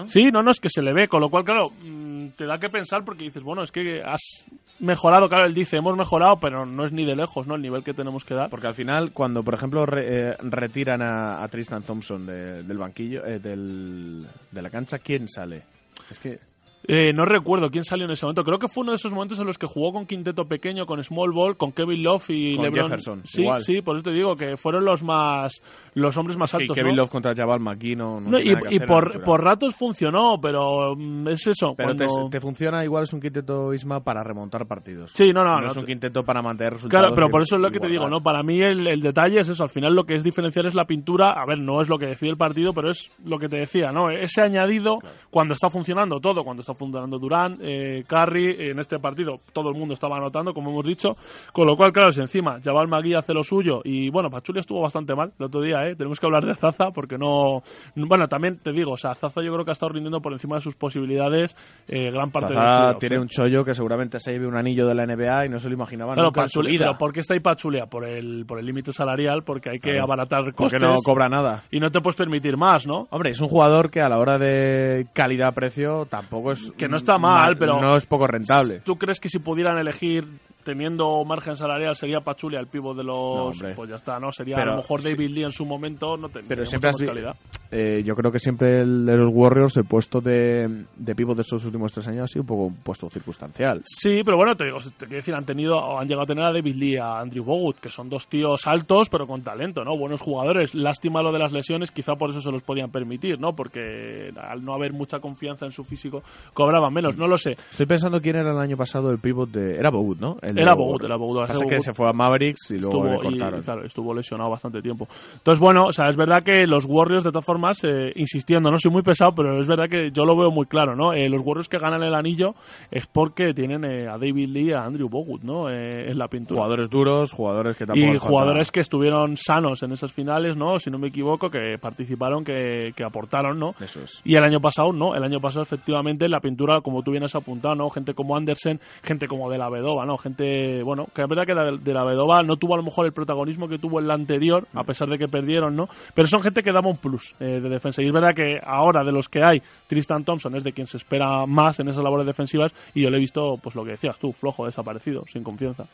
Sí, 0.08 0.30
no, 0.32 0.42
no, 0.44 0.52
es 0.52 0.60
que 0.60 0.70
se 0.70 0.82
le 0.82 0.94
ve, 0.94 1.08
con 1.08 1.22
lo 1.22 1.30
cual, 1.30 1.44
claro, 1.44 1.70
mm, 1.82 2.28
te 2.36 2.46
da 2.46 2.58
que 2.58 2.70
pensar 2.70 3.04
porque 3.04 3.24
dices, 3.26 3.44
bueno, 3.44 3.64
es 3.64 3.72
que 3.72 4.02
has 4.04 4.46
mejorado, 4.80 5.28
claro, 5.28 5.46
él 5.46 5.54
dice, 5.54 5.78
hemos 5.78 5.98
mejorado, 5.98 6.38
pero 6.40 6.66
no 6.66 6.86
es 6.86 6.92
ni 6.92 7.06
de 7.06 7.16
lejos, 7.16 7.48
¿no? 7.48 7.56
El 7.56 7.62
nivel 7.62 7.84
que 7.84 7.94
tenemos 7.94 8.24
que 8.24 8.34
dar. 8.36 8.50
Porque 8.50 8.68
al 8.68 8.76
final, 8.76 9.12
cuando 9.12 9.44
por 9.44 9.54
ejemplo 9.54 9.86
re- 9.86 10.30
eh, 10.32 10.36
retiran 10.42 11.02
a, 11.02 11.44
a 11.44 11.48
Tristan 11.48 11.84
Thompson 11.84 12.26
de- 12.26 12.64
del 12.64 12.78
banquillo, 12.78 13.26
eh, 13.26 13.40
del, 13.40 14.26
de 14.52 14.62
la 14.62 14.70
cancha, 14.70 15.00
¿quién 15.00 15.28
sale? 15.28 15.64
Es 16.10 16.18
que 16.20 16.40
Eh, 16.88 17.12
no 17.14 17.26
recuerdo 17.26 17.70
quién 17.70 17.84
salió 17.84 18.06
en 18.06 18.12
ese 18.12 18.26
momento. 18.26 18.44
Creo 18.44 18.58
que 18.58 18.68
fue 18.68 18.82
uno 18.84 18.92
de 18.92 18.96
esos 18.96 19.12
momentos 19.12 19.40
en 19.40 19.46
los 19.46 19.58
que 19.58 19.68
jugó 19.68 19.92
con 19.92 20.06
quinteto 20.06 20.46
pequeño, 20.46 20.86
con 20.86 21.04
Small 21.04 21.32
Ball, 21.32 21.58
con 21.58 21.72
Kevin 21.72 22.02
Love 22.04 22.30
y 22.30 22.56
Con 22.56 22.66
LeBron. 22.66 22.84
Jefferson, 22.86 23.22
sí, 23.26 23.42
igual. 23.42 23.62
sí, 23.62 23.82
por 23.82 23.98
eso 23.98 24.04
te 24.04 24.12
digo 24.12 24.36
que 24.36 24.56
fueron 24.58 24.86
los 24.86 25.04
más, 25.04 25.62
los 25.94 26.16
hombres 26.18 26.38
más 26.38 26.54
altos. 26.56 26.76
Kevin 26.76 26.96
¿no? 26.96 27.02
Love 27.04 27.10
contra 27.12 27.34
Jabal 27.36 27.60
McGee 27.60 27.96
no, 27.96 28.22
no 28.22 28.32
No, 28.32 28.38
tiene 28.40 28.62
y, 28.72 28.76
y 28.76 28.80
por, 28.80 29.22
por 29.24 29.44
ratos 29.44 29.76
funcionó, 29.76 30.40
pero 30.42 30.96
mm, 30.96 31.28
es 31.28 31.48
eso. 31.48 31.74
Pero 31.76 31.96
te, 31.96 32.06
cuando- 32.06 32.30
te 32.30 32.40
funciona 32.40 32.84
igual 32.84 33.04
es 33.04 33.14
un 33.14 33.20
quinteto 33.22 33.74
Isma 33.74 34.00
para 34.02 34.24
remontar 34.24 34.66
partidos. 34.66 35.12
Sí, 35.14 35.32
no, 35.34 35.44
no, 35.44 35.56
no, 35.56 35.62
no 35.62 35.68
es 35.68 35.78
un 35.78 35.86
quinteto 35.86 36.24
para 36.24 36.42
mantener 36.42 36.74
resultados. 36.74 37.04
Claro, 37.04 37.14
pero 37.16 37.28
y- 37.28 37.32
por 37.32 37.42
eso 37.42 37.56
es 37.58 37.62
lo 37.62 37.68
y 37.68 37.72
que 37.72 37.80
te 37.80 37.88
digo. 37.88 38.08
¿no? 38.08 38.22
Para 38.22 38.42
mí 38.42 38.62
el, 38.62 38.88
el 38.88 39.02
detalle 39.02 39.42
es 39.42 39.50
eso. 39.50 39.64
Al 39.64 39.70
final 39.70 39.94
lo 39.94 40.06
que 40.06 40.16
es 40.16 40.24
diferencial 40.24 40.66
es 40.66 40.76
la 40.76 40.86
pintura. 40.86 41.34
A 41.34 41.46
ver, 41.46 41.60
no 41.60 41.82
es 41.82 41.90
lo 41.90 41.98
que 42.00 42.06
decide 42.08 42.32
el 42.32 42.38
partido, 42.38 42.74
pero 42.74 42.90
es 42.90 43.12
lo 43.26 43.38
que 43.38 43.50
te 43.50 43.58
decía, 43.58 43.92
¿no? 43.92 44.10
Ese 44.10 44.42
añadido 44.42 44.96
cuando 45.30 45.54
está 45.54 45.70
funcionando 45.70 46.20
todo, 46.22 46.44
cuando 46.44 46.62
está 46.62 46.69
funcionando 46.74 47.18
Durán, 47.20 47.58
eh, 47.62 48.04
Curry, 48.08 48.70
en 48.72 48.80
este 48.80 49.00
partido 49.00 49.40
todo 49.54 49.70
el 49.70 49.76
mundo 49.78 49.94
estaba 49.94 50.18
anotando, 50.18 50.54
como 50.54 50.72
hemos 50.72 50.86
dicho. 50.86 51.16
Con 51.54 51.68
lo 51.68 51.76
cual, 51.76 51.92
claro, 51.92 52.12
si 52.12 52.22
encima 52.22 52.60
Jabal 52.64 52.88
Magui 52.88 53.14
hace 53.14 53.34
lo 53.34 53.44
suyo 53.44 53.82
y, 53.84 54.10
bueno, 54.10 54.30
Pachulia 54.30 54.60
estuvo 54.62 54.82
bastante 54.82 55.16
mal 55.16 55.32
el 55.40 55.46
otro 55.46 55.62
día, 55.62 55.88
¿eh? 55.88 55.96
Tenemos 55.96 56.20
que 56.20 56.26
hablar 56.26 56.46
de 56.46 56.56
Zaza 56.56 56.92
porque 56.92 57.18
no... 57.18 57.62
Bueno, 57.96 58.28
también 58.28 58.58
te 58.60 58.72
digo, 58.72 58.92
o 58.94 58.98
sea, 58.98 59.16
Zaza 59.16 59.42
yo 59.42 59.52
creo 59.54 59.66
que 59.66 59.72
ha 59.72 59.74
estado 59.74 59.92
rindiendo 59.94 60.22
por 60.22 60.34
encima 60.34 60.56
de 60.56 60.62
sus 60.62 60.76
posibilidades 60.76 61.56
eh, 61.88 62.12
gran 62.12 62.32
parte 62.32 62.54
de 62.54 62.56
los 62.60 62.64
Zaza 62.64 62.76
playoffs, 62.78 63.00
tiene 63.00 63.20
un 63.20 63.28
chollo 63.28 63.64
que 63.64 63.74
seguramente 63.74 64.20
se 64.20 64.32
lleve 64.32 64.48
un 64.48 64.58
anillo 64.58 64.86
de 64.88 64.96
la 64.96 65.06
NBA 65.06 65.46
y 65.46 65.50
no 65.50 65.60
se 65.60 65.68
lo 65.70 65.74
imaginaba 65.76 66.14
Claro, 66.14 66.28
nunca 66.30 66.44
en 66.44 66.50
su 66.50 66.60
Pachulia- 66.60 66.72
vida. 66.72 66.86
pero 66.88 66.98
¿por 66.98 67.14
qué 67.14 67.20
está 67.22 67.34
ahí 67.34 67.40
Pachulia? 67.40 67.86
Por 67.88 68.08
el 68.08 68.46
por 68.46 68.60
el 68.60 68.66
límite 68.66 68.92
salarial, 68.92 69.44
porque 69.44 69.70
hay 69.70 69.80
que 69.80 69.92
Claro. 69.92 70.04
abaratar 70.04 70.42
Porque 70.44 70.56
costes 70.56 70.82
no 70.82 70.96
cobra 71.04 71.28
nada. 71.30 71.64
y 71.72 71.80
no 71.80 71.90
te 71.92 72.00
puedes 72.02 72.16
permitir 72.16 72.58
más, 72.58 72.86
¿no? 72.88 73.08
Hombre, 73.12 73.32
es 73.32 73.42
un 73.42 73.48
jugador 73.48 73.90
que 73.90 74.02
a 74.02 74.10
la 74.10 74.18
hora 74.20 74.38
de 74.38 75.08
calidad-precio 75.14 76.06
tampoco 76.10 76.52
es 76.52 76.59
es 76.66 76.72
Que 76.78 76.88
no 76.88 76.98
está 76.98 77.18
mal, 77.18 77.58
pero- 77.58 77.82
no 77.82 77.96
es 77.98 78.06
poco 78.06 78.28
rentable. 78.28 78.82
¿Tú 78.84 78.98
crees 78.98 79.20
que 79.20 79.30
si 79.30 79.40
pudieran 79.40 79.78
elegir 79.78 80.28
teniendo 80.64 81.24
margen 81.26 81.56
salarial 81.56 81.96
sería 81.96 82.20
Pachulia 82.22 82.60
el 82.60 82.68
pivo 82.68 82.94
de 82.94 83.04
los 83.04 83.62
No, 83.62 83.70
pues 83.76 83.90
ya 83.90 83.96
está, 83.96 84.20
¿no? 84.20 84.32
Sería 84.32 84.56
Pero 84.58 84.72
a 84.72 84.76
lo 84.76 84.82
mejor 84.82 85.02
sí. 85.02 85.10
David 85.10 85.30
Lee 85.30 85.44
en 85.44 85.52
su 85.52 85.66
momento, 85.66 86.18
no 86.18 86.30
te- 86.30 86.44
Pero 86.44 86.66
siempre 86.66 86.90
has 86.90 86.98
calidad. 86.98 87.36
eh, 87.72 88.02
yo 88.06 88.16
creo 88.16 88.32
que 88.32 88.40
siempre 88.40 88.82
el 88.82 89.06
de 89.06 89.18
los 89.18 89.30
Warriors, 89.32 89.78
el 89.78 89.86
puesto 89.86 90.22
de, 90.22 90.86
de 90.96 91.16
pivot 91.16 91.36
de 91.36 91.42
estos 91.42 91.64
últimos 91.66 91.92
tres 91.92 92.08
años 92.08 92.24
ha 92.24 92.28
sido 92.28 92.42
un 92.42 92.48
poco 92.48 92.64
un 92.66 92.76
puesto 92.76 93.10
circunstancial. 93.10 93.82
Sí, 93.86 94.22
pero 94.24 94.38
bueno, 94.38 94.56
te 94.56 94.66
digo, 94.66 94.78
te 94.80 95.06
quiero 95.06 95.16
decir, 95.16 95.34
han 95.36 95.46
tenido, 95.46 95.98
han 96.00 96.08
llegado 96.08 96.24
a 96.24 96.28
tener 96.28 96.44
a 96.44 96.52
David 96.54 96.76
Lee, 96.76 96.98
a 96.98 97.20
Andrew 97.20 97.44
Bogut, 97.44 97.78
que 97.80 97.90
son 97.90 98.10
dos 98.10 98.28
tíos 98.28 98.68
altos, 98.68 99.10
pero 99.10 99.26
con 99.28 99.42
talento, 99.42 99.84
¿no? 99.84 99.98
Buenos 99.98 100.22
jugadores. 100.22 100.76
Lástima 100.76 101.22
lo 101.22 101.32
de 101.32 101.40
las 101.40 101.52
lesiones, 101.52 101.92
quizá 101.92 102.16
por 102.16 102.30
eso 102.32 102.42
se 102.42 102.52
los 102.52 102.64
podían 102.64 102.92
permitir, 102.92 103.40
¿no? 103.40 103.54
Porque 103.56 104.32
al 104.38 104.64
no 104.64 104.74
haber 104.74 104.94
mucha 104.94 105.20
confianza 105.20 105.66
en 105.66 105.72
su 105.72 105.84
físico, 105.84 106.22
cobraban 106.54 106.94
menos, 106.94 107.18
no 107.18 107.28
lo 107.28 107.38
sé. 107.38 107.52
Estoy 107.72 107.86
pensando 107.86 108.20
quién 108.22 108.36
era 108.36 108.52
el 108.52 108.60
año 108.60 108.78
pasado 108.78 109.10
el 109.12 109.20
pivot 109.20 109.50
de... 109.50 109.76
Era 109.76 109.90
Bogut, 109.90 110.20
¿no? 110.20 110.38
El 110.50 110.60
Era 110.60 110.76
Bogut, 110.76 111.04
era 111.04 111.16
Bogut. 111.16 111.48
Pasa 111.48 111.66
que 111.66 111.80
se 111.80 111.94
fue 111.94 112.10
a 112.10 112.14
Mavericks 112.14 112.72
y 112.72 112.78
luego 112.80 113.04
le 113.04 113.12
estuvo, 113.14 113.30
y, 113.30 113.32
cortaron. 113.32 113.62
claro, 113.62 113.86
estuvo 113.86 114.14
lesionado 114.14 114.50
bastante 114.50 114.82
tiempo. 114.82 115.08
Entonces, 115.34 115.60
bueno, 115.60 115.86
o 115.86 115.92
sea, 115.92 116.10
es 116.10 116.18
verdad 116.18 116.44
que 116.44 116.66
los 116.66 116.86
Warriors, 116.86 117.24
de 117.24 117.32
todas 117.32 117.46
formas, 117.46 117.84
eh, 117.84 118.12
insistiendo, 118.16 118.70
no 118.72 118.78
soy 118.78 118.92
muy 118.92 119.02
pesado, 119.02 119.32
pero 119.36 119.62
es 119.62 119.68
verdad 119.68 119.90
que 119.90 120.12
yo 120.12 120.26
lo 120.26 120.38
veo 120.38 120.52
muy 120.52 120.66
claro, 120.66 120.96
¿no? 120.96 121.14
Eh, 121.14 121.30
los 121.30 121.42
Warriors 121.44 121.70
que 121.70 121.78
ganan 121.78 122.04
el 122.04 122.14
anillo 122.14 122.56
es 122.92 123.08
porque 123.08 123.54
tienen 123.54 123.84
eh, 123.84 124.08
a 124.08 124.18
David 124.18 124.50
Lee 124.50 124.70
y 124.70 124.74
a 124.74 124.84
Andrew 124.84 125.10
Bogut, 125.10 125.42
¿no? 125.44 125.70
En 125.70 126.18
la 126.18 126.28
pintura. 126.28 126.60
Jugadores 126.60 126.90
duros, 126.90 127.32
jugadores 127.32 127.78
que 127.78 127.86
tampoco... 127.86 128.14
y 128.14 128.18
jugadores 128.18 128.72
que 128.72 128.80
estuvieron 128.80 129.38
sanos 129.38 129.84
en 129.84 129.92
esas 129.92 130.12
finales, 130.12 130.58
¿no? 130.58 130.80
Si 130.80 130.90
no 130.90 131.00
me 131.00 131.08
equivoco, 131.08 131.50
que 131.50 131.78
participaron, 131.80 132.44
que, 132.44 132.92
que 132.96 133.04
aportaron, 133.04 133.60
¿no? 133.60 133.74
Eso 133.80 134.02
es. 134.02 134.22
Y 134.24 134.36
el 134.36 134.44
año 134.44 134.60
pasado, 134.60 134.92
no. 134.94 135.16
El 135.16 135.24
año 135.24 135.40
pasado, 135.40 135.64
efectivamente, 135.64 136.28
la 136.28 136.40
pintura, 136.40 136.82
como 136.82 137.02
tú 137.02 137.12
bien 137.12 137.24
has 137.24 137.36
apuntado, 137.36 137.76
¿no? 137.76 137.90
Gente 137.90 138.14
como 138.14 138.36
Andersen, 138.36 138.80
gente 139.04 139.28
como 139.28 139.50
De 139.50 139.58
La 139.58 139.70
Vedova, 139.70 140.06
¿no? 140.06 140.18
Gente, 140.18 140.39
bueno, 140.84 141.06
que 141.14 141.22
es 141.22 141.28
verdad 141.28 141.46
que 141.46 141.54
la- 141.54 141.72
De 141.78 141.94
La 141.94 142.04
Vedova 142.04 142.42
no 142.44 142.56
tuvo 142.58 142.74
a 142.74 142.78
lo 142.78 142.84
mejor 142.84 143.06
el 143.06 143.14
protagonismo 143.14 143.68
que 143.68 143.78
tuvo 143.78 144.00
en 144.00 144.08
la 144.08 144.14
anterior, 144.14 144.68
a 144.74 144.84
pesar 144.84 145.08
de 145.10 145.18
que 145.18 145.28
perdieron, 145.28 145.76
¿no? 145.76 145.88
Pero 146.14 146.28
son 146.28 146.42
gente 146.42 146.64
que 146.64 146.72
daba 146.72 146.90
un 146.90 146.98
plus 146.98 147.36
eh, 147.40 147.60
de 147.62 147.70
defensa. 147.70 148.02
Y 148.02 148.08
es 148.08 148.12
verdad 148.14 148.34
que 148.36 148.60
ahora, 148.64 149.04
de 149.04 149.12
los 149.12 149.30
que 149.30 149.44
hay, 149.44 149.62
Tristan 149.88 150.24
Thompson 150.24 150.56
es 150.56 150.64
de 150.64 150.72
quien 150.74 150.88
se 150.88 150.98
espera 150.98 151.46
más 151.46 151.80
en 151.80 151.88
esas 151.90 152.04
labores 152.04 152.26
defensivas 152.26 152.74
y 152.94 153.02
yo 153.04 153.10
le 153.10 153.18
he 153.18 153.20
visto, 153.20 153.56
pues 153.62 153.76
lo 153.76 153.84
que 153.84 153.92
decías 153.92 154.18
tú, 154.20 154.32
flojo, 154.32 154.66
desaparecido, 154.66 155.24
sin 155.28 155.44
confianza. 155.44 155.86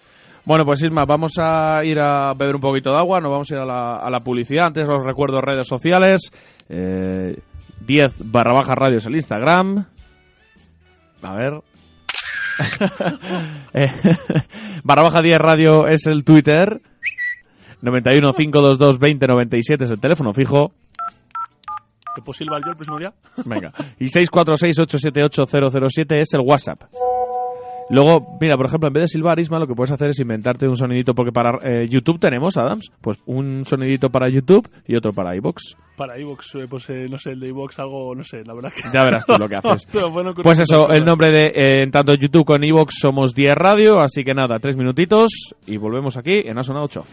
Bueno, 0.45 0.63
pues 0.63 0.83
Isma, 0.83 1.05
vamos 1.05 1.33
a 1.39 1.83
ir 1.83 1.99
a 1.99 2.33
beber 2.35 2.55
un 2.55 2.61
poquito 2.61 2.91
de 2.91 2.97
agua, 2.97 3.19
nos 3.19 3.31
vamos 3.31 3.51
a 3.51 3.55
ir 3.55 3.61
a 3.61 3.65
la, 3.65 3.95
a 3.97 4.09
la 4.09 4.19
publicidad. 4.19 4.67
Antes 4.67 4.87
os 4.87 5.03
recuerdo 5.03 5.41
redes 5.41 5.67
sociales. 5.67 6.21
Eh, 6.69 7.35
10 7.85 8.31
barra 8.31 8.53
baja 8.53 8.75
radios 8.75 9.05
el 9.07 9.15
Instagram. 9.15 9.85
A 11.23 11.33
ver. 11.35 11.53
Eh, 13.73 13.87
barra 14.83 15.03
baja 15.03 15.21
10 15.21 15.37
radio 15.37 15.87
es 15.87 16.05
el 16.07 16.23
Twitter. 16.23 16.81
91 17.81 18.33
522 18.33 18.99
20 18.99 19.27
97 19.27 19.83
es 19.83 19.91
el 19.91 19.99
teléfono 19.99 20.33
fijo. 20.33 20.71
¿Te 22.15 22.21
puedo 22.21 22.33
silbar 22.33 22.61
yo 22.63 22.71
el 22.71 22.77
próximo 22.77 22.97
día? 22.97 23.13
Venga. 23.43 23.73
Y 23.99 24.07
646 24.07 24.79
878 24.79 25.89
007 25.89 26.19
es 26.21 26.33
el 26.33 26.41
WhatsApp. 26.41 26.83
Luego, 27.89 28.37
mira, 28.41 28.57
por 28.57 28.65
ejemplo, 28.65 28.87
en 28.87 28.93
vez 28.93 29.03
de 29.03 29.07
silbar, 29.09 29.39
Isma, 29.39 29.59
lo 29.59 29.67
que 29.67 29.75
puedes 29.75 29.91
hacer 29.91 30.09
es 30.09 30.19
inventarte 30.19 30.67
un 30.67 30.75
sonidito, 30.75 31.13
porque 31.13 31.31
para 31.31 31.59
eh, 31.63 31.87
YouTube 31.87 32.19
tenemos, 32.19 32.57
Adams, 32.57 32.91
pues 32.99 33.19
un 33.25 33.63
sonidito 33.65 34.09
para 34.09 34.27
YouTube 34.27 34.67
y 34.87 34.95
otro 34.95 35.11
para 35.11 35.35
iBox. 35.35 35.75
Para 35.95 36.19
iVoox, 36.19 36.55
eh, 36.55 36.67
pues 36.67 36.89
eh, 36.89 37.05
no 37.09 37.17
sé, 37.19 37.31
el 37.31 37.39
de 37.39 37.49
iVoox 37.49 37.79
algo, 37.79 38.15
no 38.15 38.23
sé, 38.23 38.43
la 38.43 38.53
verdad 38.55 38.71
que... 38.73 38.81
Ya 38.91 39.03
verás 39.03 39.25
tú 39.25 39.33
lo 39.37 39.47
que 39.47 39.55
haces. 39.63 39.85
Pues 40.41 40.59
eso, 40.59 40.89
el 40.89 41.05
nombre 41.05 41.31
de 41.31 41.47
eh, 41.47 41.83
en 41.83 41.91
tanto 41.91 42.15
YouTube 42.15 42.45
con 42.45 42.63
iBox 42.63 42.95
somos 42.99 43.35
10 43.35 43.55
Radio, 43.55 43.99
así 43.99 44.23
que 44.23 44.33
nada, 44.33 44.57
tres 44.59 44.75
minutitos 44.75 45.29
y 45.67 45.77
volvemos 45.77 46.17
aquí 46.17 46.41
en 46.43 46.57
Ha 46.57 46.63
Sonado 46.63 46.87
Chof. 46.87 47.07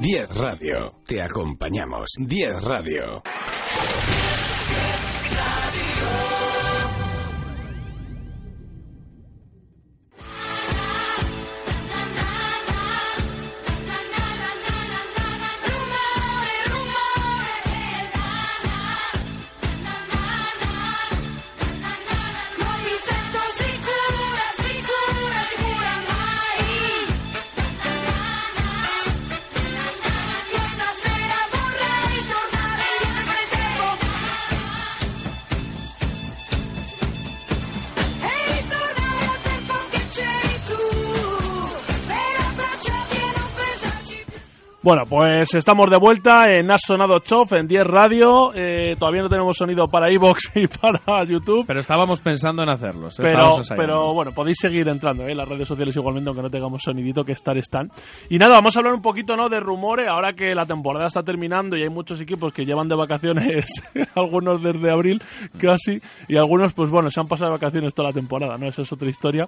Diez 0.00 0.34
Radio, 0.36 0.94
te 1.06 1.20
acompañamos. 1.20 2.14
10 2.18 2.62
Radio. 2.62 3.22
Bueno, 44.88 45.02
pues 45.06 45.54
estamos 45.54 45.90
de 45.90 45.98
vuelta 45.98 46.44
en 46.48 46.70
Has 46.70 46.80
Sonado 46.86 47.18
Chof 47.18 47.52
en 47.52 47.66
10 47.66 47.84
Radio. 47.84 48.54
Eh, 48.54 48.94
todavía 48.98 49.20
no 49.20 49.28
tenemos 49.28 49.54
sonido 49.54 49.86
para 49.86 50.10
iBox 50.10 50.52
y 50.54 50.66
para 50.66 51.24
YouTube. 51.24 51.66
Pero 51.66 51.80
estábamos 51.80 52.22
pensando 52.22 52.62
en 52.62 52.70
hacerlos. 52.70 53.20
¿eh? 53.20 53.22
Pero, 53.22 53.60
pero 53.76 54.14
bueno, 54.14 54.32
podéis 54.32 54.56
seguir 54.58 54.88
entrando 54.88 55.24
¿eh? 55.24 55.32
en 55.32 55.36
las 55.36 55.46
redes 55.46 55.68
sociales 55.68 55.94
igualmente, 55.94 56.30
aunque 56.30 56.42
no 56.42 56.48
tengamos 56.48 56.80
sonidito, 56.82 57.22
que 57.22 57.32
estar 57.32 57.54
están. 57.58 57.90
Y 58.30 58.38
nada, 58.38 58.54
vamos 58.54 58.74
a 58.74 58.80
hablar 58.80 58.94
un 58.94 59.02
poquito 59.02 59.36
¿no? 59.36 59.50
de 59.50 59.60
rumores, 59.60 60.08
ahora 60.08 60.32
que 60.32 60.54
la 60.54 60.64
temporada 60.64 61.08
está 61.08 61.22
terminando 61.22 61.76
y 61.76 61.82
hay 61.82 61.90
muchos 61.90 62.18
equipos 62.22 62.54
que 62.54 62.64
llevan 62.64 62.88
de 62.88 62.96
vacaciones, 62.96 63.66
algunos 64.14 64.62
desde 64.62 64.90
abril 64.90 65.20
casi, 65.60 66.00
y 66.28 66.38
algunos, 66.38 66.72
pues 66.72 66.88
bueno, 66.88 67.10
se 67.10 67.20
han 67.20 67.28
pasado 67.28 67.50
de 67.50 67.58
vacaciones 67.58 67.92
toda 67.92 68.08
la 68.08 68.14
temporada, 68.14 68.56
¿no? 68.56 68.66
Esa 68.66 68.80
es 68.80 68.90
otra 68.90 69.10
historia. 69.10 69.46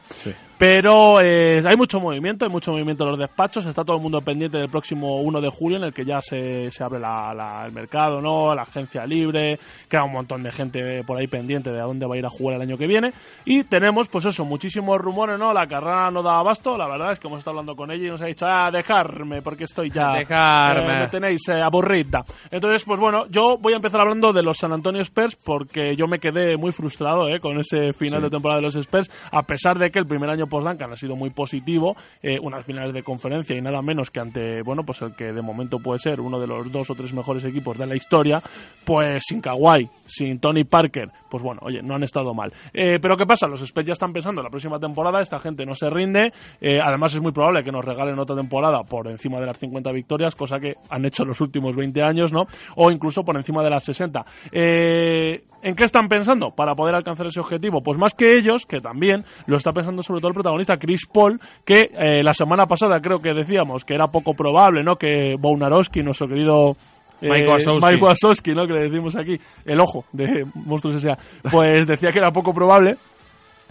Pero 0.58 1.18
eh, 1.22 1.62
hay 1.66 1.76
mucho 1.78 1.98
movimiento, 1.98 2.44
hay 2.44 2.50
mucho 2.50 2.72
movimiento 2.72 3.04
en 3.04 3.10
los 3.12 3.18
despachos, 3.18 3.64
está 3.64 3.82
todo 3.84 3.96
el 3.96 4.02
mundo 4.02 4.20
pendiente 4.20 4.58
del 4.58 4.68
próximo 4.68 5.29
1 5.30 5.40
de 5.40 5.48
julio, 5.50 5.78
en 5.78 5.84
el 5.84 5.92
que 5.94 6.04
ya 6.04 6.20
se, 6.20 6.70
se 6.70 6.84
abre 6.84 7.00
la- 7.00 7.32
la- 7.34 7.64
el 7.66 7.72
mercado, 7.72 8.20
¿no? 8.20 8.54
La 8.54 8.62
agencia 8.62 9.06
libre, 9.06 9.58
queda 9.88 10.04
un 10.04 10.12
montón 10.12 10.42
de 10.42 10.52
gente 10.52 11.02
por 11.04 11.18
ahí 11.18 11.26
pendiente 11.26 11.70
de 11.72 11.80
a 11.80 11.84
dónde 11.84 12.06
va 12.06 12.14
a 12.14 12.18
ir 12.18 12.26
a 12.26 12.30
jugar 12.30 12.56
el 12.56 12.62
año 12.62 12.76
que 12.76 12.86
viene. 12.86 13.10
Y 13.44 13.64
tenemos, 13.64 14.08
pues 14.08 14.26
eso, 14.26 14.44
muchísimos 14.44 14.98
rumores, 14.98 15.38
¿no? 15.38 15.52
La 15.52 15.66
carrera 15.66 16.10
no 16.10 16.22
da 16.22 16.38
abasto, 16.38 16.76
la 16.76 16.88
verdad 16.88 17.12
es 17.12 17.20
que 17.20 17.26
hemos 17.28 17.38
estado 17.38 17.58
hablando 17.58 17.74
con 17.76 17.90
ella 17.90 18.06
y 18.06 18.10
nos 18.10 18.22
ha 18.22 18.26
dicho, 18.26 18.46
ah, 18.46 18.70
dejarme, 18.70 19.42
porque 19.42 19.64
estoy 19.64 19.90
ya... 19.90 20.12
Dejarme. 20.18 20.94
eh, 20.96 21.00
me 21.00 21.08
tenéis 21.08 21.40
eh, 21.48 21.60
aburrida. 21.62 22.22
Entonces, 22.50 22.84
pues 22.84 23.00
bueno, 23.00 23.26
yo 23.30 23.56
voy 23.58 23.72
a 23.72 23.76
empezar 23.76 24.00
hablando 24.00 24.32
de 24.32 24.42
los 24.42 24.58
San 24.58 24.72
Antonio 24.72 25.00
Spurs 25.02 25.36
porque 25.36 25.94
yo 25.96 26.06
me 26.06 26.18
quedé 26.18 26.56
muy 26.56 26.72
frustrado 26.72 27.28
eh, 27.28 27.40
con 27.40 27.58
ese 27.58 27.92
final 27.92 28.20
Sí. 28.20 28.24
de 28.24 28.30
temporada 28.30 28.58
de 28.60 28.64
los 28.66 28.76
Spurs, 28.76 29.10
a 29.30 29.42
pesar 29.44 29.78
de 29.78 29.90
que 29.90 29.98
el 29.98 30.06
primer 30.06 30.28
año 30.30 30.46
post-Duncan 30.46 30.92
ha 30.92 30.96
sido 30.96 31.14
muy 31.16 31.30
positivo, 31.30 31.94
eh, 32.22 32.38
unas 32.42 32.64
finales 32.66 32.92
de 32.92 33.02
conferencia 33.02 33.56
y 33.56 33.60
nada 33.60 33.80
menos 33.82 34.10
que 34.10 34.20
ante, 34.20 34.62
bueno, 34.62 34.82
pues 34.84 35.00
el 35.02 35.09
que 35.12 35.32
de 35.32 35.42
momento 35.42 35.78
puede 35.78 35.98
ser 35.98 36.20
uno 36.20 36.38
de 36.38 36.46
los 36.46 36.70
dos 36.70 36.90
o 36.90 36.94
tres 36.94 37.12
mejores 37.12 37.44
equipos 37.44 37.78
de 37.78 37.86
la 37.86 37.96
historia, 37.96 38.42
pues 38.84 39.22
sin 39.26 39.40
Kawhi, 39.40 39.88
sin 40.06 40.40
Tony 40.40 40.64
Parker, 40.64 41.10
pues 41.28 41.42
bueno, 41.42 41.60
oye, 41.62 41.82
no 41.82 41.94
han 41.94 42.02
estado 42.02 42.34
mal. 42.34 42.52
Eh, 42.72 42.98
pero 43.00 43.16
¿qué 43.16 43.26
pasa? 43.26 43.46
Los 43.46 43.62
Spurs 43.62 43.86
ya 43.86 43.92
están 43.92 44.12
pensando 44.12 44.40
en 44.40 44.44
la 44.44 44.50
próxima 44.50 44.78
temporada, 44.78 45.20
esta 45.20 45.38
gente 45.38 45.64
no 45.64 45.74
se 45.74 45.88
rinde, 45.90 46.32
eh, 46.60 46.78
además 46.82 47.14
es 47.14 47.20
muy 47.20 47.32
probable 47.32 47.62
que 47.62 47.72
nos 47.72 47.84
regalen 47.84 48.18
otra 48.18 48.36
temporada 48.36 48.82
por 48.82 49.08
encima 49.08 49.40
de 49.40 49.46
las 49.46 49.58
50 49.58 49.92
victorias, 49.92 50.34
cosa 50.34 50.58
que 50.58 50.74
han 50.88 51.04
hecho 51.04 51.22
en 51.22 51.28
los 51.28 51.40
últimos 51.40 51.76
20 51.76 52.02
años, 52.02 52.32
¿no? 52.32 52.46
O 52.76 52.90
incluso 52.90 53.22
por 53.22 53.36
encima 53.36 53.62
de 53.62 53.70
las 53.70 53.84
60. 53.84 54.24
Eh, 54.52 55.44
¿En 55.62 55.74
qué 55.74 55.84
están 55.84 56.08
pensando 56.08 56.52
para 56.56 56.74
poder 56.74 56.94
alcanzar 56.94 57.26
ese 57.26 57.38
objetivo? 57.38 57.82
Pues 57.82 57.98
más 57.98 58.14
que 58.14 58.30
ellos, 58.30 58.64
que 58.64 58.80
también 58.80 59.24
lo 59.46 59.58
está 59.58 59.72
pensando 59.72 60.02
sobre 60.02 60.20
todo 60.20 60.28
el 60.28 60.34
protagonista 60.34 60.78
Chris 60.78 61.06
Paul, 61.06 61.38
que 61.66 61.90
la 62.22 62.32
semana 62.32 62.64
pasada 62.64 62.98
creo 63.00 63.18
que 63.18 63.34
decíamos 63.34 63.84
que 63.84 63.92
era 63.92 64.06
poco 64.06 64.32
probable, 64.32 64.82
¿no? 64.82 64.96
Que 65.00 65.34
Bounarowski, 65.38 66.02
nuestro 66.02 66.28
querido 66.28 66.76
eh, 67.22 67.28
Mike 67.30 68.04
Wazowski. 68.04 68.52
¿no? 68.52 68.66
Que 68.66 68.74
le 68.74 68.82
decimos 68.82 69.16
aquí, 69.16 69.38
el 69.64 69.80
ojo 69.80 70.04
de 70.12 70.44
Monstruos 70.54 70.96
S.A., 70.96 71.18
pues 71.50 71.86
decía 71.86 72.12
que 72.12 72.18
era 72.18 72.30
poco 72.30 72.52
probable 72.52 72.96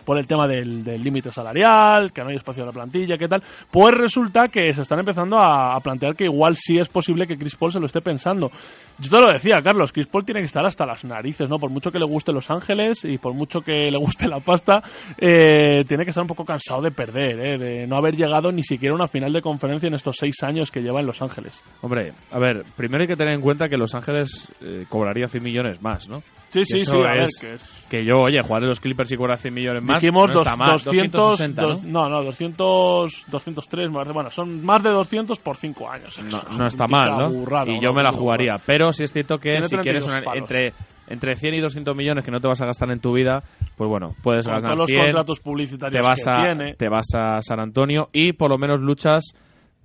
por 0.09 0.17
el 0.17 0.25
tema 0.25 0.47
del 0.47 1.03
límite 1.03 1.31
salarial, 1.31 2.11
que 2.11 2.23
no 2.23 2.29
hay 2.29 2.37
espacio 2.37 2.63
en 2.63 2.67
la 2.69 2.73
plantilla, 2.73 3.15
qué 3.15 3.27
tal, 3.27 3.43
pues 3.69 3.93
resulta 3.93 4.47
que 4.47 4.73
se 4.73 4.81
están 4.81 4.97
empezando 4.97 5.37
a, 5.37 5.75
a 5.75 5.79
plantear 5.81 6.15
que 6.15 6.23
igual 6.23 6.55
sí 6.55 6.79
es 6.79 6.89
posible 6.89 7.27
que 7.27 7.37
Chris 7.37 7.55
Paul 7.55 7.71
se 7.71 7.79
lo 7.79 7.85
esté 7.85 8.01
pensando. 8.01 8.49
Yo 8.97 9.07
te 9.07 9.21
lo 9.21 9.31
decía, 9.31 9.61
Carlos, 9.63 9.91
Chris 9.91 10.07
Paul 10.07 10.25
tiene 10.25 10.39
que 10.39 10.47
estar 10.47 10.65
hasta 10.65 10.83
las 10.83 11.05
narices, 11.05 11.47
¿no? 11.47 11.57
Por 11.57 11.69
mucho 11.69 11.91
que 11.91 11.99
le 11.99 12.07
guste 12.07 12.33
Los 12.33 12.49
Ángeles 12.49 13.05
y 13.05 13.19
por 13.19 13.35
mucho 13.35 13.59
que 13.59 13.91
le 13.91 13.99
guste 13.99 14.27
la 14.27 14.39
pasta, 14.39 14.81
eh, 15.15 15.83
tiene 15.87 16.05
que 16.05 16.09
estar 16.09 16.23
un 16.23 16.27
poco 16.27 16.43
cansado 16.43 16.81
de 16.81 16.89
perder, 16.89 17.39
¿eh? 17.39 17.57
de 17.59 17.85
no 17.85 17.95
haber 17.95 18.15
llegado 18.15 18.51
ni 18.51 18.63
siquiera 18.63 18.93
a 18.93 18.95
una 18.95 19.07
final 19.07 19.31
de 19.31 19.43
conferencia 19.43 19.85
en 19.85 19.93
estos 19.93 20.17
seis 20.17 20.41
años 20.41 20.71
que 20.71 20.81
lleva 20.81 21.01
en 21.01 21.05
Los 21.05 21.21
Ángeles. 21.21 21.61
Hombre, 21.83 22.13
a 22.31 22.39
ver, 22.39 22.63
primero 22.75 23.03
hay 23.03 23.07
que 23.07 23.15
tener 23.15 23.35
en 23.35 23.41
cuenta 23.41 23.69
que 23.69 23.77
Los 23.77 23.93
Ángeles 23.93 24.51
eh, 24.63 24.85
cobraría 24.89 25.27
100 25.27 25.43
millones 25.43 25.83
más, 25.83 26.09
¿no? 26.09 26.23
Sí, 26.49 26.65
sí, 26.65 26.79
sí, 26.85 26.97
a 26.97 27.11
ver, 27.13 27.21
es- 27.23 27.39
que 27.39 27.53
es... 27.53 27.85
Que 27.89 28.05
yo, 28.05 28.17
oye, 28.17 28.41
jugar 28.41 28.63
en 28.63 28.69
los 28.69 28.79
Clippers 28.79 29.11
y 29.11 29.17
cobrar 29.17 29.37
100 29.37 29.53
millones 29.53 29.83
más. 29.83 30.01
Dijimos 30.01 30.29
no 30.31 30.39
dos- 30.39 30.57
mal. 30.57 30.71
200, 30.71 31.11
260, 31.11 31.61
dos- 31.61 31.83
¿no? 31.83 32.03
no, 32.03 32.09
no, 32.09 32.23
200, 32.23 33.25
203, 33.29 33.89
más 33.91 34.07
de- 34.07 34.13
bueno, 34.13 34.29
son 34.31 34.63
más 34.65 34.83
de 34.83 34.89
200 34.89 35.39
por 35.39 35.57
5 35.57 35.89
años. 35.89 36.19
No, 36.19 36.37
es 36.37 36.57
no 36.57 36.65
está 36.67 36.87
mal, 36.87 37.17
¿no? 37.17 37.29
burrada, 37.31 37.71
y 37.71 37.79
yo 37.81 37.93
me 37.93 38.03
la 38.03 38.11
jugaría. 38.11 38.55
Pero 38.65 38.91
sí 38.91 39.03
es 39.03 39.11
cierto 39.11 39.37
que 39.37 39.51
Tiene 39.51 39.67
si 39.67 39.75
quieres 39.77 40.03
32 40.05 40.27
una- 40.33 40.39
entre, 40.39 40.73
entre 41.07 41.35
100 41.35 41.53
y 41.55 41.59
200 41.61 41.95
millones 41.95 42.23
que 42.25 42.31
no 42.31 42.39
te 42.39 42.47
vas 42.47 42.61
a 42.61 42.65
gastar 42.65 42.91
en 42.91 42.99
tu 42.99 43.13
vida, 43.13 43.43
pues 43.77 43.89
bueno, 43.89 44.15
puedes 44.23 44.45
Con 44.45 44.55
ganar 44.55 44.69
todos 44.69 44.79
los 44.79 44.89
100, 44.89 45.01
contratos 45.03 45.37
te 45.39 45.43
publicitarios 45.43 46.07
vas, 46.07 46.23
que 46.23 46.29
a, 46.29 46.35
tiene. 46.43 46.73
te 46.75 46.89
vas 46.89 47.07
a 47.15 47.41
San 47.41 47.59
Antonio 47.59 48.09
y 48.13 48.33
por 48.33 48.49
lo 48.49 48.57
menos 48.57 48.79
luchas 48.79 49.33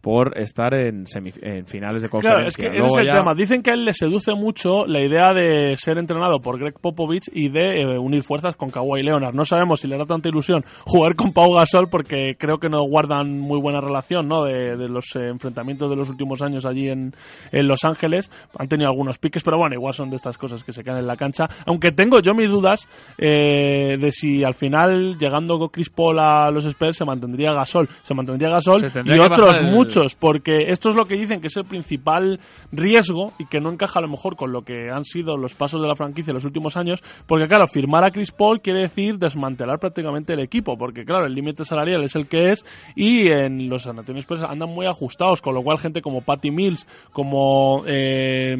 por 0.04 0.38
estar 0.38 0.74
en, 0.74 1.04
en 1.40 1.66
finales 1.66 2.02
de 2.02 2.10
conferencia. 2.10 2.20
Claro, 2.20 2.46
es 2.48 2.56
que 2.58 2.66
ese 2.66 2.76
es 2.76 2.98
el 2.98 3.08
tema. 3.08 3.32
Dicen 3.34 3.62
que 3.62 3.70
a 3.70 3.72
él 3.72 3.86
le 3.86 3.94
seduce 3.94 4.34
mucho 4.34 4.84
la 4.84 5.00
idea 5.00 5.32
de 5.32 5.74
ser 5.78 5.96
entrenado 5.96 6.40
por 6.40 6.58
Greg 6.58 6.74
Popovich 6.78 7.24
y 7.32 7.48
de 7.48 7.80
eh, 7.80 7.98
unir 7.98 8.22
fuerzas 8.22 8.54
con 8.54 8.68
Kawhi 8.68 9.02
Leonard. 9.02 9.34
No 9.34 9.46
sabemos 9.46 9.80
si 9.80 9.88
le 9.88 9.96
da 9.96 10.04
tanta 10.04 10.28
ilusión 10.28 10.62
jugar 10.84 11.14
con 11.16 11.32
Pau 11.32 11.54
Gasol 11.54 11.88
porque 11.90 12.34
creo 12.38 12.58
que 12.58 12.68
no 12.68 12.82
guardan 12.82 13.40
muy 13.40 13.58
buena 13.58 13.80
relación 13.80 14.28
¿no? 14.28 14.44
de, 14.44 14.76
de 14.76 14.88
los 14.90 15.06
eh, 15.16 15.28
enfrentamientos 15.30 15.88
de 15.88 15.96
los 15.96 16.10
últimos 16.10 16.42
años 16.42 16.66
allí 16.66 16.90
en, 16.90 17.12
en 17.50 17.66
Los 17.66 17.82
Ángeles. 17.84 18.30
Han 18.58 18.68
tenido 18.68 18.90
algunos 18.90 19.16
piques, 19.18 19.42
pero 19.42 19.56
bueno, 19.56 19.74
igual 19.74 19.94
son 19.94 20.10
de 20.10 20.16
estas 20.16 20.36
cosas 20.36 20.62
que 20.62 20.74
se 20.74 20.84
quedan 20.84 20.98
en 20.98 21.06
la 21.06 21.16
cancha. 21.16 21.46
Aunque 21.66 21.92
tengo 21.92 22.20
yo 22.20 22.34
mis 22.34 22.50
dudas 22.50 22.86
eh, 23.18 23.96
de 23.98 24.10
si 24.10 24.44
al 24.44 24.52
final, 24.54 25.16
llegando 25.18 25.58
con 25.58 25.68
Chris 25.68 25.88
Paul 25.88 26.18
a 26.18 26.50
los 26.50 26.66
Spurs, 26.66 26.98
se 26.98 27.04
mantendría 27.06 27.52
Gasol. 27.54 27.88
Se 28.02 28.14
mantendría 28.14 28.50
Gasol 28.50 28.80
Se 28.80 29.00
y 29.04 29.18
otros 29.18 29.60
el- 29.60 29.70
porque 30.18 30.68
esto 30.68 30.90
es 30.90 30.96
lo 30.96 31.04
que 31.04 31.16
dicen 31.16 31.40
que 31.40 31.48
es 31.48 31.56
el 31.56 31.64
principal 31.64 32.40
riesgo 32.72 33.32
y 33.38 33.46
que 33.46 33.60
no 33.60 33.70
encaja 33.70 33.98
a 33.98 34.02
lo 34.02 34.08
mejor 34.08 34.36
con 34.36 34.52
lo 34.52 34.62
que 34.62 34.90
han 34.90 35.04
sido 35.04 35.36
los 35.36 35.54
pasos 35.54 35.80
de 35.80 35.88
la 35.88 35.94
franquicia 35.94 36.30
en 36.30 36.36
los 36.36 36.44
últimos 36.44 36.76
años, 36.76 37.02
porque 37.26 37.46
claro, 37.46 37.66
firmar 37.66 38.04
a 38.04 38.10
Chris 38.10 38.30
Paul 38.30 38.60
quiere 38.60 38.82
decir 38.82 39.18
desmantelar 39.18 39.78
prácticamente 39.78 40.32
el 40.32 40.40
equipo, 40.40 40.76
porque 40.76 41.04
claro, 41.04 41.26
el 41.26 41.34
límite 41.34 41.64
salarial 41.64 42.02
es 42.04 42.16
el 42.16 42.28
que 42.28 42.50
es 42.50 42.64
y 42.94 43.28
en 43.28 43.68
los 43.68 43.82
San 43.82 43.98
Antonio 43.98 44.20
Spurs 44.20 44.42
andan 44.42 44.70
muy 44.70 44.86
ajustados, 44.86 45.40
con 45.40 45.54
lo 45.54 45.62
cual 45.62 45.78
gente 45.78 46.02
como 46.02 46.22
Patty 46.22 46.50
Mills, 46.50 46.86
como... 47.12 47.84
Eh, 47.86 48.56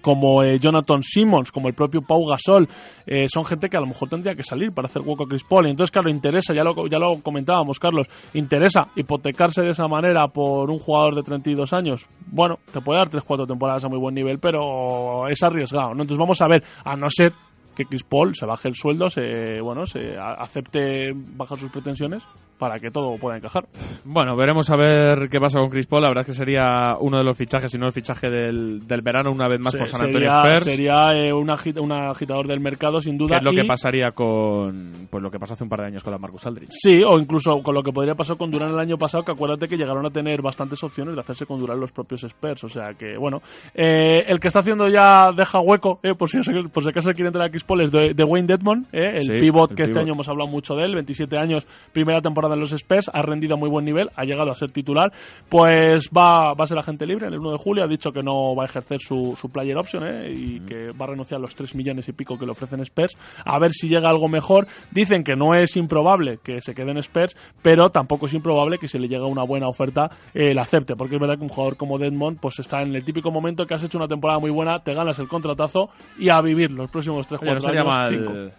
como 0.00 0.42
eh, 0.42 0.58
Jonathan 0.58 1.02
Simmons, 1.02 1.52
como 1.52 1.68
el 1.68 1.74
propio 1.74 2.02
Pau 2.02 2.26
Gasol, 2.26 2.68
eh, 3.06 3.26
son 3.28 3.44
gente 3.44 3.68
que 3.68 3.76
a 3.76 3.80
lo 3.80 3.86
mejor 3.86 4.08
tendría 4.08 4.34
que 4.34 4.42
salir 4.42 4.72
para 4.72 4.86
hacer 4.86 5.02
hueco 5.02 5.24
a 5.24 5.28
Chris 5.28 5.44
Paul. 5.44 5.66
Y 5.66 5.70
entonces, 5.70 5.90
claro, 5.90 6.10
interesa, 6.10 6.54
ya 6.54 6.62
lo, 6.62 7.22
comentábamos, 7.22 7.78
Carlos, 7.78 8.06
interesa 8.34 8.88
hipotecarse 8.96 9.62
de 9.62 9.70
esa 9.70 9.88
manera 9.88 10.28
por 10.28 10.70
un 10.70 10.78
jugador 10.78 11.14
de 11.14 11.22
32 11.22 11.72
años. 11.72 12.06
Bueno, 12.26 12.58
te 12.72 12.80
puede 12.80 12.98
dar 12.98 13.08
3-4 13.08 13.46
temporadas 13.46 13.84
a 13.84 13.88
muy 13.88 13.98
buen 13.98 14.14
nivel, 14.14 14.38
pero 14.38 15.28
es 15.28 15.42
arriesgado, 15.42 15.94
¿no? 15.94 16.02
Entonces 16.02 16.18
vamos 16.18 16.40
a 16.40 16.48
ver, 16.48 16.62
a 16.84 16.96
no 16.96 17.08
ser 17.10 17.32
que 17.76 17.84
Chris 17.84 18.04
Paul 18.04 18.34
se 18.34 18.46
baje 18.46 18.68
el 18.68 18.74
sueldo, 18.74 19.08
se, 19.10 19.60
bueno, 19.60 19.86
se 19.86 20.16
acepte 20.18 21.12
bajar 21.14 21.58
sus 21.58 21.70
pretensiones 21.70 22.26
para 22.58 22.78
que 22.78 22.90
todo 22.90 23.16
pueda 23.16 23.38
encajar. 23.38 23.64
Bueno, 24.04 24.36
veremos 24.36 24.68
a 24.70 24.76
ver 24.76 25.28
qué 25.30 25.40
pasa 25.40 25.58
con 25.60 25.70
Chris 25.70 25.86
Paul. 25.86 26.02
La 26.02 26.08
verdad 26.08 26.22
es 26.22 26.26
que 26.26 26.34
sería 26.44 26.94
uno 27.00 27.16
de 27.16 27.24
los 27.24 27.36
fichajes, 27.36 27.70
si 27.72 27.78
no 27.78 27.86
el 27.86 27.92
fichaje 27.92 28.28
del, 28.28 28.86
del 28.86 29.00
verano, 29.00 29.30
una 29.32 29.48
vez 29.48 29.58
más 29.60 29.74
por 29.74 29.86
San 29.88 30.04
Antonio 30.06 30.30
sería, 30.30 30.52
Spurs. 30.52 30.64
sería 30.64 30.94
eh, 31.14 31.32
un, 31.32 31.48
agit- 31.48 31.80
un 31.80 31.90
agitador 31.92 32.46
del 32.46 32.60
mercado, 32.60 33.00
sin 33.00 33.16
que 33.16 33.24
duda. 33.24 33.38
es 33.38 33.42
lo 33.42 33.52
y- 33.52 33.56
que 33.56 33.64
pasaría 33.64 34.10
con 34.10 35.06
pues 35.10 35.22
lo 35.22 35.30
que 35.30 35.38
pasó 35.38 35.54
hace 35.54 35.64
un 35.64 35.70
par 35.70 35.80
de 35.80 35.86
años 35.86 36.04
con 36.04 36.12
la 36.12 36.18
Marcus 36.18 36.46
Aldridge. 36.46 36.68
Sí, 36.72 37.00
o 37.06 37.18
incluso 37.18 37.62
con 37.62 37.74
lo 37.74 37.82
que 37.82 37.92
podría 37.92 38.14
pasar 38.14 38.36
con 38.36 38.50
Durán 38.50 38.72
el 38.72 38.78
año 38.78 38.98
pasado, 38.98 39.22
que 39.24 39.32
acuérdate 39.32 39.66
que 39.66 39.76
llegaron 39.78 40.04
a 40.04 40.10
tener 40.10 40.42
bastantes 40.42 40.84
opciones 40.84 41.14
de 41.14 41.20
hacerse 41.22 41.46
con 41.46 41.58
Durán 41.58 41.80
los 41.80 41.92
propios 41.92 42.24
Spurs. 42.24 42.64
O 42.64 42.68
sea 42.68 42.92
que, 42.92 43.16
bueno, 43.16 43.40
eh, 43.74 44.24
el 44.26 44.38
que 44.38 44.48
está 44.48 44.60
haciendo 44.60 44.86
ya 44.88 45.30
deja 45.34 45.60
hueco, 45.60 45.98
eh, 46.02 46.14
por, 46.14 46.28
si, 46.28 46.38
por 46.72 46.82
si 46.82 46.90
acaso 46.90 47.10
quiere 47.12 47.28
entrar 47.28 47.46
a 47.46 47.50
Es 47.80 47.92
de, 47.92 48.14
de 48.14 48.24
Wayne 48.24 48.46
Dedmon, 48.46 48.86
eh, 48.92 49.12
el 49.16 49.22
Sí, 49.22 49.32
pivot 49.38 49.70
el 49.70 49.76
que 49.76 49.84
este 49.84 50.00
año 50.00 50.12
hemos 50.12 50.28
hablado 50.28 50.50
mucho 50.50 50.74
de 50.74 50.84
él, 50.84 50.94
27 50.94 51.38
años, 51.38 51.66
primera 51.92 52.20
temporada 52.20 52.54
en 52.54 52.60
los 52.60 52.72
Spurs, 52.72 53.10
ha 53.12 53.22
rendido 53.22 53.54
a 53.54 53.56
muy 53.56 53.68
buen 53.68 53.84
nivel, 53.84 54.10
ha 54.16 54.24
llegado 54.24 54.50
a 54.50 54.54
ser 54.54 54.70
titular, 54.70 55.12
pues 55.48 56.10
va, 56.16 56.54
va 56.54 56.64
a 56.64 56.66
ser 56.66 56.78
agente 56.78 57.06
libre 57.06 57.26
en 57.26 57.34
el 57.34 57.38
1 57.40 57.52
de 57.52 57.58
julio, 57.58 57.84
ha 57.84 57.88
dicho 57.88 58.10
que 58.10 58.22
no 58.22 58.54
va 58.54 58.64
a 58.64 58.66
ejercer 58.66 58.98
su, 58.98 59.36
su 59.40 59.50
player 59.50 59.76
option 59.76 60.04
eh, 60.06 60.32
y 60.32 60.60
que 60.60 60.90
va 60.92 61.04
a 61.04 61.08
renunciar 61.08 61.38
a 61.38 61.42
los 61.42 61.54
3 61.54 61.74
millones 61.74 62.08
y 62.08 62.12
pico 62.12 62.38
que 62.38 62.44
le 62.44 62.52
ofrecen 62.52 62.80
Spurs, 62.80 63.16
a 63.44 63.58
ver 63.58 63.72
si 63.72 63.88
llega 63.88 64.08
algo 64.08 64.28
mejor. 64.28 64.66
Dicen 64.90 65.22
que 65.22 65.36
no 65.36 65.54
es 65.54 65.76
improbable 65.76 66.38
que 66.42 66.60
se 66.60 66.74
quede 66.74 66.90
en 66.90 66.98
Spurs, 66.98 67.36
pero 67.62 67.90
tampoco 67.90 68.26
es 68.26 68.34
improbable 68.34 68.78
que 68.78 68.88
si 68.88 68.98
le 68.98 69.08
llega 69.08 69.26
una 69.26 69.44
buena 69.44 69.68
oferta 69.68 70.10
eh, 70.34 70.54
la 70.54 70.62
acepte, 70.62 70.96
porque 70.96 71.16
es 71.16 71.20
verdad 71.20 71.36
que 71.36 71.42
un 71.42 71.48
jugador 71.48 71.76
como 71.76 71.98
Dedmond 71.98 72.38
pues 72.40 72.58
está 72.58 72.82
en 72.82 72.94
el 72.94 73.04
típico 73.04 73.30
momento 73.30 73.66
que 73.66 73.74
has 73.74 73.84
hecho 73.84 73.98
una 73.98 74.08
temporada 74.08 74.38
muy 74.38 74.50
buena, 74.50 74.80
te 74.80 74.94
ganas 74.94 75.18
el 75.18 75.28
contratazo 75.28 75.90
y 76.18 76.28
a 76.28 76.40
vivir 76.40 76.70
los 76.70 76.90
próximos 76.90 77.26
3 77.26 77.40
No 77.54 77.60
4 77.60 77.60
sería 77.60 77.84
mal, 77.84 78.10
cinco. 78.10 78.56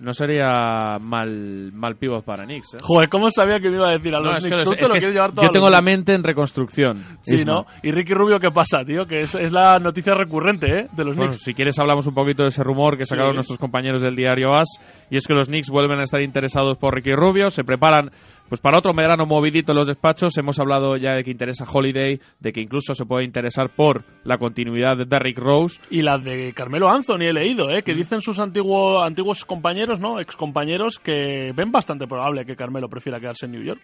no 0.00 0.14
sería 0.14 0.98
mal, 0.98 1.72
mal 1.74 1.96
pivot 1.96 2.24
para 2.24 2.44
Knicks. 2.44 2.74
¿eh? 2.74 2.78
Joder, 2.82 3.08
¿cómo 3.10 3.30
sabía 3.30 3.58
que 3.60 3.68
me 3.68 3.76
iba 3.76 3.88
a 3.88 3.92
decir 3.92 4.14
a 4.14 4.18
los 4.20 4.32
No, 4.32 4.38
Knicks? 4.38 4.58
lo 4.58 4.64
Tú 4.64 4.70
sé, 4.70 4.76
te 4.76 4.82
es 4.84 4.88
lo 4.88 4.94
que 4.94 4.98
quieres 4.98 5.08
es- 5.08 5.14
llevar 5.14 5.32
todo 5.32 5.44
yo 5.44 5.50
tengo 5.52 5.68
la 5.68 5.82
mente 5.82 6.14
en 6.14 6.22
reconstrucción. 6.24 7.04
Sí, 7.20 7.34
Isma. 7.34 7.52
¿no? 7.52 7.66
Y 7.82 7.90
Ricky 7.92 8.14
Rubio, 8.14 8.38
¿qué 8.38 8.50
pasa, 8.50 8.82
tío? 8.84 9.04
Que 9.04 9.20
es, 9.20 9.34
es 9.34 9.52
la 9.52 9.78
noticia 9.78 10.14
recurrente, 10.14 10.66
¿eh? 10.68 10.86
De 10.96 11.04
los 11.04 11.16
Bueno, 11.16 11.32
Knicks. 11.32 11.44
si 11.44 11.52
quieres 11.52 11.78
hablamos 11.78 12.06
un 12.06 12.14
poquito 12.14 12.42
de 12.44 12.48
ese 12.48 12.64
rumor 12.64 12.96
que 12.96 13.04
sacaron 13.04 13.32
Sí. 13.32 13.36
nuestros 13.36 13.58
compañeros 13.58 14.00
del 14.02 14.16
diario 14.16 14.54
AS 14.54 14.68
y 15.10 15.16
es 15.16 15.26
que 15.26 15.34
los 15.34 15.48
Knicks 15.48 15.68
vuelven 15.68 15.98
a 15.98 16.04
estar 16.04 16.22
interesados 16.22 16.78
por 16.78 16.94
Ricky 16.94 17.12
Rubio, 17.14 17.50
se 17.50 17.62
preparan 17.64 18.10
pues 18.50 18.60
para 18.60 18.78
otro 18.78 18.92
verano 18.92 19.24
movidito 19.24 19.72
en 19.72 19.78
los 19.78 19.86
despachos, 19.86 20.36
hemos 20.36 20.58
hablado 20.58 20.98
ya 20.98 21.14
de 21.14 21.22
que 21.24 21.30
interesa 21.30 21.64
Holiday, 21.72 22.20
de 22.38 22.52
que 22.52 22.60
incluso 22.60 22.92
se 22.94 23.06
puede 23.06 23.24
interesar 23.24 23.70
por 23.74 24.04
la 24.24 24.36
continuidad 24.36 24.98
de 24.98 25.06
Derrick 25.06 25.38
Rose. 25.38 25.80
Y 25.88 26.02
la 26.02 26.18
de 26.18 26.52
Carmelo 26.52 26.90
Anthony 26.90 27.22
he 27.28 27.32
leído, 27.32 27.70
¿eh? 27.70 27.80
Que 27.82 27.94
Mm. 27.94 27.96
dicen 27.96 28.20
sus 28.20 28.38
antiguos 28.38 29.02
antiguos 29.02 29.46
compañeros, 29.46 30.00
¿no? 30.00 30.20
Excompañeros 30.20 30.98
que 30.98 31.52
ven 31.54 31.72
bastante 31.72 32.06
probable 32.06 32.44
que 32.44 32.56
Carmelo 32.56 32.88
prefiera 32.88 33.18
quedarse 33.20 33.46
en 33.46 33.52
New 33.52 33.62
York. 33.62 33.80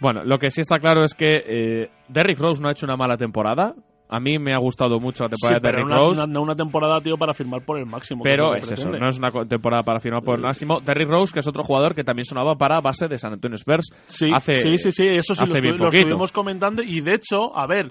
Bueno, 0.00 0.24
lo 0.24 0.38
que 0.38 0.50
sí 0.50 0.60
está 0.62 0.78
claro 0.80 1.04
es 1.04 1.14
que 1.14 1.42
eh, 1.46 1.90
Derrick 2.08 2.38
Rose 2.40 2.60
no 2.62 2.68
ha 2.68 2.72
hecho 2.72 2.86
una 2.86 2.96
mala 2.96 3.16
temporada. 3.16 3.74
A 4.10 4.18
mí 4.20 4.38
me 4.38 4.52
ha 4.52 4.58
gustado 4.58 4.98
mucho 4.98 5.24
la 5.24 5.30
Sí, 5.30 5.36
temporada 5.40 5.60
de 5.60 5.68
Derrick 5.70 5.86
una, 5.86 5.96
Rose. 5.96 6.22
una, 6.24 6.40
una 6.40 6.54
temporada, 6.56 7.00
tío, 7.00 7.16
para 7.16 7.32
firmar 7.32 7.62
por 7.64 7.78
el 7.78 7.86
máximo. 7.86 8.24
que 8.24 8.30
Pero 8.30 8.54
es 8.56 8.70
eso, 8.72 8.90
no 8.90 9.08
es 9.08 9.18
una 9.18 9.30
temporada 9.46 9.82
para 9.84 10.00
firmar 10.00 10.22
por 10.22 10.36
el 10.36 10.42
máximo. 10.42 10.80
Derrick 10.80 11.08
Rose, 11.08 11.32
que 11.32 11.40
es 11.40 11.46
otro 11.48 11.62
jugador 11.62 11.94
que 11.94 12.02
también 12.02 12.24
sonaba 12.24 12.56
para 12.56 12.80
base 12.80 13.06
de 13.08 13.16
San 13.18 13.32
Antonio 13.34 13.54
Spurs. 13.56 13.86
Sí, 14.06 14.28
hace, 14.34 14.56
sí, 14.56 14.76
sí, 14.78 14.90
sí, 14.92 15.04
eso 15.06 15.34
sí 15.34 15.46
lo, 15.46 15.54
estu- 15.54 15.78
lo 15.78 15.88
estuvimos 15.88 16.32
comentando 16.32 16.82
y 16.82 17.00
de 17.00 17.14
hecho, 17.14 17.56
a 17.56 17.66
ver, 17.66 17.86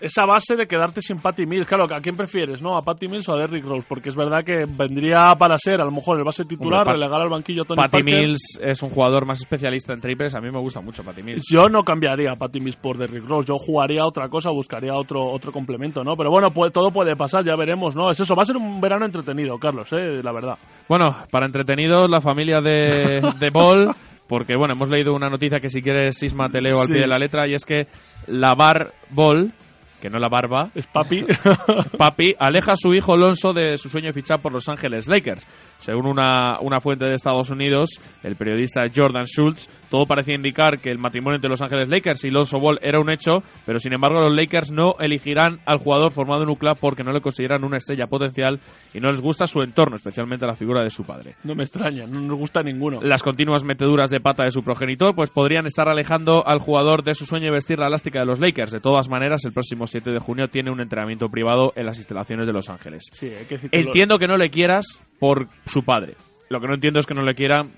esa 0.00 0.24
base 0.26 0.56
de 0.56 0.66
quedarte 0.66 1.02
sin 1.02 1.18
Patty 1.18 1.46
Mills, 1.46 1.66
claro, 1.66 1.84
¿a 1.92 2.00
quién 2.00 2.16
prefieres, 2.16 2.62
no? 2.62 2.76
¿A 2.76 2.82
Patty 2.82 3.08
Mills 3.08 3.28
o 3.28 3.34
a 3.34 3.38
Derrick 3.38 3.64
Rose? 3.64 3.86
Porque 3.88 4.08
es 4.10 4.16
verdad 4.16 4.44
que 4.44 4.64
vendría 4.66 5.34
para 5.38 5.56
ser 5.58 5.80
a 5.80 5.84
lo 5.84 5.90
mejor 5.90 6.18
el 6.18 6.24
base 6.24 6.44
titular, 6.44 6.86
relegar 6.86 7.20
al 7.20 7.28
banquillo 7.28 7.62
a 7.62 7.64
Tony 7.64 7.76
Patty 7.82 7.90
Parker. 7.90 8.14
Mills 8.14 8.58
es 8.62 8.82
un 8.82 8.90
jugador 8.90 9.26
más 9.26 9.40
especialista 9.40 9.92
en 9.92 10.00
triples. 10.00 10.34
A 10.34 10.40
mí 10.40 10.50
me 10.50 10.60
gusta 10.60 10.80
mucho 10.80 11.02
Patty 11.02 11.22
Mills. 11.22 11.44
Yo 11.52 11.68
no 11.68 11.82
cambiaría 11.82 12.32
a 12.32 12.36
Patty 12.36 12.60
Mills 12.60 12.76
por 12.76 12.96
Derrick 12.98 13.24
Rose, 13.26 13.48
yo 13.48 13.54
jugaría 13.58 14.04
otra 14.04 14.28
cosa, 14.28 14.50
buscaría 14.50 14.94
otro 14.94 15.24
otro 15.26 15.52
complemento, 15.52 16.04
¿no? 16.04 16.16
Pero 16.16 16.30
bueno, 16.30 16.50
pues, 16.52 16.72
todo 16.72 16.90
puede 16.90 17.16
pasar, 17.16 17.44
ya 17.44 17.56
veremos, 17.56 17.94
¿no? 17.96 18.10
Es 18.10 18.20
eso, 18.20 18.34
va 18.34 18.42
a 18.42 18.46
ser 18.46 18.56
un 18.56 18.80
verano 18.80 19.04
entretenido, 19.04 19.58
Carlos, 19.58 19.92
¿eh? 19.92 20.20
La 20.22 20.32
verdad. 20.32 20.56
Bueno, 20.88 21.14
para 21.30 21.46
entretenidos, 21.46 22.08
la 22.08 22.20
familia 22.20 22.60
de, 22.60 23.20
de 23.40 23.50
Ball, 23.52 23.94
porque 24.28 24.56
bueno, 24.56 24.74
hemos 24.74 24.88
leído 24.88 25.14
una 25.14 25.28
noticia 25.28 25.58
que 25.58 25.68
si 25.70 25.82
quieres, 25.82 26.16
Sisma, 26.18 26.48
te 26.48 26.60
leo 26.60 26.80
al 26.80 26.86
Sí. 26.86 26.92
pie 26.94 27.02
de 27.02 27.08
la 27.08 27.18
letra, 27.18 27.48
y 27.48 27.54
es 27.54 27.64
que 27.64 27.86
la 28.26 28.54
Bar 28.54 28.92
Ball, 29.10 29.52
que 30.00 30.08
no 30.08 30.18
la 30.18 30.28
barba, 30.28 30.70
Es 30.74 30.86
papi. 30.86 31.24
papi, 31.98 32.34
aleja 32.38 32.72
a 32.72 32.76
su 32.76 32.94
hijo 32.94 33.14
Alonso 33.14 33.52
de 33.52 33.76
su 33.76 33.88
sueño 33.88 34.08
de 34.08 34.12
fichar 34.12 34.40
por 34.40 34.52
Los 34.52 34.68
Ángeles 34.68 35.08
Lakers. 35.08 35.46
Según 35.78 36.06
una, 36.06 36.60
una 36.60 36.80
fuente 36.80 37.04
de 37.04 37.14
Estados 37.14 37.50
Unidos, 37.50 37.90
el 38.22 38.36
periodista 38.36 38.82
Jordan 38.94 39.24
Schultz, 39.24 39.68
todo 39.90 40.04
parecía 40.06 40.34
indicar 40.34 40.78
que 40.78 40.90
el 40.90 40.98
matrimonio 40.98 41.36
entre 41.36 41.50
Los 41.50 41.62
Ángeles 41.62 41.88
Lakers 41.88 42.24
y 42.24 42.30
Lonzo 42.30 42.58
Ball 42.58 42.78
era 42.82 43.00
un 43.00 43.10
hecho, 43.10 43.42
pero 43.66 43.78
sin 43.78 43.92
embargo 43.92 44.20
los 44.20 44.34
Lakers 44.34 44.70
no 44.70 44.94
elegirán 45.00 45.60
al 45.66 45.78
jugador 45.78 46.12
formado 46.12 46.42
en 46.42 46.50
un 46.50 46.56
club 46.56 46.76
porque 46.80 47.02
no 47.02 47.12
le 47.12 47.20
consideran 47.20 47.64
una 47.64 47.78
estrella 47.78 48.06
potencial 48.06 48.60
y 48.94 49.00
no 49.00 49.10
les 49.10 49.20
gusta 49.20 49.46
su 49.46 49.62
entorno, 49.62 49.96
especialmente 49.96 50.46
la 50.46 50.54
figura 50.54 50.82
de 50.82 50.90
su 50.90 51.04
padre. 51.04 51.34
no 51.44 51.54
me 51.54 51.64
extraña, 51.64 52.06
no 52.06 52.20
nos 52.20 52.38
gusta 52.38 52.62
ninguno. 52.62 53.00
Las 53.02 53.22
continuas 53.22 53.64
meteduras 53.64 54.10
de 54.10 54.20
pata 54.20 54.44
de 54.44 54.50
su 54.50 54.62
progenitor 54.62 55.14
pues 55.14 55.30
podrían 55.30 55.66
estar 55.66 55.88
alejando 55.88 56.46
al 56.46 56.60
jugador 56.60 57.02
de 57.02 57.14
su 57.14 57.26
sueño 57.26 57.46
de 57.46 57.52
vestir 57.52 57.78
la 57.78 57.88
elástica 57.88 58.20
de 58.20 58.26
los 58.26 58.40
Lakers. 58.40 58.70
De 58.70 58.80
todas 58.80 59.08
maneras, 59.08 59.44
el 59.44 59.52
próximo 59.52 59.86
7 59.88 60.10
de 60.10 60.18
junio 60.18 60.48
tiene 60.48 60.70
un 60.70 60.80
entrenamiento 60.80 61.28
privado 61.28 61.72
en 61.76 61.86
las 61.86 61.98
instalaciones 61.98 62.46
de 62.46 62.52
Los 62.52 62.68
Ángeles. 62.68 63.04
Sí, 63.12 63.26
hay 63.26 63.44
que 63.44 63.58
Entiendo 63.72 64.18
que 64.18 64.26
no 64.26 64.36
le 64.36 64.50
quieras 64.50 65.02
por 65.18 65.48
su 65.66 65.82
padre. 65.82 66.14
Lo 66.48 66.60
que 66.60 66.66
no 66.66 66.74
entiendo 66.74 67.00
es 67.00 67.06
que 67.06 67.14
no 67.14 67.22
le 67.22 67.34
quieran 67.34 67.70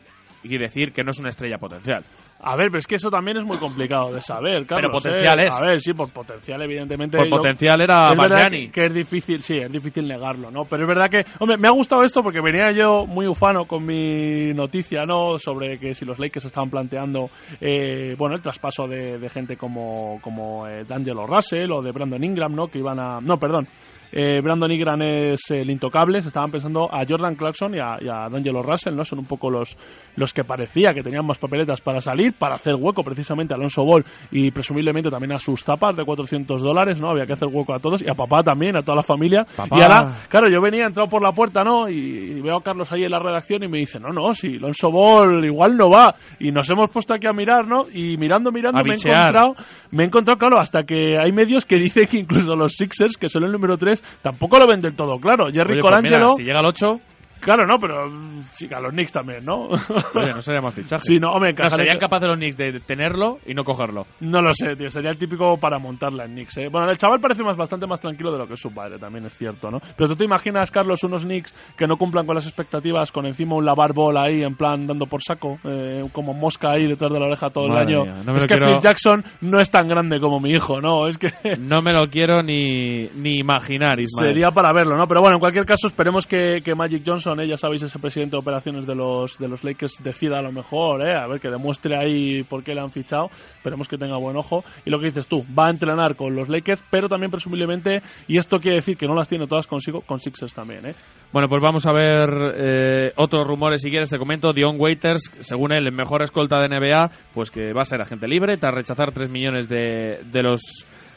y 0.42 0.58
decir 0.58 0.92
que 0.92 1.02
no 1.04 1.10
es 1.10 1.18
una 1.18 1.28
estrella 1.28 1.58
potencial. 1.58 2.04
A 2.42 2.56
ver, 2.56 2.68
pero 2.68 2.78
es 2.78 2.86
que 2.86 2.94
eso 2.94 3.10
también 3.10 3.36
es 3.36 3.44
muy 3.44 3.58
complicado 3.58 4.12
de 4.14 4.22
saber, 4.22 4.64
Carlos. 4.64 4.90
potencial 4.92 5.40
¿eh? 5.40 5.46
es. 5.48 5.54
A 5.54 5.60
ver, 5.60 5.80
sí, 5.80 5.92
por 5.92 6.08
potencial, 6.10 6.62
evidentemente. 6.62 7.18
Por 7.18 7.28
yo- 7.28 7.36
potencial 7.36 7.80
era 7.82 8.08
que, 8.50 8.70
que 8.70 8.86
es 8.86 8.94
difícil, 8.94 9.42
sí, 9.42 9.58
es 9.58 9.70
difícil 9.70 10.08
negarlo, 10.08 10.50
¿no? 10.50 10.64
Pero 10.64 10.84
es 10.84 10.88
verdad 10.88 11.10
que, 11.10 11.24
hombre, 11.38 11.58
me 11.58 11.68
ha 11.68 11.72
gustado 11.72 12.02
esto 12.02 12.22
porque 12.22 12.40
venía 12.40 12.70
yo 12.70 13.04
muy 13.06 13.26
ufano 13.26 13.66
con 13.66 13.84
mi 13.84 14.54
noticia, 14.54 15.04
¿no? 15.04 15.38
Sobre 15.38 15.78
que 15.78 15.94
si 15.94 16.06
los 16.06 16.18
Lakers 16.18 16.46
estaban 16.46 16.70
planteando, 16.70 17.28
eh, 17.60 18.14
bueno, 18.16 18.36
el 18.36 18.42
traspaso 18.42 18.88
de, 18.88 19.18
de 19.18 19.28
gente 19.28 19.56
como, 19.56 20.18
como 20.22 20.66
eh, 20.66 20.84
D'Angelo 20.84 21.26
Russell 21.26 21.70
o 21.72 21.82
de 21.82 21.92
Brandon 21.92 22.24
Ingram, 22.24 22.54
¿no? 22.54 22.68
Que 22.68 22.78
iban 22.78 22.98
a, 22.98 23.20
no, 23.20 23.36
perdón. 23.36 23.66
Eh, 24.12 24.40
Brandon 24.42 24.70
Ingram 24.70 25.00
es 25.02 25.50
el 25.50 25.70
intocable, 25.70 26.20
se 26.22 26.28
estaban 26.28 26.50
pensando 26.50 26.88
a 26.92 27.04
Jordan 27.08 27.34
Clarkson 27.34 27.74
y 27.74 27.78
a, 27.78 27.96
y 28.00 28.08
a 28.08 28.28
D'Angelo 28.28 28.62
Russell, 28.62 28.94
¿no? 28.94 29.04
Son 29.04 29.18
un 29.18 29.26
poco 29.26 29.50
los, 29.50 29.76
los 30.16 30.32
que 30.32 30.44
parecía 30.44 30.92
que 30.92 31.02
tenían 31.02 31.26
más 31.26 31.38
papeletas 31.38 31.80
para 31.80 32.00
salir, 32.00 32.32
para 32.32 32.54
hacer 32.54 32.74
hueco 32.74 33.02
precisamente 33.02 33.54
a 33.54 33.56
Alonso 33.56 33.84
Ball 33.84 34.04
y 34.30 34.50
presumiblemente 34.50 35.10
también 35.10 35.32
a 35.32 35.38
sus 35.38 35.62
zapas 35.62 35.96
de 35.96 36.04
400 36.04 36.62
dólares, 36.62 37.00
¿no? 37.00 37.10
Había 37.10 37.26
que 37.26 37.34
hacer 37.34 37.48
hueco 37.48 37.74
a 37.74 37.78
todos 37.78 38.02
y 38.02 38.08
a 38.08 38.14
papá 38.14 38.42
también, 38.42 38.76
a 38.76 38.82
toda 38.82 38.96
la 38.96 39.02
familia. 39.02 39.44
Papá. 39.56 39.76
Y 39.76 39.82
ahora, 39.82 40.16
claro, 40.28 40.48
yo 40.50 40.60
venía, 40.60 40.84
he 40.84 40.86
entrado 40.86 41.08
por 41.08 41.22
la 41.22 41.32
puerta, 41.32 41.62
¿no? 41.62 41.88
Y, 41.88 41.94
y 41.94 42.40
veo 42.40 42.56
a 42.56 42.62
Carlos 42.62 42.90
ahí 42.92 43.04
en 43.04 43.10
la 43.10 43.18
redacción 43.18 43.62
y 43.62 43.68
me 43.68 43.78
dice, 43.78 43.98
no, 44.00 44.08
no, 44.08 44.32
si 44.34 44.56
Alonso 44.56 44.90
Ball 44.90 45.44
igual 45.44 45.76
no 45.76 45.90
va. 45.90 46.14
Y 46.38 46.50
nos 46.50 46.68
hemos 46.70 46.88
puesto 46.88 47.14
aquí 47.14 47.26
a 47.26 47.32
mirar, 47.32 47.66
¿no? 47.66 47.84
Y 47.92 48.16
mirando, 48.16 48.50
mirando, 48.50 48.80
A 48.80 48.82
me 48.82 48.90
he 48.90 48.94
encontrado, 48.94 49.54
me 49.90 50.02
he 50.02 50.06
encontrado, 50.06 50.38
claro, 50.38 50.60
hasta 50.60 50.82
que 50.82 51.18
hay 51.18 51.32
medios 51.32 51.64
que 51.64 51.76
dicen 51.76 52.06
que 52.06 52.18
incluso 52.18 52.54
los 52.54 52.72
Sixers, 52.72 53.16
que 53.16 53.28
son 53.28 53.44
el 53.44 53.52
número 53.52 53.76
3, 53.76 53.99
tampoco 54.22 54.58
lo 54.58 54.66
ven 54.66 54.80
del 54.80 54.94
todo 54.94 55.18
claro. 55.18 55.46
Jerry 55.52 55.74
Oye, 55.74 55.82
pues 55.82 56.02
mira, 56.02 56.18
Colangelo, 56.18 56.32
si 56.32 56.44
llega 56.44 56.60
al 56.60 56.66
8, 56.66 57.00
claro, 57.40 57.66
no, 57.66 57.78
pero 57.78 58.08
mm, 58.08 58.42
sí, 58.54 58.68
a 58.74 58.80
los 58.80 58.92
Knicks 58.92 59.12
también, 59.12 59.44
¿no? 59.44 59.68
oye, 60.14 60.32
no 60.34 60.40
sería 60.42 60.60
más 60.60 60.74
fichaje. 60.74 61.02
sí, 61.04 61.16
no, 61.18 61.32
hombre, 61.32 61.52
No, 61.52 61.70
serían 61.70 61.98
capaces 61.98 62.28
los 62.28 62.36
Knicks 62.38 62.56
de 62.56 62.80
tenerlo 62.80 63.38
y 63.46 63.54
no 63.54 63.64
cogerlo. 63.64 64.06
No 64.20 64.40
lo 64.42 64.52
sé, 64.54 64.76
tío. 64.76 64.90
Sería 64.90 65.10
el 65.10 65.18
típico 65.18 65.56
para 65.58 65.78
montarla 65.78 66.24
en 66.24 66.32
Knicks, 66.32 66.58
¿eh? 66.58 66.68
Bueno, 66.70 66.90
el 66.90 66.98
chaval 66.98 67.20
parece 67.20 67.42
más, 67.42 67.56
bastante 67.56 67.86
más 67.86 68.00
tranquilo 68.00 68.32
de 68.32 68.38
lo 68.38 68.46
que 68.46 68.54
es 68.54 68.60
su 68.60 68.72
padre, 68.72 68.98
también 68.98 69.24
es 69.26 69.36
cierto, 69.36 69.70
¿no? 69.70 69.80
Pero 69.96 70.08
tú 70.10 70.16
te 70.16 70.24
imaginas, 70.24 70.70
Carlos, 70.70 71.02
unos 71.04 71.24
Knicks 71.24 71.54
que 71.76 71.86
no 71.86 71.96
cumplan 71.96 72.26
con 72.26 72.34
las 72.34 72.46
expectativas, 72.46 73.10
con 73.12 73.26
encima 73.26 73.56
un 73.56 73.64
lavar 73.64 73.92
ball 73.92 74.16
ahí, 74.16 74.42
en 74.42 74.54
plan, 74.56 74.86
dando 74.86 75.06
por 75.06 75.22
saco, 75.22 75.58
eh, 75.64 76.04
como 76.12 76.34
mosca 76.34 76.72
ahí 76.72 76.86
detrás 76.86 77.12
de 77.12 77.18
la 77.20 77.26
oreja 77.26 77.50
todo 77.50 77.68
Madre 77.68 77.82
el 77.82 77.88
año. 77.88 78.04
mía, 78.04 78.22
no 78.26 78.32
me 78.32 78.38
es 78.38 78.44
lo 78.44 78.48
que 78.48 78.54
quiero- 78.54 78.66
Phil 78.72 78.80
Jackson 78.80 79.24
no 79.42 79.60
es 79.60 79.70
tan 79.70 79.88
grande 79.88 80.18
como 80.20 80.40
mi 80.40 80.50
hijo, 80.50 80.80
¿no? 80.80 81.06
Es 81.06 81.18
que... 81.18 81.30
No 81.60 81.80
me 81.82 81.92
lo 81.92 82.08
quiero 82.08 82.42
ni, 82.42 83.08
ni 83.14 83.38
imaginar, 83.38 84.00
Ismael. 84.00 84.28
Sería 84.32 84.50
para 84.50 84.72
verlo, 84.72 84.96
¿no? 84.96 85.06
Pero 85.06 85.20
bueno, 85.20 85.36
en 85.36 85.40
cualquier 85.40 85.64
caso, 85.64 85.86
esperemos 85.86 86.26
que, 86.26 86.60
que 86.64 86.74
Magic 86.74 87.02
Johnson 87.06 87.29
Ya 87.46 87.56
sabéis, 87.56 87.82
ese 87.82 87.98
presidente 87.98 88.32
de 88.32 88.38
operaciones 88.38 88.86
de 88.86 88.94
los, 88.94 89.38
de 89.38 89.48
los 89.48 89.62
Lakers, 89.64 89.94
decida 90.02 90.38
a 90.38 90.42
lo 90.42 90.52
mejor, 90.52 91.06
¿eh? 91.06 91.14
a 91.14 91.26
ver, 91.26 91.40
que 91.40 91.48
demuestre 91.48 91.96
ahí 91.96 92.42
por 92.42 92.62
qué 92.62 92.74
le 92.74 92.80
han 92.80 92.90
fichado. 92.90 93.30
Esperemos 93.56 93.88
que 93.88 93.96
tenga 93.96 94.16
buen 94.16 94.36
ojo. 94.36 94.64
Y 94.84 94.90
lo 94.90 94.98
que 94.98 95.06
dices 95.06 95.26
tú, 95.26 95.44
va 95.56 95.68
a 95.68 95.70
entrenar 95.70 96.16
con 96.16 96.34
los 96.34 96.48
Lakers, 96.48 96.82
pero 96.90 97.08
también 97.08 97.30
presumiblemente, 97.30 98.02
y 98.28 98.38
esto 98.38 98.58
quiere 98.58 98.76
decir 98.76 98.96
que 98.96 99.06
no 99.06 99.14
las 99.14 99.28
tiene 99.28 99.46
todas 99.46 99.66
consigo, 99.66 100.00
con 100.00 100.18
Sixers 100.20 100.54
también. 100.54 100.86
¿eh? 100.86 100.94
Bueno, 101.32 101.48
pues 101.48 101.62
vamos 101.62 101.86
a 101.86 101.92
ver 101.92 102.28
eh, 102.56 103.12
otros 103.16 103.46
rumores, 103.46 103.82
si 103.82 103.90
quieres 103.90 104.10
te 104.10 104.18
comento. 104.18 104.52
Dion 104.52 104.76
Waiters, 104.78 105.30
según 105.40 105.72
él, 105.72 105.86
el 105.86 105.92
mejor 105.92 106.22
escolta 106.22 106.60
de 106.60 106.68
NBA, 106.68 107.10
pues 107.32 107.50
que 107.50 107.72
va 107.72 107.82
a 107.82 107.84
ser 107.84 108.00
agente 108.00 108.26
libre, 108.26 108.56
tras 108.56 108.74
rechazar 108.74 109.12
3 109.12 109.30
millones 109.30 109.68
de, 109.68 110.20
de 110.24 110.42
los 110.42 110.60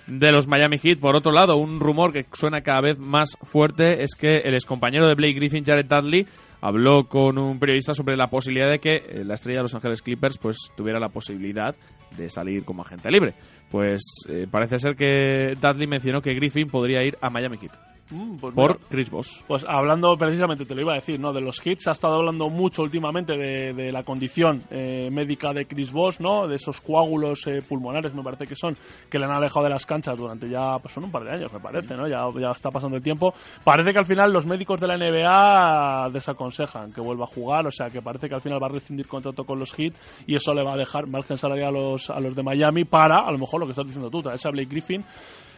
de 0.08 0.32
los 0.32 0.47
Miami 0.47 0.78
Heat. 0.78 0.99
Por 0.99 1.16
otro 1.16 1.32
lado, 1.32 1.58
un 1.58 1.80
rumor 1.80 2.12
que 2.12 2.26
suena 2.34 2.62
cada 2.62 2.82
vez 2.82 2.97
más 2.99 3.38
fuerte 3.41 4.04
es 4.04 4.16
que 4.16 4.38
el 4.43 4.54
excompañero 4.54 5.08
de 5.08 5.16
Blake 5.16 5.34
Griffin, 5.34 5.64
Jared 5.64 5.86
Dudley, 5.86 6.26
habló 6.62 7.06
con 7.06 7.38
un 7.38 7.60
periodista 7.60 7.93
sobre 7.93 8.16
la 8.16 8.28
posibilidad 8.28 8.70
de 8.70 8.80
que 8.80 8.95
eh, 8.95 9.24
la 9.26 9.34
estrella 9.34 9.60
de 9.60 9.64
Los 9.64 9.76
Ángeles 9.76 10.01
Clippers 10.01 10.38
pues 10.38 10.58
tuviera 10.76 10.99
la 10.99 11.10
posibilidad 11.10 11.76
de 12.18 12.30
salir 12.30 12.64
como 12.64 12.82
agente 12.84 13.12
libre. 13.12 13.34
Pues 13.70 14.01
eh, 14.30 14.47
parece 14.49 14.80
ser 14.80 14.95
que 14.95 15.54
Dudley 15.62 15.88
mencionó 15.88 16.22
que 16.22 16.34
Griffin 16.34 16.68
podría 16.68 17.04
ir 17.04 17.18
a 17.22 17.30
Miami 17.30 17.58
Heat 17.58 17.92
Mm, 18.14 18.38
pues 18.38 18.53
por 18.53 18.76
mira, 18.76 18.88
Chris 18.89 19.09
Bosh. 19.09 19.41
Pues 19.47 19.66
hablando 19.68 20.16
precisamente, 20.16 20.66
te 20.66 20.76
lo 20.76 20.82
iba 20.82 20.93
a 20.93 20.95
decir, 20.95 21.20
¿no? 21.20 21.34
De 21.34 21.41
los 21.41 21.66
hits, 21.66 21.88
ha 21.88 21.91
estado 21.91 22.16
hablando 22.16 22.47
mucho 22.47 22.84
últimamente 22.84 23.36
de, 23.36 23.74
de 23.74 23.91
la 23.91 24.03
condición 24.03 24.61
eh, 24.70 25.09
médica 25.11 25.51
de 25.51 25.66
Chris 25.66 25.91
Bosh, 25.91 26.20
¿no? 26.20 26.47
De 26.47 26.55
esos 26.55 26.80
coágulos 26.80 27.47
eh, 27.47 27.64
pulmonares, 27.68 28.14
me 28.14 28.22
parece 28.22 28.45
que 28.45 28.55
son, 28.55 28.78
que 29.09 29.18
le 29.18 29.26
han 29.26 29.32
alejado 29.32 29.64
de 29.64 29.72
las 29.72 29.86
canchas 29.86 30.16
durante 30.16 30.47
ya, 30.47 30.78
pues 30.80 30.93
son 30.93 31.05
un 31.05 31.11
par 31.11 31.24
de 31.24 31.32
años, 31.32 31.51
me 31.51 31.59
parece, 31.59 31.97
¿no? 31.97 32.07
Ya, 32.07 32.24
ya 32.39 32.51
está 32.51 32.70
pasando 32.70 32.97
el 32.97 33.03
tiempo. 33.03 33.34
Parece 33.64 33.91
que 33.91 33.99
al 33.99 34.05
final 34.05 34.32
los 34.32 34.45
médicos 34.45 34.80
de 34.80 34.88
la 34.88 34.97
NBA 34.97 36.11
desaconsejan 36.11 36.93
que 36.93 37.01
vuelva 37.01 37.24
a 37.24 37.28
jugar, 37.28 37.66
o 37.66 37.72
sea, 37.72 37.89
que 37.89 38.01
parece 38.01 38.30
que 38.30 38.36
al 38.36 38.41
final 38.41 38.61
va 38.61 38.68
a 38.68 38.72
rescindir 38.72 39.07
contrato 39.07 39.43
con 39.43 39.57
los 39.57 39.78
hits 39.78 39.99
y 40.28 40.36
eso 40.36 40.53
le 40.53 40.64
va 40.64 40.74
a 40.74 40.78
dejar 40.78 41.07
margen 41.07 41.38
salarial 41.38 41.70
a 41.70 41.80
los, 41.80 42.09
a 42.11 42.20
los 42.20 42.36
de 42.36 42.43
Miami 42.43 42.84
para, 42.84 43.26
a 43.26 43.32
lo 43.32 43.39
mejor, 43.39 43.59
lo 43.59 43.66
que 43.66 43.72
estás 43.72 43.86
diciendo 43.86 44.11
tú, 44.11 44.22
traerse 44.22 44.47
a 44.47 44.51
Blake 44.51 44.70
Griffin 44.70 45.03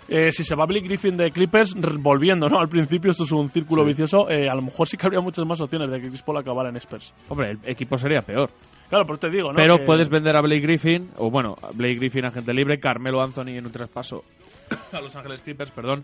eh, 0.07 0.31
si 0.31 0.43
se 0.43 0.55
va 0.55 0.65
Blake 0.65 0.85
Griffin 0.87 1.17
de 1.17 1.31
Clippers, 1.31 1.73
volviendo, 1.99 2.47
¿no? 2.47 2.59
Al 2.59 2.69
principio 2.69 3.11
esto 3.11 3.23
es 3.23 3.31
un 3.31 3.49
círculo 3.49 3.83
Sí. 3.83 3.87
vicioso, 3.89 4.29
eh, 4.29 4.49
a 4.49 4.55
lo 4.55 4.61
mejor 4.61 4.87
sí 4.87 4.97
que 4.97 5.05
habría 5.07 5.19
muchas 5.21 5.45
más 5.45 5.59
opciones 5.61 5.91
de 5.91 5.99
que 6.01 6.07
Chris 6.09 6.21
Paul 6.21 6.37
acabara 6.37 6.69
en 6.69 6.75
Spurs. 6.77 7.13
Hombre, 7.29 7.51
el 7.51 7.59
equipo 7.65 7.97
sería 7.97 8.21
peor. 8.21 8.49
Claro, 8.89 9.05
pero 9.05 9.17
te 9.17 9.29
digo, 9.29 9.51
¿no? 9.51 9.55
Pero 9.57 9.77
Que- 9.77 9.85
puedes 9.85 10.09
vender 10.09 10.35
a 10.35 10.41
Blake 10.41 10.61
Griffin, 10.61 11.09
o 11.17 11.29
bueno, 11.31 11.55
a 11.61 11.71
Blake 11.73 11.95
Griffin 11.95 12.25
agente 12.25 12.53
libre, 12.53 12.79
Carmelo 12.79 13.21
Anthony 13.21 13.57
en 13.57 13.65
un 13.65 13.71
traspaso 13.71 14.23
a 14.93 15.01
Los 15.01 15.15
Ángeles 15.15 15.41
Clippers, 15.41 15.71
perdón. 15.71 16.03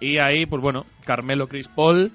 Y 0.00 0.18
ahí, 0.18 0.46
pues 0.46 0.62
bueno, 0.62 0.86
Carmelo 1.04 1.46
Chris 1.46 1.68
Paul, 1.68 2.10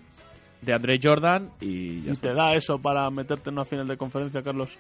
de 0.62 0.74
Andre 0.74 0.98
Jordan 1.02 1.50
y 1.62 2.02
ya 2.02 2.10
Y 2.10 2.12
está. 2.14 2.30
te 2.30 2.34
da 2.36 2.54
eso 2.56 2.80
para 2.80 3.08
meterte 3.12 3.50
en 3.52 3.54
una 3.56 3.66
final 3.66 3.88
de 3.88 3.98
conferencia, 3.98 4.42
Carlos. 4.42 4.78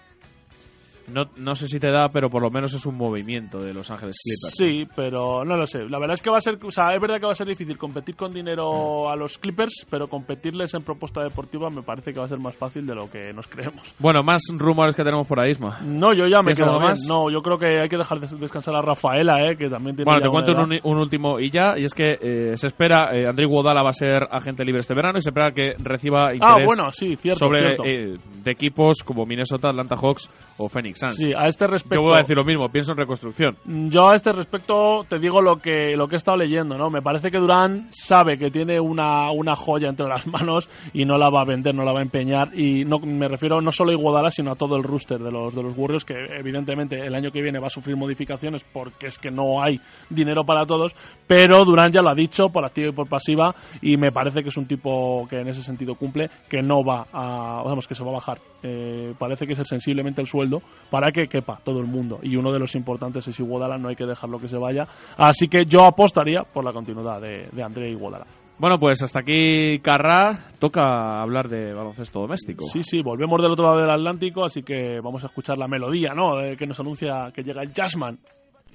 No, 1.07 1.23
no 1.37 1.55
sé 1.55 1.67
si 1.67 1.79
te 1.79 1.91
da, 1.91 2.09
pero 2.09 2.29
por 2.29 2.41
lo 2.41 2.49
menos 2.49 2.73
es 2.73 2.85
un 2.85 2.95
movimiento 2.97 3.59
de 3.59 3.73
Los 3.73 3.91
Ángeles 3.91 4.17
Clippers. 4.23 4.55
Sí, 4.57 4.87
pero 4.95 5.45
no 5.45 5.55
lo 5.55 5.65
sé. 5.67 5.87
La 5.89 5.99
verdad 5.99 6.15
es 6.15 6.21
que 6.21 6.29
va 6.29 6.37
a 6.37 6.41
ser, 6.41 6.57
o 6.63 6.71
sea, 6.71 6.93
es 6.95 7.01
verdad 7.01 7.19
que 7.19 7.25
va 7.25 7.31
a 7.31 7.35
ser 7.35 7.47
difícil 7.47 7.77
competir 7.77 8.15
con 8.15 8.33
dinero 8.33 9.09
a 9.09 9.15
los 9.15 9.37
Clippers, 9.37 9.85
pero 9.89 10.07
competirles 10.07 10.73
en 10.73 10.83
propuesta 10.83 11.21
deportiva 11.23 11.69
me 11.69 11.83
parece 11.83 12.11
que 12.13 12.19
va 12.19 12.25
a 12.25 12.29
ser 12.29 12.39
más 12.39 12.55
fácil 12.55 12.85
de 12.87 12.95
lo 12.95 13.09
que 13.09 13.33
nos 13.33 13.47
creemos. 13.47 13.93
Bueno, 13.99 14.23
más 14.23 14.41
rumores 14.57 14.95
que 14.95 15.03
tenemos 15.03 15.27
por 15.27 15.39
ahí, 15.39 15.51
Isma. 15.51 15.79
No, 15.81 16.13
yo 16.13 16.25
ya 16.27 16.39
me 16.41 16.53
¿Tienes 16.53 16.59
quedo 16.59 16.79
bien. 16.79 16.89
más? 16.91 16.99
No, 17.07 17.29
yo 17.29 17.41
creo 17.41 17.57
que 17.57 17.79
hay 17.81 17.89
que 17.89 17.97
dejar 17.97 18.19
de 18.19 18.27
descansar 18.37 18.75
a 18.75 18.81
Rafaela, 18.81 19.41
eh, 19.49 19.55
que 19.57 19.69
también 19.69 19.95
tiene 19.95 20.09
Bueno, 20.09 20.21
te 20.21 20.29
cuento 20.29 20.53
un, 20.83 20.97
último 20.97 21.39
y 21.39 21.49
ya, 21.51 21.77
y 21.77 21.83
es 21.85 21.93
que 21.93 22.17
eh, 22.21 22.57
se 22.57 22.67
espera, 22.67 23.15
eh, 23.15 23.27
André 23.27 23.45
Iguodala 23.45 23.83
va 23.83 23.89
a 23.89 23.93
ser 23.93 24.23
agente 24.31 24.63
libre 24.65 24.79
este 24.79 24.93
verano 24.93 25.17
y 25.17 25.21
se 25.21 25.29
espera 25.29 25.51
que 25.51 25.73
reciba 25.79 26.33
interés 26.33 26.55
Ah, 26.63 26.65
bueno, 26.65 26.91
sí, 26.91 27.15
cierto, 27.15 27.39
sobre 27.39 27.63
cierto. 27.65 27.83
eh, 27.85 28.17
de 28.43 28.51
equipos 28.51 29.03
como 29.03 29.25
Minnesota, 29.25 29.69
Atlanta 29.69 29.95
Hawks 29.95 30.29
o 30.57 30.69
Phoenix 30.69 30.94
Suns. 30.95 31.15
Sí, 31.15 31.31
a 31.35 31.47
este 31.47 31.67
respecto. 31.67 31.99
Yo 31.99 32.03
voy 32.03 32.15
a 32.15 32.21
decir 32.21 32.35
lo 32.35 32.43
mismo, 32.43 32.69
pienso 32.69 32.91
en 32.91 32.97
reconstrucción. 32.97 33.57
Yo 33.65 34.09
a 34.09 34.15
este 34.15 34.31
respecto 34.31 35.03
te 35.07 35.19
digo 35.19 35.41
lo 35.41 35.57
que, 35.57 35.95
lo 35.95 36.07
que 36.07 36.15
he 36.15 36.17
estado 36.17 36.37
leyendo, 36.37 36.77
¿no? 36.77 36.89
Me 36.89 37.01
parece 37.01 37.29
que 37.29 37.37
Durán 37.37 37.87
sabe 37.91 38.37
que 38.37 38.51
tiene 38.51 38.79
una, 38.79 39.31
una 39.31 39.55
joya 39.55 39.89
entre 39.89 40.07
las 40.07 40.25
manos 40.35 40.69
y 40.93 41.05
no 41.05 41.17
la 41.17 41.29
va 41.29 41.41
a 41.41 41.45
vender, 41.45 41.75
no 41.75 41.83
la 41.83 41.93
va 41.93 41.99
a 41.99 42.03
empeñar. 42.03 42.57
Y 42.57 42.85
no 42.85 42.99
me 42.99 43.27
refiero 43.27 43.61
no 43.61 43.71
solo 43.71 43.91
a 43.91 43.93
Iguodala, 43.93 44.31
sino 44.31 44.51
a 44.51 44.55
todo 44.55 44.75
el 44.75 44.83
rooster 44.83 45.19
de 45.19 45.31
los, 45.31 45.53
de 45.53 45.63
los 45.63 45.77
Warriors, 45.77 46.05
que 46.05 46.15
evidentemente 46.37 47.05
el 47.05 47.15
año 47.15 47.31
que 47.31 47.41
viene 47.41 47.59
va 47.59 47.67
a 47.67 47.71
sufrir 47.71 47.95
modificaciones 47.95 48.63
porque 48.63 49.07
es 49.07 49.17
que 49.17 49.31
no 49.31 49.61
hay 49.61 49.79
dinero 50.09 50.43
para 50.43 50.65
todos. 50.65 50.93
Pero 51.27 51.63
Durán 51.65 51.91
ya 51.91 52.01
lo 52.01 52.09
ha 52.09 52.15
dicho 52.15 52.49
por 52.49 52.65
activa 52.65 52.89
y 52.89 52.93
por 52.93 53.07
pasiva 53.07 53.53
y 53.81 53.97
me 53.97 54.11
parece 54.11 54.41
que 54.43 54.49
es 54.49 54.57
un 54.57 54.65
tipo 54.65 55.27
que 55.29 55.39
en 55.39 55.47
ese 55.47 55.63
sentido 55.63 55.95
cumple, 55.95 56.29
que 56.49 56.61
no 56.61 56.83
va 56.83 57.07
a, 57.11 57.61
vamos, 57.63 57.87
que 57.87 57.95
se 57.95 58.03
va 58.03 58.11
a 58.11 58.13
bajar. 58.13 58.37
Eh, 58.63 59.13
parece 59.17 59.45
que 59.45 59.53
es 59.53 59.67
sensiblemente 59.67 60.21
el 60.21 60.27
sueldo 60.27 60.61
para 60.89 61.11
que 61.11 61.27
quepa 61.27 61.59
todo 61.63 61.79
el 61.79 61.87
mundo. 61.87 62.19
Y 62.21 62.35
uno 62.35 62.51
de 62.51 62.59
los 62.59 62.75
importantes 62.75 63.27
es 63.27 63.39
Iguodala, 63.39 63.77
no 63.77 63.89
hay 63.89 63.95
que 63.95 64.05
dejarlo 64.05 64.39
que 64.39 64.47
se 64.47 64.57
vaya. 64.57 64.87
Así 65.17 65.47
que 65.47 65.65
yo 65.65 65.83
apostaría 65.83 66.43
por 66.43 66.63
la 66.63 66.73
continuidad 66.73 67.21
de, 67.21 67.47
de 67.51 67.63
André 67.63 67.89
Iguodala. 67.89 68.25
Bueno, 68.57 68.77
pues 68.77 69.01
hasta 69.01 69.19
aquí 69.19 69.79
Carra. 69.79 70.39
Toca 70.59 71.21
hablar 71.21 71.49
de 71.49 71.73
baloncesto 71.73 72.21
doméstico. 72.21 72.65
Sí, 72.65 72.83
sí, 72.83 73.01
volvemos 73.01 73.41
del 73.41 73.51
otro 73.51 73.65
lado 73.65 73.81
del 73.81 73.89
Atlántico, 73.89 74.45
así 74.45 74.63
que 74.63 75.01
vamos 75.01 75.23
a 75.23 75.27
escuchar 75.27 75.57
la 75.57 75.67
melodía, 75.67 76.13
¿no? 76.13 76.39
Eh, 76.41 76.55
que 76.55 76.65
nos 76.65 76.79
anuncia 76.79 77.31
que 77.33 77.43
llega 77.43 77.61
el 77.61 77.73
Jazzman. 77.73 78.17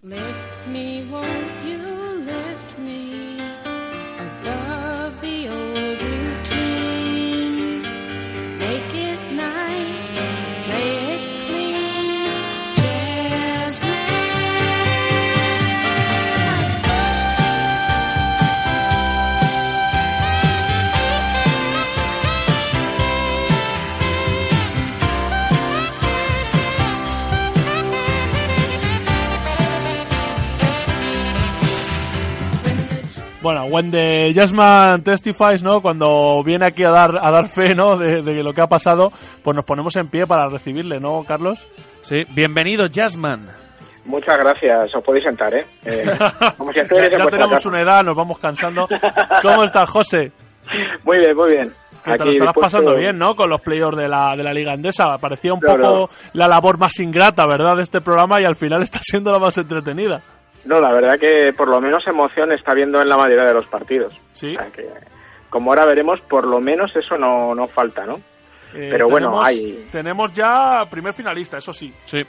Lift 0.02 0.66
me, 0.68 1.04
won't 1.10 1.64
you 1.64 1.76
lift 2.24 2.78
me 2.78 3.38
above 4.44 4.79
when 33.70 33.90
the 33.90 34.32
Jazzman 34.32 35.02
testifies, 35.02 35.62
¿no? 35.62 35.80
Cuando 35.80 36.42
viene 36.44 36.66
aquí 36.66 36.84
a 36.84 36.90
dar, 36.90 37.10
a 37.20 37.30
dar 37.30 37.48
fe, 37.48 37.74
¿no? 37.74 37.96
De, 37.96 38.22
de 38.22 38.42
lo 38.42 38.52
que 38.52 38.62
ha 38.62 38.66
pasado, 38.66 39.10
pues 39.42 39.54
nos 39.54 39.64
ponemos 39.64 39.96
en 39.96 40.08
pie 40.08 40.26
para 40.26 40.48
recibirle, 40.48 40.98
¿no, 41.00 41.22
Carlos? 41.24 41.66
Sí, 42.02 42.24
bienvenido 42.34 42.86
Jazzman. 42.86 43.48
Muchas 44.04 44.36
gracias, 44.38 44.94
os 44.94 45.02
podéis 45.04 45.24
sentar, 45.24 45.54
¿eh? 45.54 45.66
Eh, 45.84 46.04
como 46.56 46.72
si 46.72 46.78
ya 46.78 46.84
ya 46.84 47.26
tenemos 47.28 47.54
casa. 47.54 47.68
una 47.68 47.80
edad, 47.80 48.02
nos 48.02 48.16
vamos 48.16 48.38
cansando. 48.38 48.88
¿Cómo 49.42 49.62
estás, 49.64 49.88
José? 49.90 50.32
Muy 51.04 51.18
bien, 51.18 51.36
muy 51.36 51.50
bien. 51.52 51.72
Que 52.04 52.16
te 52.16 52.24
lo 52.24 52.30
estarás 52.30 52.54
pasando 52.58 52.94
bien, 52.96 53.18
¿no? 53.18 53.34
Con 53.34 53.50
los 53.50 53.60
playoffs 53.60 53.98
de 53.98 54.08
la, 54.08 54.34
de 54.34 54.42
la 54.42 54.54
Liga 54.54 54.72
Andesa. 54.72 55.04
Parecía 55.20 55.52
un 55.52 55.60
Claro. 55.60 55.82
poco 56.06 56.10
la 56.32 56.48
labor 56.48 56.78
más 56.78 56.98
ingrata, 56.98 57.46
¿verdad? 57.46 57.76
De 57.76 57.82
este 57.82 58.00
programa 58.00 58.40
y 58.40 58.44
al 58.46 58.56
final 58.56 58.82
está 58.82 59.00
siendo 59.02 59.30
la 59.30 59.38
más 59.38 59.58
entretenida. 59.58 60.22
No, 60.64 60.80
la 60.80 60.92
verdad 60.92 61.18
que 61.18 61.52
por 61.56 61.68
lo 61.68 61.80
menos 61.80 62.06
emoción 62.06 62.52
está 62.52 62.74
viendo 62.74 63.00
en 63.00 63.08
la 63.08 63.16
mayoría 63.16 63.44
de 63.44 63.54
los 63.54 63.66
partidos. 63.68 64.18
Sí. 64.32 64.54
O 64.56 64.58
sea 64.60 64.70
que, 64.70 64.86
como 65.48 65.70
ahora 65.70 65.86
veremos, 65.86 66.20
por 66.28 66.46
lo 66.46 66.60
menos 66.60 66.94
eso 66.94 67.16
no, 67.16 67.54
no 67.54 67.66
falta, 67.66 68.04
¿no? 68.06 68.16
Eh, 68.74 68.88
Pero 68.92 69.08
bueno, 69.08 69.28
tenemos- 69.30 69.46
hay- 69.46 69.88
Tenemos 69.90 70.32
ya 70.32 70.84
primer 70.90 71.12
finalista, 71.12 71.58
eso 71.58 71.72
sí. 71.72 71.92
Sí. 72.04 72.20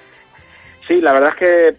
Sí, 0.87 0.99
la 0.99 1.13
verdad 1.13 1.29
es 1.29 1.35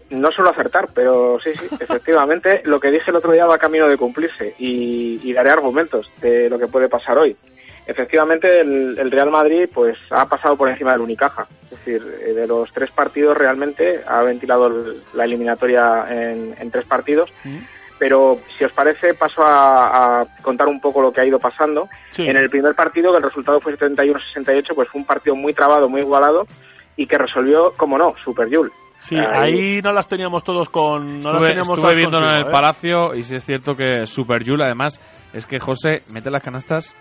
que 0.09 0.15
no 0.15 0.31
suelo 0.31 0.51
acertar, 0.51 0.87
pero 0.95 1.37
sí, 1.43 1.51
sí, 1.55 1.67
efectivamente, 1.79 2.61
lo 2.63 2.79
que 2.79 2.89
dije 2.89 3.11
el 3.11 3.17
otro 3.17 3.31
día 3.33 3.45
va 3.45 3.57
camino 3.57 3.87
de 3.87 3.97
cumplirse 3.97 4.55
y, 4.57 5.19
y 5.21 5.33
daré 5.33 5.51
argumentos 5.51 6.09
de 6.21 6.49
lo 6.49 6.57
que 6.57 6.67
puede 6.67 6.87
pasar 6.87 7.17
hoy. 7.17 7.35
Efectivamente, 7.85 8.61
el, 8.61 8.97
el 8.97 9.11
Real 9.11 9.29
Madrid 9.29 9.67
pues 9.73 9.97
ha 10.09 10.25
pasado 10.27 10.55
por 10.55 10.69
encima 10.69 10.93
del 10.93 11.01
Unicaja. 11.01 11.47
Es 11.63 11.71
decir, 11.71 12.01
eh, 12.25 12.33
de 12.33 12.47
los 12.47 12.71
tres 12.71 12.91
partidos 12.91 13.37
realmente 13.37 14.01
ha 14.07 14.21
ventilado 14.23 14.67
el- 14.67 15.03
la 15.13 15.25
eliminatoria 15.25 16.05
en, 16.09 16.55
en 16.59 16.71
tres 16.71 16.85
partidos. 16.85 17.29
Pero 17.99 18.39
si 18.57 18.63
os 18.65 18.71
parece, 18.71 19.13
paso 19.13 19.43
a, 19.45 20.21
a 20.21 20.25
contar 20.41 20.67
un 20.67 20.81
poco 20.81 21.01
lo 21.01 21.11
que 21.13 21.21
ha 21.21 21.25
ido 21.25 21.39
pasando. 21.39 21.87
Sí. 22.09 22.27
En 22.27 22.35
el 22.37 22.49
primer 22.49 22.73
partido, 22.75 23.11
que 23.11 23.17
el 23.17 23.23
resultado 23.23 23.59
fue 23.61 23.77
71-68, 23.77 24.73
pues 24.75 24.89
fue 24.89 24.99
un 25.01 25.05
partido 25.07 25.35
muy 25.35 25.53
trabado, 25.53 25.87
muy 25.87 26.01
igualado 26.01 26.45
y 26.95 27.05
que 27.07 27.17
resolvió, 27.17 27.71
como 27.77 27.97
no, 27.97 28.15
Super 28.23 28.49
Yul. 28.49 28.71
Sí, 29.03 29.15
ahí 29.17 29.81
no 29.83 29.91
las 29.91 30.07
teníamos 30.07 30.43
todos 30.43 30.69
con. 30.69 31.05
No 31.19 31.31
las 31.31 31.41
Estuve, 31.41 31.47
teníamos 31.47 31.67
estuve 31.69 31.81
todas 31.81 31.97
viéndolo 31.97 32.29
en 32.29 32.35
el 32.39 32.47
¿eh? 32.47 32.51
Palacio 32.51 33.15
y 33.15 33.23
sí 33.23 33.35
es 33.35 33.45
cierto 33.45 33.75
que 33.75 34.05
Super 34.05 34.43
Yul, 34.43 34.61
además, 34.61 35.01
es 35.33 35.45
que 35.45 35.59
José 35.59 36.01
mete 36.11 36.29
las 36.31 36.41
canastas. 36.41 36.95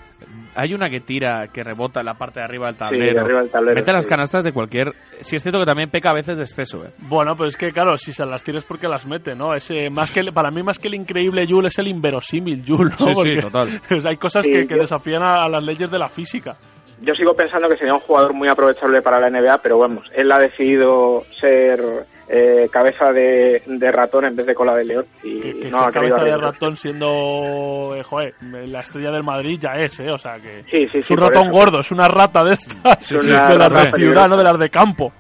Hay 0.55 0.75
una 0.75 0.89
que 0.91 1.01
tira, 1.01 1.49
que 1.53 1.63
rebota 1.63 2.01
en 2.01 2.07
la 2.07 2.15
parte 2.15 2.41
de 2.41 2.45
arriba 2.45 2.67
del 2.67 2.77
tablero. 2.77 3.15
de 3.15 3.21
arriba 3.21 3.41
del 3.43 3.51
tablero, 3.51 3.75
Mete 3.77 3.93
las 3.93 4.07
canastas 4.07 4.45
de 4.45 4.53
cualquier. 4.53 4.93
Sí 5.21 5.37
es 5.37 5.43
cierto 5.43 5.59
que 5.61 5.67
también 5.67 5.91
peca 5.91 6.11
a 6.11 6.15
veces 6.15 6.39
de 6.39 6.45
exceso, 6.45 6.85
¿eh? 6.85 6.91
Bueno, 7.09 7.35
pero 7.37 7.49
es 7.49 7.57
que 7.57 7.71
claro, 7.71 7.97
si 7.97 8.13
se 8.13 8.25
las 8.27 8.43
tires 8.43 8.65
porque 8.65 8.89
las 8.89 9.07
mete, 9.07 9.35
¿no? 9.35 9.55
Ese, 9.55 9.89
más 9.91 10.11
que 10.11 10.21
el- 10.21 10.33
para 10.33 10.51
mí 10.51 10.63
más 10.63 10.79
que 10.79 10.89
el 10.89 10.95
increíble 10.95 11.47
Yul 11.47 11.67
es 11.67 11.79
el 11.79 11.89
inverosímil 11.89 12.65
Yul, 12.65 12.89
¿no? 12.89 12.97
Sí, 12.97 13.15
sí, 13.23 13.41
total. 13.41 13.81
o 13.97 14.01
sea, 14.01 14.11
hay 14.11 14.17
cosas 14.17 14.45
Sí, 14.45 14.53
que, 14.53 14.67
que 14.67 14.75
yo- 14.75 14.81
desafían 14.81 15.23
a, 15.23 15.45
a 15.45 15.49
las 15.49 15.63
leyes 15.63 15.91
de 15.91 15.99
la 15.99 16.09
física. 16.09 16.57
Yo 17.03 17.15
sigo 17.15 17.35
pensando 17.35 17.69
que 17.69 17.77
sería 17.77 17.95
un 17.95 18.01
jugador 18.01 18.33
muy 18.33 18.49
aprovechable 18.49 19.03
para 19.03 19.21
la 19.21 19.29
NBA, 19.31 19.59
pero 19.59 19.79
vamos, 19.79 20.11
él 20.15 20.31
ha 20.33 20.39
decidido 20.39 21.23
ser 21.41 21.81
eh, 22.29 22.69
cabeza 22.73 23.13
de, 23.13 23.63
de 23.67 23.93
ratón 23.93 24.25
en 24.25 24.35
vez 24.37 24.47
de 24.47 24.55
cola 24.55 24.75
de 24.75 24.85
león 24.85 25.07
y 25.23 25.41
Que, 25.41 25.61
que 25.61 25.71
no 25.71 25.79
sea 25.79 25.89
ha 25.89 25.93
querido 25.93 26.17
cabeza 26.17 26.37
de 26.37 26.43
ratón 26.43 26.77
siendo, 26.77 27.95
eh, 27.97 28.03
joder, 28.03 28.35
la 28.41 28.81
estrella 28.81 29.11
del 29.11 29.23
Madrid 29.25 29.59
ya 29.61 29.73
es, 29.75 29.99
¿eh? 30.01 30.11
O 30.11 30.17
sea 30.19 30.37
que 30.39 30.63
Sí, 30.71 30.89
sí, 30.91 30.99
es 30.99 31.07
sí, 31.07 31.15
un 31.15 31.21
ratón 31.21 31.49
eso. 31.49 31.57
gordo, 31.59 31.81
es 31.81 31.91
una 31.93 32.09
rata 32.09 32.43
de 32.45 32.53
estas, 32.53 33.13
Es 33.13 33.25
una 33.25 33.49
de 33.49 33.59
las 33.59 33.69
rata 33.69 33.85
de 33.85 33.91
ciudad, 34.05 34.29
no 34.29 34.37
de 34.37 34.45
las 34.45 34.59
de 34.59 34.71
campo. 34.71 35.13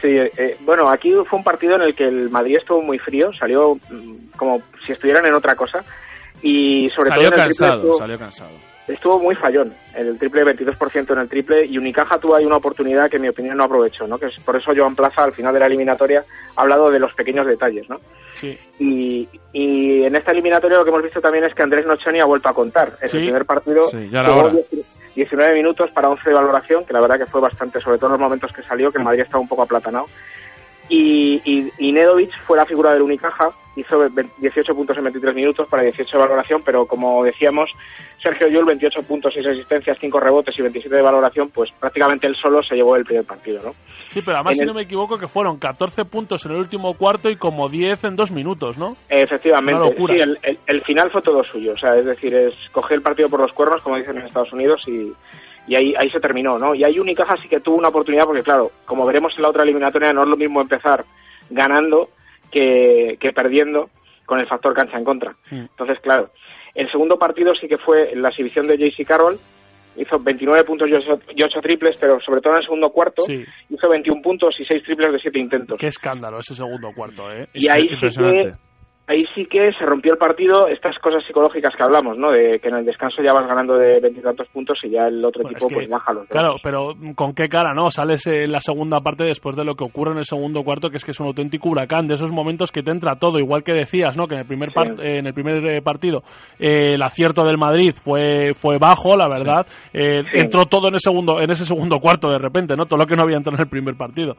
Sí, 0.00 0.08
eh, 0.16 0.56
bueno, 0.60 0.88
aquí 0.90 1.12
fue 1.26 1.38
un 1.38 1.44
partido 1.44 1.76
en 1.76 1.82
el 1.82 1.94
que 1.94 2.04
el 2.04 2.28
Madrid 2.30 2.56
estuvo 2.58 2.80
muy 2.82 2.98
frío, 2.98 3.32
salió 3.32 3.74
mm, 3.74 4.30
como 4.36 4.60
si 4.86 4.92
estuvieran 4.92 5.26
en 5.26 5.34
otra 5.34 5.54
cosa 5.54 5.80
y 6.42 6.88
sobre 6.90 7.08
Salió 7.10 7.28
todo 7.30 7.34
en 7.34 7.40
el 7.40 7.46
cansado, 7.48 7.74
estuvo- 7.74 7.98
salió 7.98 8.18
cansado. 8.18 8.50
Estuvo 8.88 9.18
muy 9.18 9.34
fallón. 9.34 9.72
El 9.94 10.18
triple, 10.18 10.44
22% 10.44 11.12
en 11.12 11.18
el 11.18 11.28
triple, 11.28 11.64
y 11.66 11.78
Unicaja 11.78 12.18
tuvo 12.18 12.34
ahí 12.36 12.44
una 12.44 12.56
oportunidad 12.56 13.08
que 13.10 13.16
en 13.16 13.22
mi 13.22 13.28
opinión 13.28 13.56
no 13.56 13.64
aprovechó, 13.64 14.06
¿no? 14.06 14.18
Que 14.18 14.26
es 14.26 14.36
por 14.44 14.56
eso 14.56 14.72
Joan 14.76 14.94
Plaza 14.96 15.22
al 15.24 15.32
final 15.32 15.54
de 15.54 15.60
la 15.60 15.66
eliminatoria 15.66 16.24
ha 16.56 16.60
hablado 16.62 16.90
de 16.90 16.98
los 16.98 17.14
pequeños 17.14 17.46
detalles, 17.46 17.88
¿no? 17.88 18.00
Sí. 18.34 18.58
Y, 18.78 19.28
y 19.52 20.02
en 20.04 20.16
esta 20.16 20.32
eliminatoria 20.32 20.78
lo 20.78 20.84
que 20.84 20.90
hemos 20.90 21.02
visto 21.04 21.20
también 21.20 21.44
es 21.44 21.54
que 21.54 21.62
Andrés 21.62 21.86
Nocioni 21.86 22.20
ha 22.20 22.24
vuelto 22.24 22.48
a 22.48 22.54
contar. 22.54 22.98
En 23.00 23.08
Sí. 23.08 23.18
el 23.18 23.22
primer 23.24 23.44
partido 23.44 23.88
Sí, 23.88 24.08
ya 24.10 24.20
era 24.20 24.28
jugó 24.30 24.44
hora. 24.46 24.54
10 24.70 25.00
19 25.14 25.54
minutos 25.54 25.90
para 25.92 26.08
11 26.08 26.28
de 26.28 26.34
valoración, 26.34 26.84
que 26.84 26.92
la 26.92 27.00
verdad 27.00 27.18
que 27.18 27.26
fue 27.26 27.40
bastante, 27.40 27.80
sobre 27.80 27.98
todo 27.98 28.06
en 28.08 28.12
los 28.14 28.20
momentos 28.20 28.50
que 28.52 28.62
salió, 28.62 28.90
que 28.90 28.98
el 28.98 29.04
Madrid 29.04 29.20
estaba 29.20 29.40
un 29.40 29.46
poco 29.48 29.62
aplatanado. 29.62 30.06
Y, 30.88 31.40
y, 31.44 31.72
y 31.78 31.92
Nedovic 31.92 32.30
fue 32.44 32.56
la 32.58 32.66
figura 32.66 32.92
del 32.92 33.02
Unicaja, 33.02 33.50
hizo 33.76 33.98
ve- 34.10 34.26
18 34.38 34.74
puntos 34.74 34.96
en 34.98 35.04
23 35.04 35.34
minutos 35.34 35.66
para 35.68 35.82
18 35.82 36.10
de 36.16 36.22
valoración, 36.22 36.62
pero 36.64 36.86
como 36.86 37.24
decíamos, 37.24 37.70
Sergio 38.22 38.48
Llull, 38.48 38.66
28 38.66 39.02
puntos, 39.02 39.32
6 39.34 39.46
asistencias, 39.46 39.96
5 40.00 40.20
rebotes 40.20 40.56
y 40.58 40.62
27 40.62 40.94
de 40.94 41.02
valoración, 41.02 41.48
pues 41.50 41.70
prácticamente 41.72 42.26
él 42.26 42.36
solo 42.36 42.62
se 42.62 42.74
llevó 42.76 42.96
el 42.96 43.04
primer 43.04 43.24
partido, 43.24 43.62
¿no? 43.64 43.74
Sí, 44.08 44.20
pero 44.22 44.36
además, 44.36 44.52
En 44.52 44.56
si 44.56 44.60
el- 44.62 44.68
no 44.68 44.74
me 44.74 44.82
equivoco, 44.82 45.18
que 45.18 45.26
fueron 45.26 45.58
14 45.58 46.04
puntos 46.04 46.44
en 46.44 46.52
el 46.52 46.58
último 46.58 46.94
cuarto 46.94 47.28
y 47.30 47.36
como 47.36 47.68
10 47.68 48.04
en 48.04 48.14
dos 48.16 48.30
minutos, 48.30 48.76
¿no? 48.78 48.96
Efectivamente, 49.08 49.80
Una 49.80 49.90
locura. 49.90 50.14
sí, 50.14 50.20
el, 50.20 50.38
el- 50.42 50.58
el 50.66 50.82
final 50.82 51.10
fue 51.10 51.22
todo 51.22 51.42
suyo, 51.44 51.72
o 51.72 51.76
sea, 51.78 51.96
es 51.96 52.04
decir, 52.04 52.34
es 52.34 52.54
coger 52.72 52.96
el 52.98 53.02
partido 53.02 53.28
por 53.28 53.40
los 53.40 53.52
cuernos, 53.52 53.82
como 53.82 53.96
dicen 53.96 54.18
en 54.18 54.26
Estados 54.26 54.52
Unidos, 54.52 54.82
y, 54.86 55.12
y 55.66 55.74
ahí, 55.74 55.94
ahí 55.98 56.10
se 56.10 56.20
terminó, 56.20 56.58
¿no? 56.58 56.74
Y 56.74 56.84
ahí 56.84 56.98
Unicaja 56.98 57.36
sí 57.42 57.48
que 57.48 57.60
tuvo 57.60 57.76
una 57.76 57.88
oportunidad, 57.88 58.24
porque 58.26 58.42
claro, 58.42 58.70
como 58.84 59.06
veremos 59.06 59.32
en 59.36 59.42
la 59.42 59.48
otra 59.48 59.62
eliminatoria, 59.62 60.12
no 60.12 60.22
es 60.22 60.28
lo 60.28 60.36
mismo 60.36 60.60
empezar 60.60 61.04
ganando 61.50 62.10
que, 62.50 63.16
que 63.20 63.32
perdiendo 63.32 63.90
con 64.26 64.40
el 64.40 64.46
factor 64.46 64.74
cancha 64.74 64.96
en 64.98 65.04
contra. 65.04 65.34
Entonces, 65.50 65.98
claro, 66.00 66.30
el 66.74 66.90
segundo 66.90 67.18
partido 67.18 67.54
sí 67.54 67.68
que 67.68 67.78
fue 67.78 68.14
la 68.14 68.28
exhibición 68.30 68.66
de 68.66 68.76
JC 68.78 69.06
Carroll, 69.06 69.38
hizo 69.96 70.18
29 70.18 70.64
puntos 70.64 70.88
y 70.88 70.94
8, 70.94 71.20
y 71.36 71.42
ocho 71.44 71.60
triples, 71.60 71.96
pero 72.00 72.18
sobre 72.20 72.40
todo 72.40 72.54
en 72.54 72.58
el 72.58 72.64
segundo 72.64 72.90
cuarto 72.90 73.22
Sí. 73.26 73.44
hizo 73.70 73.88
21 73.88 74.22
puntos 74.22 74.54
y 74.58 74.64
6 74.64 74.82
triples 74.82 75.12
de 75.12 75.18
7 75.20 75.38
intentos. 75.38 75.78
Qué 75.78 75.86
escándalo 75.86 76.38
ese 76.40 76.54
segundo 76.54 76.90
cuarto, 76.94 77.30
¿eh? 77.30 77.46
Y 77.54 77.68
ahí 77.70 77.88
sí 78.00 78.08
que 78.18 78.52
ahí 79.06 79.24
sí 79.34 79.46
que 79.46 79.72
se 79.78 79.84
rompió 79.84 80.12
el 80.12 80.18
partido, 80.18 80.66
estas 80.68 80.98
cosas 80.98 81.22
psicológicas 81.26 81.74
que 81.76 81.82
hablamos, 81.82 82.16
¿no? 82.16 82.30
De 82.30 82.58
que 82.60 82.68
en 82.68 82.76
el 82.76 82.84
descanso 82.84 83.22
ya 83.22 83.32
vas 83.32 83.46
ganando 83.46 83.74
de 83.74 84.00
veintitantos 84.00 84.48
puntos 84.48 84.78
y 84.82 84.90
ya 84.90 85.06
el 85.08 85.24
otro 85.24 85.42
Bueno, 85.42 85.56
equipo 85.56 85.68
es 85.68 85.72
que, 85.72 85.80
pues 85.80 85.90
baja 85.90 86.12
los 86.12 86.28
Claro, 86.28 86.56
pero 86.62 86.94
¿con 87.14 87.34
qué 87.34 87.48
cara, 87.48 87.74
no? 87.74 87.90
Sales 87.90 88.26
en 88.26 88.50
la 88.50 88.60
segunda 88.60 89.00
parte 89.00 89.24
después 89.24 89.56
de 89.56 89.64
lo 89.64 89.74
que 89.74 89.84
ocurre 89.84 90.12
en 90.12 90.18
el 90.18 90.24
segundo 90.24 90.62
cuarto, 90.62 90.88
que 90.88 90.96
es 90.96 91.04
que 91.04 91.10
es 91.10 91.20
un 91.20 91.26
auténtico 91.26 91.68
huracán, 91.68 92.08
de 92.08 92.14
esos 92.14 92.32
momentos 92.32 92.72
que 92.72 92.82
te 92.82 92.90
entra 92.90 93.16
todo, 93.16 93.38
igual 93.38 93.62
que 93.62 93.72
decías, 93.72 94.16
¿no? 94.16 94.26
Que 94.26 94.34
en 94.34 94.40
el 94.40 94.46
primer, 94.46 94.70
eh, 94.70 95.18
en 95.18 95.26
el 95.26 95.34
primer 95.34 95.66
eh, 95.66 95.82
partido 95.82 96.22
eh, 96.58 96.94
el 96.94 97.02
acierto 97.02 97.44
del 97.44 97.58
Madrid 97.58 97.92
fue 97.92 98.54
fue 98.54 98.78
bajo, 98.78 99.16
la 99.16 99.28
verdad. 99.28 99.66
Eh, 99.92 100.22
Sí. 100.32 100.38
Entró 100.40 100.64
todo 100.66 100.88
en, 100.88 100.94
el 100.94 101.00
segundo, 101.00 101.40
en 101.40 101.50
ese 101.50 101.64
segundo 101.64 101.98
cuarto 101.98 102.28
de 102.28 102.38
repente, 102.38 102.76
¿no? 102.76 102.86
Todo 102.86 103.00
lo 103.00 103.06
que 103.06 103.16
no 103.16 103.22
había 103.22 103.36
entrado 103.36 103.56
en 103.56 103.62
el 103.62 103.68
primer 103.68 103.96
partido. 103.96 104.36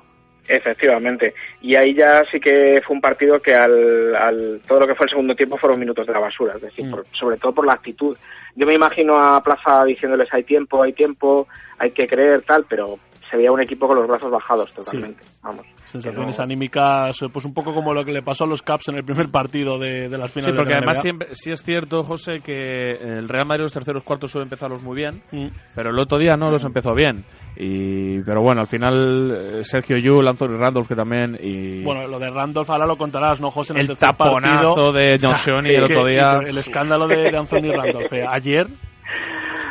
Efectivamente. 0.47 1.33
Y 1.61 1.75
ahí 1.75 1.93
ya 1.95 2.23
sí 2.31 2.39
que 2.39 2.81
fue 2.85 2.95
un 2.95 3.01
partido 3.01 3.39
que 3.41 3.53
al, 3.53 4.15
al- 4.15 4.61
todo 4.67 4.81
lo 4.81 4.87
que 4.87 4.95
fue 4.95 5.05
el 5.05 5.09
segundo 5.09 5.35
tiempo 5.35 5.57
fueron 5.57 5.79
minutos 5.79 6.05
de 6.05 6.13
la 6.13 6.19
basura, 6.19 6.53
es 6.55 6.61
Mm. 6.61 6.65
decir, 6.65 6.91
por- 6.91 7.05
sobre 7.13 7.37
todo 7.37 7.53
por 7.53 7.65
la 7.65 7.73
actitud. 7.73 8.15
Yo 8.55 8.65
me 8.65 8.73
imagino 8.73 9.15
a 9.19 9.43
Plaza 9.43 9.83
diciéndoles 9.85 10.33
hay 10.33 10.43
tiempo, 10.43 10.81
hay 10.83 10.93
tiempo, 10.93 11.47
hay 11.79 11.91
que 11.91 12.07
creer 12.07 12.43
tal, 12.43 12.65
pero 12.69 12.97
se 13.29 13.37
veía 13.37 13.51
un 13.51 13.61
equipo 13.61 13.87
con 13.87 13.97
los 13.97 14.07
brazos 14.07 14.29
bajados 14.31 14.71
totalmente. 14.73 15.23
Vamos. 15.41 15.65
Sensaciones 15.85 16.37
no- 16.37 16.43
anímicas, 16.43 17.21
eh, 17.21 17.27
pues 17.31 17.43
un 17.45 17.53
poco 17.53 17.73
como 17.73 17.91
lo 17.93 18.03
que 18.05 18.11
le 18.11 18.21
pasó 18.21 18.43
a 18.43 18.47
los 18.47 18.61
Caps 18.61 18.89
en 18.89 18.95
el 18.97 19.03
primer 19.03 19.29
partido 19.29 19.77
de, 19.79 20.09
de 20.09 20.17
las 20.17 20.31
Sí, 20.31 20.39
finales 20.41 20.57
porque 20.57 20.69
de 20.69 20.75
la 20.75 20.77
además 20.79 21.01
siempre, 21.01 21.27
sí 21.31 21.51
es 21.51 21.61
cierto, 21.63 22.03
José, 22.03 22.39
que 22.41 22.91
el 22.91 23.27
Real 23.27 23.45
Madrid 23.47 23.63
los 23.63 23.73
terceros 23.73 24.03
cuartos 24.03 24.31
suele 24.31 24.43
empezarlos 24.43 24.83
muy 24.83 24.95
bien, 24.95 25.21
Mm. 25.31 25.47
pero 25.75 25.89
el 25.89 25.99
otro 25.99 26.17
día 26.19 26.35
no 26.37 26.49
los 26.51 26.63
empezó 26.65 26.93
bien. 26.93 27.23
Y, 27.57 28.19
pero 28.23 28.41
bueno, 28.41 28.61
al 28.61 28.67
final 28.67 29.31
eh, 29.31 29.63
Sergio 29.63 29.97
Yul, 29.97 30.27
Anthony 30.27 30.57
Randolph 30.57 30.87
que 30.87 30.95
también 30.95 31.37
y 31.41 31.83
Bueno, 31.83 32.07
lo 32.07 32.19
de 32.19 32.29
Randolph 32.29 32.69
ahora 32.69 32.85
lo 32.85 32.95
contarás, 32.97 33.39
¿no, 33.41 33.49
José? 33.49 33.73
En 33.73 33.79
El 33.81 33.87
tercer 33.87 34.09
taponazo 34.09 34.75
partido. 34.75 34.91
de 34.91 35.15
Nocioni 35.23 35.69
el 35.69 35.77
Que- 35.77 35.93
otro 35.93 36.05
día. 36.05 36.29
El 36.45 36.57
escándalo 36.57 37.07
de, 37.07 37.15
de 37.31 37.37
Anthony 37.37 37.71
Randolph. 37.73 38.11
eh, 38.13 38.25
Ayer, 38.27 38.67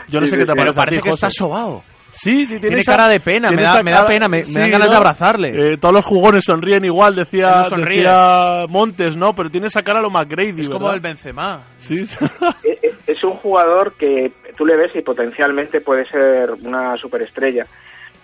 yo 0.09 0.21
no 0.21 0.27
Sí, 0.27 0.31
sé 0.33 0.37
sí, 0.37 0.39
qué 0.39 0.47
te 0.47 0.53
sí. 0.53 0.59
parece. 0.59 0.65
Pero 0.65 0.75
parece 0.75 0.97
que 1.03 1.11
José. 1.11 1.27
está 1.27 1.31
sobao. 1.31 1.83
Sí, 2.15 2.43
sí, 2.43 2.47
tiene, 2.47 2.61
Tiene 2.61 2.81
esa- 2.81 2.93
cara 2.93 3.09
de 3.09 3.21
pena, 3.21 3.51
me 3.51 3.63
da- 3.63 3.83
me 3.83 3.91
da 3.91 4.07
pena, 4.07 4.29
me- 4.29 4.43
me 4.43 4.61
dan 4.61 4.71
ganas 4.71 4.91
de 4.91 4.97
abrazarle. 4.97 5.49
Eh, 5.51 5.77
todos 5.79 5.95
los 5.95 6.05
jugones 6.05 6.45
sonríen 6.45 6.85
igual, 6.85 7.15
decía, 7.17 7.49
no 7.59 7.65
sonríe. 7.65 7.99
decía 7.99 8.67
Montes, 8.69 9.17
¿no? 9.17 9.35
Pero 9.35 9.51
tiene 9.51 9.67
esa 9.67 9.83
cara 9.83 9.99
a 9.99 10.03
lo 10.03 10.11
McGrady, 10.11 10.51
Es 10.63 10.69
¿verdad? 10.69 10.73
como 10.73 10.93
el 10.93 11.01
Benzema. 11.01 11.63
Sí, 11.77 11.99
es 13.07 13.25
un 13.25 13.33
jugador 13.35 13.95
que 13.95 14.33
tú 14.57 14.65
le 14.67 14.77
ves 14.77 14.95
y 14.95 15.03
potencialmente 15.03 15.81
puede 15.81 16.07
ser 16.07 16.51
una 16.63 16.97
superestrella, 16.97 17.67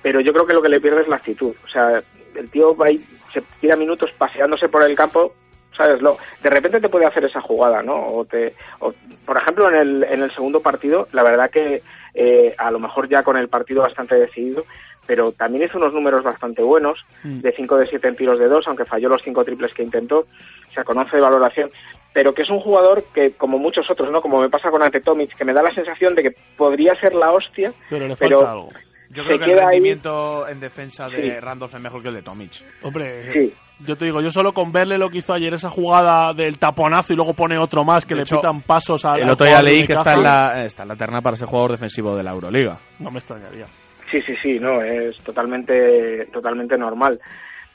pero 0.03 0.20
yo 0.20 0.32
creo 0.32 0.47
que 0.47 0.55
lo 0.55 0.62
que 0.62 0.68
le 0.68 0.80
pierde 0.80 1.03
es 1.03 1.09
la 1.09 1.16
actitud. 1.16 1.55
O 1.64 1.68
sea, 1.68 2.01
el 2.34 2.49
tío 2.51 2.76
va 2.76 2.91
y 2.91 2.99
se 3.32 3.43
tira 3.61 3.76
minutos 3.76 4.11
paseándose 4.16 4.68
por 4.68 4.88
el 4.88 4.97
campo, 4.97 5.32
¿sabes? 5.76 6.01
Lo, 6.01 6.16
de 6.43 6.51
repente 6.51 6.80
te 6.80 6.88
puede 6.88 7.07
hacer 7.07 7.24
esa 7.24 7.41
jugada, 7.41 7.82
¿no? 7.82 7.95
O 8.07 8.24
te, 8.24 8.55
o, 8.80 8.93
por 9.26 9.41
ejemplo, 9.41 9.68
en 9.68 9.74
el, 9.76 10.05
en 10.05 10.22
el 10.22 10.30
segundo 10.32 10.61
partido, 10.61 11.09
la 11.12 11.22
verdad 11.22 11.51
que 11.51 11.82
eh, 12.14 12.54
a 12.58 12.70
lo 12.70 12.78
mejor 12.78 13.08
ya 13.08 13.22
con 13.22 13.36
el 13.36 13.48
partido 13.48 13.82
bastante 13.82 14.14
decidido, 14.16 14.64
pero 15.06 15.32
también 15.32 15.64
hizo 15.64 15.78
unos 15.78 15.92
números 15.92 16.22
bastante 16.22 16.62
buenos, 16.62 16.98
Mm. 17.24 17.40
de 17.40 17.52
5 17.52 17.76
de 17.78 17.86
7 17.86 18.08
en 18.08 18.16
tiros 18.16 18.38
de 18.38 18.48
2, 18.48 18.66
aunque 18.68 18.84
falló 18.84 19.08
los 19.08 19.22
5 19.22 19.44
triples 19.44 19.74
que 19.74 19.82
intentó, 19.82 20.20
o 20.20 20.72
sea, 20.72 20.84
conoce 20.84 21.16
de 21.16 21.22
valoración, 21.22 21.70
pero 22.12 22.32
que 22.34 22.42
es 22.42 22.50
un 22.50 22.61
jugador 22.61 23.04
que, 23.14 23.32
como 23.32 23.58
muchos 23.58 23.90
otros, 23.90 24.11
¿no? 24.11 24.20
Como 24.22 24.40
me 24.40 24.48
pasa 24.50 24.70
con 24.70 24.82
Ante 24.82 25.00
Tomic, 25.00 25.36
que 25.36 25.44
me 25.44 25.52
da 25.52 25.62
la 25.62 25.74
sensación 25.74 26.14
de 26.14 26.22
que 26.22 26.34
podría 26.56 26.94
ser 27.00 27.14
la 27.14 27.32
hostia, 27.32 27.72
Pero 27.88 28.06
le 28.08 28.16
pero 28.16 28.38
falta 28.40 28.52
algo. 28.52 28.68
Yo 29.11 29.22
se 29.24 29.28
creo 29.28 29.38
que 29.40 29.44
el 29.52 29.58
ahí- 29.58 29.64
rendimiento 29.66 30.48
en 30.48 30.61
defensa 30.61 31.08
de 31.08 31.22
Sí. 31.22 31.30
Randolph 31.40 31.74
es 31.74 31.80
mejor 31.82 32.02
que 32.02 32.08
el 32.08 32.14
de 32.14 32.22
Tomic. 32.22 32.52
Hombre, 32.82 33.32
Sí. 33.32 33.52
yo 33.86 33.96
te 33.96 34.04
digo, 34.04 34.20
yo 34.20 34.30
solo 34.30 34.52
con 34.52 34.70
verle 34.70 34.96
lo 34.98 35.08
que 35.11 35.18
hizo 35.18 35.32
ayer, 35.34 35.52
esa 35.52 35.68
jugada 35.68 36.32
del 36.32 36.58
taponazo 36.58 37.12
y 37.12 37.16
luego 37.16 37.34
pone 37.34 37.58
otro 37.58 37.84
más 37.84 38.06
que 38.06 38.14
De 38.14 38.18
le 38.18 38.22
hecho, 38.22 38.36
pitan 38.36 38.61
pasos 38.62 39.04
al 39.04 39.20
El 39.20 39.30
otro 39.30 39.46
día 39.46 39.61
leí 39.62 39.84
que 39.84 39.94
está 39.94 40.14
en, 40.14 40.22
la, 40.22 40.62
está 40.64 40.84
en 40.84 40.88
la 40.90 40.96
terna 40.96 41.20
para 41.20 41.36
ser 41.36 41.48
jugador 41.48 41.72
defensivo 41.72 42.14
de 42.16 42.22
la 42.22 42.30
Euroliga. 42.30 42.78
No 43.00 43.11
me 43.11 43.18
extrañaría. 43.18 43.66
Sí, 44.11 44.20
sí, 44.26 44.34
sí, 44.42 44.58
no, 44.61 44.80
es 44.82 45.16
totalmente, 45.24 46.26
totalmente 46.32 46.76
normal. 46.78 47.18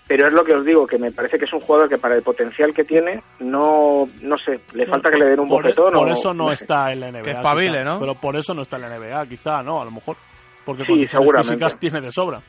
Pero 0.07 0.27
es 0.27 0.33
lo 0.33 0.43
que 0.43 0.53
os 0.53 0.63
digo, 0.63 0.85
que 0.85 0.99
me 0.99 1.11
parece 1.11 1.39
que 1.39 1.45
es 1.45 1.53
un 1.53 1.61
jugador 1.61 1.89
que 1.89 1.97
para 1.97 2.15
el 2.15 2.21
potencial 2.21 2.71
que 2.73 2.83
tiene, 2.83 3.21
no, 3.39 4.07
no 4.21 4.37
sé, 4.37 4.59
le 4.73 4.85
falta 4.85 5.09
que 5.09 5.17
le 5.17 5.29
den 5.31 5.39
un 5.39 5.47
por, 5.49 5.63
bofetón 5.63 5.93
por 5.93 6.07
o- 6.07 6.11
eso 6.11 6.31
no, 6.33 6.51
está 6.51 6.91
en 6.91 6.99
la 6.99 7.07
NBA. 7.11 7.21
Que 7.23 7.31
espabile, 7.31 7.79
quizá. 7.79 7.83
¿no? 7.85 7.99
Pero 7.99 8.13
por 8.15 8.35
eso 8.35 8.53
no 8.53 8.61
está 8.61 8.75
en 8.75 8.81
la 8.83 8.89
NBA, 8.99 9.25
quizá, 9.27 9.63
¿no? 9.63 9.81
A 9.81 9.85
lo 9.85 9.91
mejor. 9.91 10.15
Porque 10.65 10.83
Sí, 10.83 10.89
condiciones 10.91 11.11
seguramente. 11.11 11.53
físicas 11.53 11.79
tiene 11.79 12.01
de 12.01 12.11
sobra. 12.11 12.41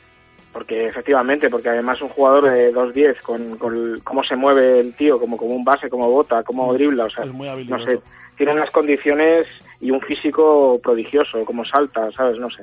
Porque 0.53 0.87
efectivamente, 0.87 1.51
porque 1.51 1.69
además 1.69 2.01
un 2.01 2.09
jugador 2.09 2.45
de 2.51 2.73
2'10 2.73 3.21
con, 3.21 3.59
con 3.59 4.01
cómo 4.03 4.25
se 4.25 4.37
mueve 4.37 4.81
el 4.81 4.95
tío, 4.95 5.21
como, 5.21 5.37
como 5.37 5.55
un 5.55 5.65
base, 5.65 5.91
como 5.91 6.11
bota, 6.11 6.43
cómo 6.43 6.73
dribla, 6.73 7.05
o 7.05 7.11
sea, 7.11 7.25
Es 7.25 7.33
muy 7.33 7.47
no 7.67 7.85
sé, 7.85 7.99
tiene 8.39 8.53
unas 8.53 8.71
condiciones 8.71 9.47
y 9.81 9.91
un 9.91 10.01
físico 10.01 10.81
prodigioso, 10.83 11.45
como 11.45 11.63
salta, 11.65 12.11
¿sabes? 12.13 12.39
No 12.39 12.49
sé. 12.51 12.63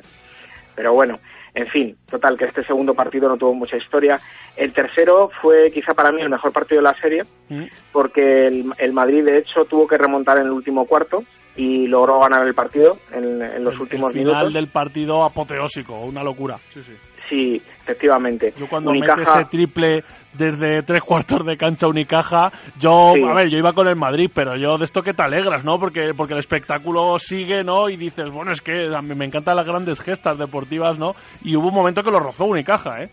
Pero 0.75 0.93
bueno, 0.93 1.19
en 1.55 1.67
fin, 1.67 1.95
total, 2.09 2.37
que 2.37 2.45
este 2.45 2.63
segundo 2.63 2.93
partido 2.93 3.29
no 3.29 3.37
tuvo 3.37 3.53
mucha 3.53 3.77
historia. 3.77 4.19
El 4.57 4.73
tercero 4.73 5.29
fue 5.41 5.69
quizá 5.71 5.93
para 5.93 6.11
mí 6.11 6.21
el 6.21 6.29
mejor 6.29 6.51
partido 6.51 6.81
de 6.81 6.83
la 6.89 6.99
serie, 6.99 7.23
Mm. 7.49 7.65
porque 7.91 8.47
el, 8.47 8.65
el 8.77 8.93
Madrid 8.93 9.23
de 9.23 9.37
hecho 9.39 9.65
tuvo 9.65 9.85
que 9.87 9.97
remontar 9.97 10.37
en 10.39 10.45
el 10.45 10.51
último 10.51 10.85
cuarto 10.85 11.23
y 11.55 11.85
logró 11.87 12.19
ganar 12.19 12.47
el 12.47 12.55
partido 12.55 12.97
en, 13.11 13.41
en 13.41 13.63
los 13.63 13.75
El- 13.75 13.81
últimos 13.81 14.07
el 14.15 14.21
final 14.21 14.33
minutos. 14.35 14.53
del 14.53 14.67
partido 14.69 15.23
apoteósico, 15.23 15.99
una 15.99 16.23
locura. 16.23 16.57
Sí, 16.69 16.81
sí. 16.81 16.93
Sí, 17.29 17.61
efectivamente. 17.83 18.53
Yo 18.57 18.67
cuando 18.67 18.91
Unicaja- 18.91 19.15
mete 19.17 19.31
ese 19.31 19.45
triple 19.49 20.03
desde 20.33 20.83
tres 20.83 20.99
cuartos 21.01 21.45
de 21.45 21.55
cancha 21.57 21.87
Unicaja, 21.87 22.51
yo, 22.79 23.13
Sí. 23.15 23.23
a 23.23 23.33
ver, 23.33 23.49
yo 23.49 23.57
iba 23.57 23.71
con 23.71 23.87
el 23.87 23.95
Madrid, 23.95 24.29
pero 24.33 24.55
yo 24.57 24.77
de 24.77 24.85
esto 24.85 25.01
que 25.01 25.13
te 25.13 25.23
alegras, 25.23 25.63
¿no? 25.63 25.79
Porque, 25.79 26.13
porque 26.15 26.33
el 26.33 26.39
espectáculo 26.39 27.17
sigue, 27.19 27.63
¿no? 27.63 27.89
Y 27.89 27.95
dices, 27.97 28.29
bueno, 28.31 28.51
es 28.51 28.61
que 28.61 28.87
a 28.93 29.01
mí 29.01 29.15
me 29.15 29.25
encantan 29.25 29.55
las 29.55 29.67
grandes 29.67 30.01
gestas 30.01 30.37
deportivas, 30.37 30.99
¿no? 30.99 31.15
Y 31.43 31.55
hubo 31.55 31.69
un 31.69 31.75
momento 31.75 32.03
que 32.03 32.11
lo 32.11 32.19
rozó 32.19 32.45
Unicaja, 32.45 33.03
¿eh? 33.03 33.09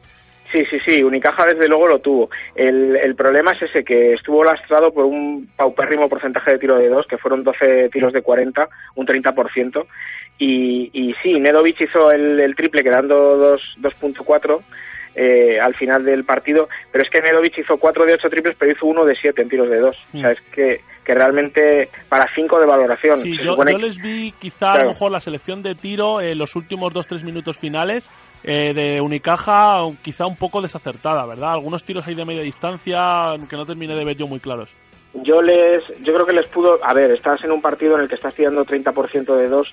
Sí, 0.53 0.65
sí, 0.69 0.79
sí, 0.85 1.01
Unicaja 1.01 1.47
desde 1.47 1.69
luego 1.69 1.87
lo 1.87 2.01
tuvo. 2.01 2.29
El, 2.57 2.97
el 2.97 3.15
problema 3.15 3.53
es 3.53 3.63
ese, 3.63 3.85
que 3.85 4.15
estuvo 4.15 4.43
lastrado 4.43 4.93
por 4.93 5.05
un 5.05 5.49
paupérrimo 5.57 6.09
porcentaje 6.09 6.51
de 6.51 6.59
tiro 6.59 6.77
de 6.77 6.89
dos, 6.89 7.07
que 7.07 7.19
fueron 7.19 7.45
12 7.45 7.89
tiros 7.93 8.13
de 8.13 8.21
40, 8.21 8.69
un 8.97 9.07
30%. 9.07 9.87
Y, 10.43 10.91
y 10.95 11.15
sí, 11.23 11.39
Nedovic 11.39 11.81
hizo 11.83 12.11
el, 12.11 12.41
el 12.41 12.57
triple 12.57 12.83
quedando 12.83 13.37
dos- 13.37 13.77
2.4 13.79 14.61
eh, 15.15 15.59
al 15.61 15.75
final 15.75 16.03
del 16.05 16.25
partido, 16.25 16.69
pero 16.91 17.05
es 17.05 17.11
que 17.11 17.21
Nedovic 17.21 17.59
hizo 17.59 17.77
4 17.77 18.07
de 18.07 18.15
8 18.15 18.31
triples, 18.31 18.57
pero 18.59 18.73
hizo 18.73 18.87
uno 18.87 19.05
de 19.05 19.15
7 19.17 19.43
en 19.43 19.49
tiros 19.51 19.69
de 19.69 19.79
dos. 19.81 19.97
O 20.15 20.19
sea, 20.19 20.31
es 20.31 20.41
que, 20.53 20.81
que 21.05 21.15
realmente 21.15 21.91
para 22.09 22.27
5 22.35 22.59
de 22.59 22.65
valoración. 22.67 23.19
Sí, 23.19 23.37
se 23.37 23.43
yo, 23.43 23.51
supone 23.53 23.73
yo 23.73 23.79
que- 23.79 23.85
les 23.85 23.99
vi 23.99 24.33
quizá 24.39 24.73
a 24.73 24.83
lo 24.85 24.89
mejor 24.89 25.13
la 25.13 25.21
selección 25.21 25.61
de 25.63 25.75
tiro 25.75 26.23
en 26.23 26.39
los 26.39 26.57
últimos 26.57 26.95
2-3 26.95 27.23
minutos 27.23 27.59
finales 27.59 28.09
eh, 28.43 28.73
de 28.73 29.01
Unicaja 29.03 29.81
quizá 30.01 30.25
un 30.27 30.37
poco 30.37 30.63
desacertada, 30.63 31.27
¿verdad? 31.27 31.53
Algunos 31.53 31.85
tiros 31.85 32.07
ahí 32.07 32.15
de 32.15 32.25
media 32.25 32.41
distancia 32.43 33.35
que 33.51 33.57
no 33.57 33.67
terminé 33.67 33.95
de 33.95 34.05
ver 34.07 34.17
yo 34.17 34.27
muy 34.27 34.41
claros. 34.41 34.71
Yo 35.13 35.43
les, 35.43 35.83
yo 36.03 36.15
creo 36.15 36.25
que 36.25 36.33
les 36.35 36.49
pudo, 36.49 36.79
a 36.85 36.95
ver, 36.95 37.11
estás 37.11 37.43
en 37.45 37.51
un 37.51 37.61
partido 37.61 37.97
en 37.97 38.03
el 38.03 38.09
que 38.09 38.15
estás 38.15 38.33
tirando 38.33 38.65
30% 38.65 39.37
de 39.37 39.49
dos 39.49 39.69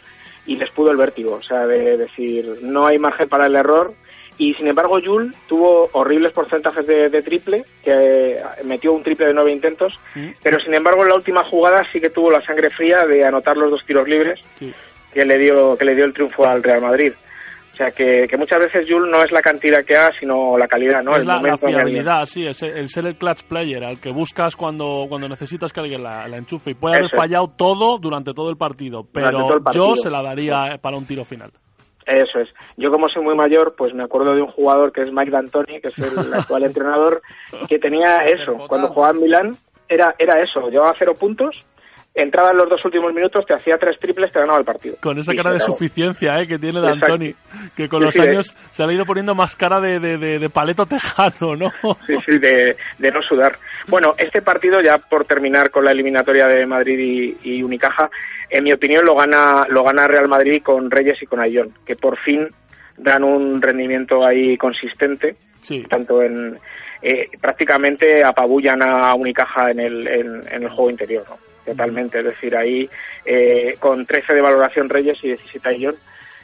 y 0.47 0.55
les 0.55 0.69
pudo 0.71 0.89
el 0.91 0.97
vértigo, 0.97 1.33
o 1.35 1.43
sea, 1.43 1.67
de 1.67 1.97
decir, 1.97 2.57
no 2.63 2.87
hay 2.87 2.97
margen 2.97 3.29
para 3.29 3.45
el 3.45 3.55
error 3.55 3.93
y 4.39 4.53
sin 4.53 4.67
embargo 4.67 4.99
Yul 4.99 5.33
tuvo 5.47 5.89
horribles 5.93 6.31
porcentajes 6.31 6.85
de, 6.87 7.09
de 7.09 7.21
triple, 7.21 7.65
que 7.83 7.91
eh, 8.33 8.41
metió 8.63 8.93
un 8.93 9.03
triple 9.03 9.27
de 9.27 9.33
nueve 9.33 9.51
intentos, 9.51 9.99
pero 10.43 10.59
sin 10.59 10.73
embargo 10.73 11.01
en 11.03 11.09
la 11.09 11.15
última 11.15 11.43
jugada 11.43 11.83
sí 11.91 11.99
que 11.99 12.09
tuvo 12.11 12.31
la 12.31 12.41
sangre 12.41 12.69
fría 12.69 13.05
de 13.05 13.25
anotar 13.25 13.57
los 13.57 13.71
dos 13.71 13.83
tiros 13.85 14.07
libres 14.07 14.43
Sí. 14.55 14.73
que 15.13 15.25
le 15.25 15.37
dio 15.37 15.75
que 15.77 15.85
le 15.85 15.95
dio 15.95 16.05
el 16.05 16.13
triunfo 16.13 16.45
al 16.45 16.63
Real 16.63 16.81
Madrid. 16.81 17.13
O 17.77 17.83
sea 17.83 17.91
que, 17.91 18.25
que 18.27 18.37
muchas 18.37 18.59
veces 18.59 18.87
Yul 18.87 19.07
no 19.07 19.21
es 19.21 19.31
la 19.31 19.39
cantidad 19.39 19.85
que 19.85 19.95
ha, 19.95 20.09
sino 20.19 20.57
la 20.57 20.67
calidad, 20.67 21.03
¿no? 21.03 21.11
es 21.11 21.19
el 21.19 21.27
la, 21.27 21.35
momento 21.35 21.67
fiabilidad, 21.67 22.25
sí, 22.25 22.43
es 22.43 22.63
el, 22.63 22.75
el 22.75 22.89
ser 22.89 23.05
el 23.05 23.15
clutch 23.17 23.43
player, 23.43 23.83
al 23.83 24.01
que 24.01 24.11
buscas 24.11 24.55
cuando, 24.55 25.05
cuando 25.07 25.29
necesitas 25.29 25.71
que 25.71 25.81
alguien 25.81 26.01
la, 26.01 26.27
la 26.27 26.37
enchufe. 26.37 26.71
Y 26.71 26.73
puede 26.73 26.95
haber 26.95 27.05
Eso 27.05 27.15
es. 27.15 27.21
fallado 27.21 27.53
todo 27.55 27.99
durante 27.99 28.33
todo 28.33 28.49
el 28.49 28.57
partido, 28.57 29.03
pero 29.13 29.29
el 29.29 29.61
partido. 29.61 29.89
yo 29.89 29.95
se 29.95 30.09
la 30.09 30.23
daría 30.23 30.79
para 30.81 30.97
un 30.97 31.05
tiro 31.05 31.23
final. 31.23 31.51
Eso 32.07 32.39
es. 32.39 32.49
Yo 32.77 32.89
como 32.89 33.09
soy 33.09 33.23
muy 33.23 33.35
mayor, 33.35 33.75
pues 33.77 33.93
me 33.93 34.03
acuerdo 34.03 34.33
de 34.33 34.41
un 34.41 34.47
jugador 34.47 34.91
que 34.91 35.03
es 35.03 35.11
Mike 35.11 35.29
D'Antoni, 35.29 35.79
que 35.79 35.89
es 35.89 35.99
el 35.99 36.33
actual 36.33 36.63
entrenador, 36.63 37.21
que 37.69 37.77
tenía 37.77 38.23
eso. 38.25 38.57
Cuando 38.67 38.87
jugaba 38.87 39.13
en 39.13 39.21
Milán, 39.21 39.57
era, 39.87 40.15
era 40.17 40.41
eso. 40.41 40.67
Llevaba 40.69 40.95
cero 40.97 41.13
puntos, 41.19 41.63
entraba 42.21 42.51
en 42.51 42.57
los 42.57 42.69
dos 42.69 42.83
últimos 42.83 43.13
minutos, 43.13 43.45
te 43.45 43.53
hacía 43.53 43.77
tres 43.77 43.99
triples, 43.99 44.31
te 44.31 44.39
ganaba 44.39 44.59
el 44.59 44.65
partido. 44.65 44.95
Con 45.01 45.17
esa 45.19 45.33
cara 45.35 45.51
de 45.51 45.59
suficiencia 45.59 46.41
eh, 46.41 46.47
que 46.47 46.57
tiene 46.57 46.81
de 46.81 46.87
Exacto. 46.87 47.13
Antoni, 47.13 47.35
que 47.75 47.87
con 47.87 48.03
los 48.03 48.13
sí, 48.13 48.21
años 48.21 48.55
se 48.71 48.83
le 48.83 48.91
ha 48.91 48.95
ido 48.95 49.05
poniendo 49.05 49.35
más 49.35 49.55
cara 49.55 49.79
de, 49.79 49.99
de, 49.99 50.17
de- 50.17 50.49
paleto 50.49 50.85
tejano, 50.85 51.55
¿no? 51.55 51.71
Sí, 52.07 52.15
sí, 52.25 52.39
de, 52.39 52.75
de 52.97 53.11
no 53.11 53.21
sudar. 53.21 53.57
Bueno, 53.87 54.13
este 54.17 54.41
partido, 54.41 54.81
ya 54.81 54.97
por 54.97 55.25
terminar 55.25 55.69
con 55.69 55.85
la 55.85 55.91
eliminatoria 55.91 56.47
de 56.47 56.65
Madrid 56.65 57.37
y, 57.43 57.49
y 57.57 57.63
Unicaja, 57.63 58.09
en 58.49 58.63
mi 58.63 58.73
opinión 58.73 59.05
lo 59.05 59.15
gana, 59.15 59.65
lo 59.69 59.83
gana 59.83 60.07
Real 60.07 60.27
Madrid 60.27 60.61
con 60.63 60.89
Reyes 60.89 61.21
y 61.21 61.25
con 61.25 61.39
Ayón, 61.39 61.71
que 61.85 61.95
por 61.95 62.17
fin 62.17 62.47
dan 62.97 63.23
un 63.23 63.61
rendimiento 63.61 64.25
ahí 64.25 64.57
consistente, 64.57 65.35
Sí. 65.61 65.83
tanto 65.89 66.21
en... 66.23 66.57
eh, 67.01 67.27
prácticamente 67.39 68.23
apabullan 68.23 68.81
a 68.81 69.13
Unicaja 69.15 69.69
en 69.71 69.79
el, 69.79 70.07
en, 70.07 70.43
en 70.51 70.63
el 70.63 70.69
juego 70.69 70.89
interior, 70.89 71.23
¿no? 71.29 71.35
Totalmente, 71.67 72.19
es 72.19 72.25
decir, 72.25 72.55
ahí 72.55 72.89
eh, 73.25 73.75
con 73.79 74.05
13 74.05 74.33
de 74.33 74.41
valoración 74.41 74.89
Reyes 74.89 75.17
y 75.23 75.27
17 75.27 75.69
Ayón, 75.69 75.95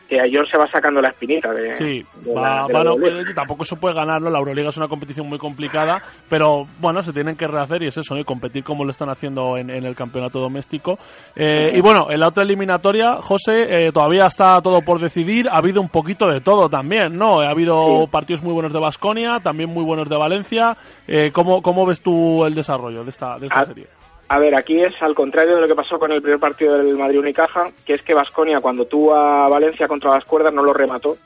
que 0.09 0.19
Ayón 0.19 0.45
se 0.45 0.57
va 0.57 0.67
sacando 0.69 0.99
la 1.01 1.09
espinita 1.09 1.53
de, 1.53 1.73
Sí, 1.77 2.03
de 2.25 2.33
la- 2.35 2.65
de 2.67 2.73
bueno, 2.73 2.95
pues, 2.99 3.33
tampoco 3.33 3.63
se 3.63 3.77
puede 3.77 3.95
ganar, 3.95 4.21
¿no? 4.21 4.29
La 4.29 4.37
Euroliga 4.37 4.67
es 4.67 4.75
una 4.75 4.89
competición 4.89 5.27
muy 5.29 5.37
complicada, 5.37 6.01
pero 6.29 6.67
bueno, 6.81 7.01
se 7.01 7.13
tienen 7.13 7.37
que 7.37 7.47
rehacer 7.47 7.81
y 7.81 7.87
es 7.87 7.97
eso, 7.97 8.13
¿no? 8.13 8.19
Y 8.19 8.25
competir 8.25 8.65
como 8.65 8.83
lo 8.83 8.91
están 8.91 9.09
haciendo 9.09 9.55
en, 9.55 9.69
en 9.69 9.85
el 9.85 9.95
campeonato 9.95 10.39
doméstico. 10.41 10.99
Eh, 11.37 11.71
y 11.73 11.79
bueno, 11.79 12.11
en 12.11 12.19
la 12.19 12.27
otra 12.27 12.43
eliminatoria, 12.43 13.13
José, 13.21 13.61
eh, 13.87 13.91
todavía 13.93 14.25
está 14.27 14.59
todo 14.61 14.81
por 14.81 14.99
decidir. 14.99 15.47
Ha 15.49 15.57
habido 15.59 15.79
un 15.79 15.89
poquito 15.89 16.27
de 16.27 16.41
todo 16.41 16.67
también, 16.67 17.15
¿no? 17.17 17.39
Ha 17.39 17.49
habido 17.49 18.01
Sí. 18.03 18.07
partidos 18.11 18.43
muy 18.43 18.51
buenos 18.53 18.73
de 18.73 18.81
Basconia, 18.81 19.39
también 19.41 19.69
muy 19.69 19.85
buenos 19.85 20.09
de 20.09 20.17
Valencia. 20.17 20.75
Eh, 21.07 21.31
¿cómo, 21.31 21.61
¿Cómo 21.61 21.85
ves 21.85 22.01
tú 22.01 22.43
el 22.45 22.53
desarrollo 22.53 23.05
de 23.05 23.09
esta, 23.09 23.39
de 23.39 23.45
esta 23.45 23.61
Ah, 23.61 23.63
serie? 23.63 23.87
A 24.33 24.39
ver, 24.39 24.55
aquí 24.55 24.81
es 24.81 24.93
al 25.01 25.13
contrario 25.13 25.55
de 25.55 25.61
lo 25.61 25.67
que 25.67 25.75
pasó 25.75 25.99
con 25.99 26.11
el 26.11 26.21
primer 26.21 26.39
partido 26.39 26.77
del 26.77 26.97
Madrid 26.97 27.19
Unicaja, 27.19 27.69
que 27.85 27.93
es 27.93 28.01
que 28.01 28.13
Vasconia 28.13 28.59
cuando 28.61 28.85
tuvo 28.85 29.13
a 29.13 29.47
Valencia 29.49 29.87
contra 29.87 30.11
las 30.15 30.25
cuerdas 30.25 30.53
no 30.53 30.63
lo 30.63 30.73
remató 30.73 31.17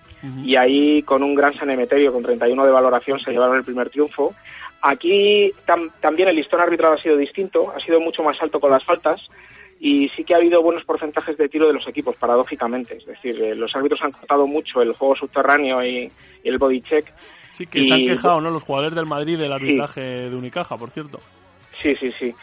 y 0.43 0.55
ahí 0.55 1.03
con 1.03 1.21
un 1.23 1.35
gran 1.35 1.53
San 1.53 1.69
Emeterio 1.69 2.11
con 2.11 2.23
31 2.23 2.65
de 2.65 2.71
valoración 2.71 3.19
se 3.19 3.31
llevaron 3.31 3.55
el 3.57 3.63
primer 3.63 3.89
triunfo. 3.89 4.33
Aquí 4.81 5.51
tam- 5.65 5.91
también 6.01 6.27
el 6.29 6.35
listón 6.35 6.59
arbitral 6.59 6.93
ha 6.97 7.01
sido 7.01 7.15
distinto, 7.17 7.71
ha 7.75 7.79
sido 7.79 7.99
mucho 7.99 8.23
más 8.23 8.35
alto 8.41 8.59
con 8.59 8.71
las 8.71 8.83
faltas 8.83 9.21
y 9.79 10.09
sí 10.09 10.23
que 10.23 10.33
ha 10.33 10.37
habido 10.37 10.61
buenos 10.61 10.83
porcentajes 10.85 11.37
de 11.37 11.47
tiro 11.49 11.67
de 11.67 11.73
los 11.73 11.87
equipos, 11.87 12.15
paradójicamente. 12.15 12.97
Es 12.97 13.05
decir, 13.05 13.39
eh, 13.41 13.55
los 13.55 13.75
árbitros 13.75 14.01
han 14.01 14.11
cortado 14.11 14.47
mucho 14.47 14.81
el 14.81 14.93
juego 14.93 15.15
subterráneo 15.15 15.83
y, 15.85 16.11
y 16.43 16.49
el 16.49 16.57
body 16.57 16.81
check. 16.81 17.05
Sí, 17.53 17.65
que 17.67 17.85
se 17.85 17.93
han 17.93 17.99
quejado, 18.15 18.41
¿no? 18.41 18.49
Los 18.49 18.63
jugadores 18.63 18.95
del 18.95 19.05
Madrid 19.05 19.37
del 19.37 19.53
arbitraje 19.53 20.01
de 20.29 20.35
Unicaja, 20.35 20.75
por 20.77 20.89
cierto. 20.91 21.19
Sí, 21.81 21.95
sí, 21.95 22.11
sí. 22.19 22.33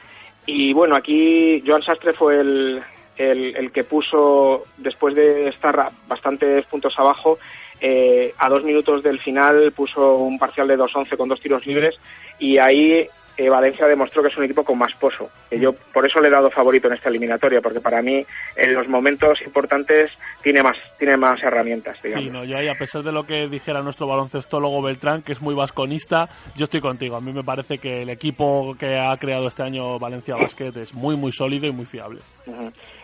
Y 0.47 0.72
bueno, 0.72 0.97
aquí 0.97 1.62
Joan 1.66 1.82
Sastre 1.82 2.12
fue 2.12 2.40
el, 2.40 2.82
el, 3.16 3.72
que 3.72 3.84
puso, 3.84 4.64
después 4.76 5.14
de 5.14 5.49
estar 5.49 5.90
bastantes 6.07 6.66
puntos 6.66 6.95
abajo, 6.99 7.38
eh, 7.80 8.32
a 8.38 8.49
dos 8.49 8.64
minutos 8.64 9.03
del 9.03 9.20
final 9.20 9.72
puso 9.72 10.16
un 10.16 10.38
parcial 10.38 10.68
de 10.68 10.78
2-11 10.78 11.16
con 11.16 11.28
dos 11.28 11.40
tiros 11.40 11.66
libres. 11.66 11.95
Y 12.38 12.59
ahí 12.59 13.07
eh, 13.37 13.49
Valencia 13.49 13.87
demostró 13.87 14.22
que 14.22 14.28
es 14.28 14.37
un 14.37 14.45
equipo 14.45 14.64
con 14.64 14.78
más 14.78 14.93
pozo. 14.95 15.28
Que 15.51 15.59
yo 15.59 15.72
por 15.93 16.07
eso 16.07 16.20
le 16.20 16.28
he 16.28 16.30
dado 16.30 16.51
favorito 16.51 16.89
en 16.89 16.95
esta 16.95 17.09
eliminatoria, 17.09 17.61
porque 17.61 17.80
para 17.80 18.01
mí 18.03 18.24
en 18.57 18.74
los 18.74 18.89
momentos 18.89 19.41
importantes 19.43 20.12
tiene 20.43 20.62
más, 20.62 20.76
tiene 20.99 21.16
más 21.16 21.43
herramientas, 21.43 22.01
digamos. 22.03 22.24
Sí, 22.24 22.30
no, 22.30 22.45
yo 22.45 22.57
ahí, 22.57 22.68
a 22.68 22.78
pesar 22.78 23.03
de 23.03 23.12
lo 23.12 23.24
que 23.24 23.49
dijera 23.49 23.82
nuestro 23.82 24.07
baloncestólogo 24.07 24.82
Beltrán, 24.82 25.22
que 25.22 25.32
es 25.32 25.41
muy 25.41 25.55
vasconista, 25.55 26.28
yo 26.55 26.64
estoy 26.64 26.80
contigo. 26.80 27.16
A 27.16 27.20
mí 27.20 27.32
me 27.32 27.43
parece 27.43 27.78
que 27.78 28.03
el 28.03 28.11
equipo 28.11 28.76
que 28.78 28.99
ha 28.99 29.16
creado 29.16 29.49
este 29.49 29.62
año 29.62 29.99
Valencia 29.99 30.37
Basket 30.37 30.72
es 30.76 30.95
muy, 30.95 31.16
muy 31.16 31.32
sólido 31.32 31.66
y 31.66 31.72
muy 31.72 31.87
fiable. 31.87 32.20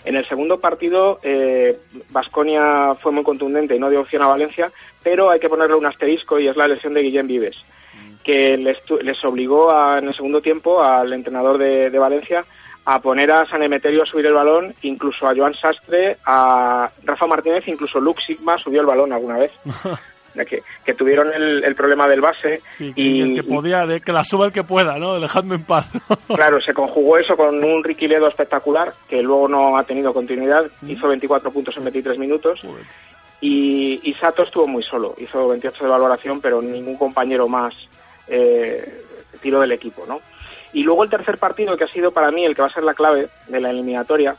En 0.04 0.16
el 0.16 0.26
segundo 0.28 0.60
partido, 0.60 1.18
Vasconia 2.10 2.94
fue 3.00 3.12
muy 3.12 3.24
contundente 3.24 3.74
y 3.74 3.78
no 3.78 3.90
dio 3.90 4.00
opción 4.00 4.22
a 4.22 4.28
Valencia, 4.28 4.70
pero 5.02 5.30
hay 5.30 5.40
que 5.40 5.48
ponerle 5.48 5.76
un 5.76 5.86
asterisco 5.86 6.38
y 6.38 6.48
es 6.48 6.56
la 6.56 6.68
lesión 6.68 6.94
de 6.94 7.02
Guillem 7.02 7.26
Vives, 7.26 7.56
que 8.30 8.56
les, 8.56 8.78
les 9.02 9.24
obligó 9.24 9.70
a- 9.72 9.98
en 9.98 10.08
el 10.08 10.14
segundo 10.14 10.40
tiempo 10.40 10.82
al 10.82 11.12
entrenador 11.12 11.58
de, 11.58 11.90
de 11.90 11.98
Valencia 11.98 12.44
a 12.84 12.98
poner 13.00 13.30
a 13.30 13.46
San 13.46 13.62
Emeterio 13.62 14.02
a 14.02 14.06
subir 14.06 14.26
el 14.26 14.32
balón, 14.32 14.74
incluso 14.82 15.26
a 15.28 15.34
Joan 15.36 15.54
Sastre, 15.54 16.16
a 16.24 16.90
Rafa 17.04 17.26
Martínez, 17.26 17.64
incluso 17.68 18.00
Luke 18.00 18.22
Sigma 18.26 18.56
subió 18.58 18.80
el 18.80 18.86
balón 18.86 19.12
alguna 19.12 19.38
vez. 19.38 19.52
Que, 20.48 20.62
que 20.86 20.94
tuvieron 20.94 21.26
el, 21.34 21.64
el 21.64 21.74
problema 21.74 22.06
del 22.06 22.20
base 22.20 22.62
Sí, 22.70 22.92
y, 22.94 23.20
el 23.20 23.34
que 23.34 23.42
podía, 23.42 23.84
de, 23.84 24.00
que 24.00 24.12
la 24.12 24.22
suba 24.22 24.46
el 24.46 24.52
que 24.52 24.62
pueda, 24.62 24.96
¿no? 24.96 25.18
Dejadme 25.18 25.56
en 25.56 25.64
paz. 25.64 25.90
Claro, 26.28 26.60
se 26.60 26.72
conjugó 26.72 27.18
eso 27.18 27.36
con 27.36 27.62
un 27.64 27.82
Ricky 27.82 28.06
Ledo 28.06 28.28
espectacular, 28.28 28.92
que 29.08 29.20
luego 29.24 29.48
no 29.48 29.76
ha 29.76 29.82
tenido 29.82 30.14
continuidad. 30.14 30.70
Hizo 30.86 31.08
24 31.08 31.50
puntos 31.50 31.76
en 31.76 31.82
23 31.82 32.16
minutos. 32.16 32.62
Y, 33.40 34.00
y 34.08 34.14
Sato 34.14 34.44
estuvo 34.44 34.68
muy 34.68 34.84
solo. 34.84 35.14
Hizo 35.18 35.48
28 35.48 35.82
de 35.84 35.90
valoración, 35.90 36.40
pero 36.40 36.62
ningún 36.62 36.96
compañero 36.96 37.48
más 37.48 37.74
eh, 38.30 39.02
tiró 39.40 39.60
del 39.60 39.72
equipo, 39.72 40.04
¿no? 40.06 40.20
Y 40.72 40.84
luego 40.84 41.02
el 41.02 41.10
tercer 41.10 41.38
partido, 41.38 41.76
que 41.76 41.84
ha 41.84 41.88
sido 41.88 42.12
para 42.12 42.30
mí 42.30 42.44
el 42.44 42.54
que 42.54 42.62
va 42.62 42.68
a 42.68 42.72
ser 42.72 42.84
la 42.84 42.94
clave 42.94 43.28
de 43.48 43.60
la 43.60 43.70
eliminatoria, 43.70 44.36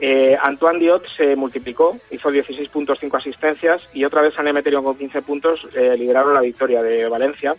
eh, 0.00 0.36
Antoine 0.40 0.78
Diot 0.78 1.06
se 1.14 1.36
multiplicó, 1.36 1.98
hizo 2.10 2.30
16 2.30 2.70
puntos, 2.70 2.98
5 3.00 3.16
asistencias, 3.18 3.82
y 3.92 4.04
otra 4.04 4.22
vez 4.22 4.32
San 4.34 4.48
Emeterio 4.48 4.82
con 4.82 4.96
15 4.96 5.20
puntos 5.22 5.60
eh, 5.74 5.94
lideraron 5.98 6.32
la 6.32 6.40
victoria 6.40 6.82
de 6.82 7.06
Valencia. 7.06 7.54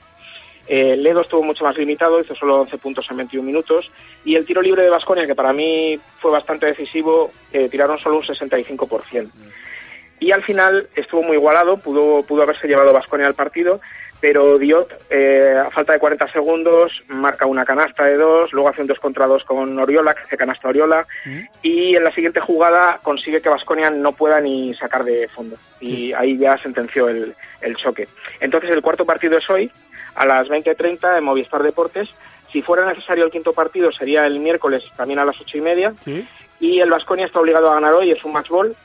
Eh, 0.67 0.95
Ledo 0.97 1.21
estuvo 1.21 1.43
mucho 1.43 1.63
más 1.63 1.77
limitado, 1.77 2.19
hizo 2.19 2.33
solo 2.33 2.61
11 2.61 2.77
puntos 2.79 3.05
en 3.09 3.17
21 3.17 3.45
minutos. 3.45 3.91
Y 4.23 4.35
el 4.35 4.45
tiro 4.45 4.61
libre 4.61 4.83
de 4.83 4.89
Vasconia, 4.89 5.27
que 5.27 5.35
para 5.35 5.53
mí 5.53 5.99
fue 6.19 6.31
bastante 6.31 6.65
decisivo, 6.65 7.31
eh, 7.53 7.69
tiraron 7.69 7.99
solo 7.99 8.17
un 8.17 8.23
65%. 8.23 9.29
Y 10.19 10.31
al 10.31 10.43
final 10.43 10.89
estuvo 10.95 11.21
muy 11.21 11.37
igualado, 11.37 11.77
pudo, 11.77 12.23
pudo 12.23 12.43
haberse 12.43 12.67
llevado 12.67 12.93
Vasconia 12.93 13.27
al 13.27 13.35
partido, 13.35 13.81
pero 14.27 14.57
Diot, 14.57 14.91
eh, 15.11 15.55
a 15.55 15.69
falta 15.69 15.93
de 15.93 15.99
40 15.99 16.27
segundos, 16.31 16.91
marca 17.09 17.45
una 17.45 17.63
canasta 17.63 18.05
de 18.05 18.17
dos, 18.17 18.51
luego 18.53 18.69
hace 18.69 18.81
un 18.81 18.87
2 18.87 18.99
contra 18.99 19.27
2 19.27 19.43
con 19.43 19.77
Oriola, 19.77 20.15
que 20.15 20.23
hace 20.23 20.35
canasta 20.35 20.67
Oriola, 20.67 21.05
y 21.61 21.95
en 21.95 22.03
la 22.03 22.11
siguiente 22.11 22.39
jugada 22.39 22.97
consigue 23.03 23.39
que 23.39 23.49
Vasconia 23.49 23.91
no 23.91 24.13
pueda 24.13 24.41
ni 24.41 24.73
sacar 24.73 25.03
de 25.03 25.27
fondo. 25.27 25.57
Y 25.79 26.11
ahí 26.13 26.39
ya 26.39 26.57
sentenció 26.57 27.07
el, 27.07 27.35
el 27.61 27.75
choque. 27.75 28.07
Entonces 28.39 28.71
el 28.71 28.81
cuarto 28.81 29.05
partido 29.05 29.37
es 29.37 29.47
hoy, 29.47 29.69
a 30.15 30.25
las 30.25 30.47
20.30 30.47 31.19
en 31.19 31.23
Movistar 31.23 31.61
Deportes. 31.61 32.09
Si 32.51 32.63
fuera 32.63 32.83
necesario 32.83 33.25
el 33.25 33.31
quinto 33.31 33.53
partido 33.53 33.91
sería 33.91 34.25
el 34.25 34.39
miércoles 34.39 34.81
también 34.97 35.19
a 35.19 35.25
las 35.25 35.39
ocho 35.39 35.59
y 35.59 35.61
media. 35.61 35.93
Sí. 35.99 36.27
Y 36.59 36.79
el 36.79 36.89
Vasconia 36.89 37.27
está 37.27 37.41
obligado 37.41 37.69
a 37.69 37.75
ganar 37.75 37.93
hoy, 37.93 38.09
es 38.09 38.25
un 38.25 38.33
match 38.33 38.49
ball. 38.49 38.75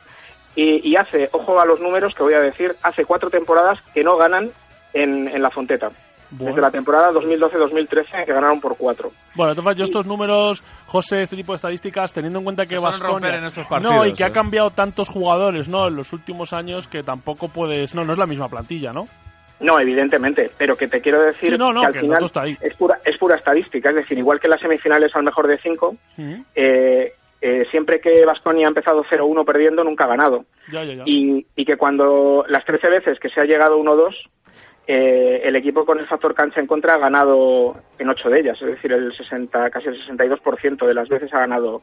Y, 0.54 0.86
y 0.86 0.96
hace, 0.96 1.30
ojo 1.32 1.58
a 1.58 1.64
los 1.64 1.80
números 1.80 2.12
que 2.14 2.24
voy 2.24 2.34
a 2.34 2.40
decir, 2.40 2.74
hace 2.82 3.06
cuatro 3.06 3.30
temporadas 3.30 3.80
que 3.94 4.04
no 4.04 4.18
ganan 4.18 4.50
en, 4.92 5.28
en 5.28 5.42
la 5.42 5.50
Fonteta. 5.50 5.88
Bueno. 6.32 6.50
Desde 6.50 6.60
la 6.60 6.70
temporada 6.70 7.10
2012-2013 7.10 8.24
que 8.24 8.32
ganaron 8.32 8.60
por 8.60 8.76
cuatro. 8.76 9.10
Bueno, 9.34 9.50
entonces 9.50 9.76
yo 9.76 9.84
estos 9.84 10.06
números, 10.06 10.62
José, 10.86 11.22
este 11.22 11.34
tipo 11.34 11.52
de 11.52 11.56
estadísticas, 11.56 12.12
teniendo 12.12 12.38
en 12.38 12.44
cuenta 12.44 12.62
que 12.64 12.76
Se 12.76 12.80
suelen 12.80 13.00
romper 13.00 13.12
Baskonia... 13.32 13.38
en 13.38 13.44
estos 13.46 13.66
partidos, 13.66 13.92
No, 13.96 14.06
y 14.06 14.12
que 14.14 14.22
¿eh? 14.22 14.26
ha 14.26 14.30
cambiado 14.30 14.70
tantos 14.70 15.08
jugadores, 15.08 15.68
¿no? 15.68 15.88
En 15.88 15.96
los 15.96 16.12
últimos 16.12 16.52
años 16.52 16.86
que 16.86 17.02
tampoco 17.02 17.48
puedes... 17.48 17.96
No, 17.96 18.04
no 18.04 18.12
es 18.12 18.18
la 18.18 18.26
misma 18.26 18.48
plantilla, 18.48 18.92
¿no? 18.92 19.08
No, 19.58 19.78
evidentemente, 19.80 20.50
pero 20.56 20.76
que 20.76 20.86
te 20.86 21.00
quiero 21.00 21.20
decir 21.20 21.50
Sí, 21.52 21.58
no, 21.58 21.72
no, 21.72 21.80
que 21.80 21.86
al 21.88 21.92
que 21.94 22.00
final 22.00 22.14
dato 22.14 22.26
está 22.26 22.42
ahí. 22.42 22.56
es 22.62 22.74
pura, 22.76 22.98
es 23.04 23.18
pura 23.18 23.34
estadística, 23.36 23.90
es 23.90 23.96
decir, 23.96 24.16
igual 24.16 24.38
que 24.40 24.46
en 24.46 24.52
las 24.52 24.60
semifinales 24.60 25.14
al 25.14 25.24
mejor 25.24 25.48
de 25.48 25.58
cinco, 25.58 25.96
eh, 26.54 27.12
eh, 27.42 27.64
siempre 27.70 28.00
que 28.00 28.24
Vasconia 28.24 28.66
ha 28.66 28.68
empezado 28.68 29.02
0-1 29.04 29.44
perdiendo, 29.44 29.82
nunca 29.84 30.04
ha 30.04 30.08
ganado. 30.08 30.44
Ya, 30.70 30.84
ya, 30.84 30.94
ya. 30.94 31.02
Y, 31.06 31.44
y 31.56 31.64
que 31.64 31.76
cuando 31.76 32.44
las 32.48 32.64
13 32.64 32.88
veces 32.88 33.18
que 33.18 33.28
se 33.30 33.40
ha 33.40 33.44
llegado 33.44 33.78
1-2, 33.78 34.14
eh, 34.86 35.42
el 35.44 35.56
equipo 35.56 35.84
con 35.84 35.98
el 35.98 36.06
factor 36.06 36.34
cancha 36.34 36.60
en 36.60 36.66
contra 36.66 36.94
ha 36.94 36.98
ganado 36.98 37.76
en 37.98 38.08
8 38.08 38.28
de 38.28 38.40
ellas, 38.40 38.58
es 38.60 38.66
decir, 38.68 38.92
el 38.92 39.12
60, 39.14 39.70
casi 39.70 39.88
el 39.88 39.96
62% 40.06 40.86
de 40.86 40.94
las 40.94 41.08
veces 41.08 41.32
ha 41.32 41.40
ganado 41.40 41.82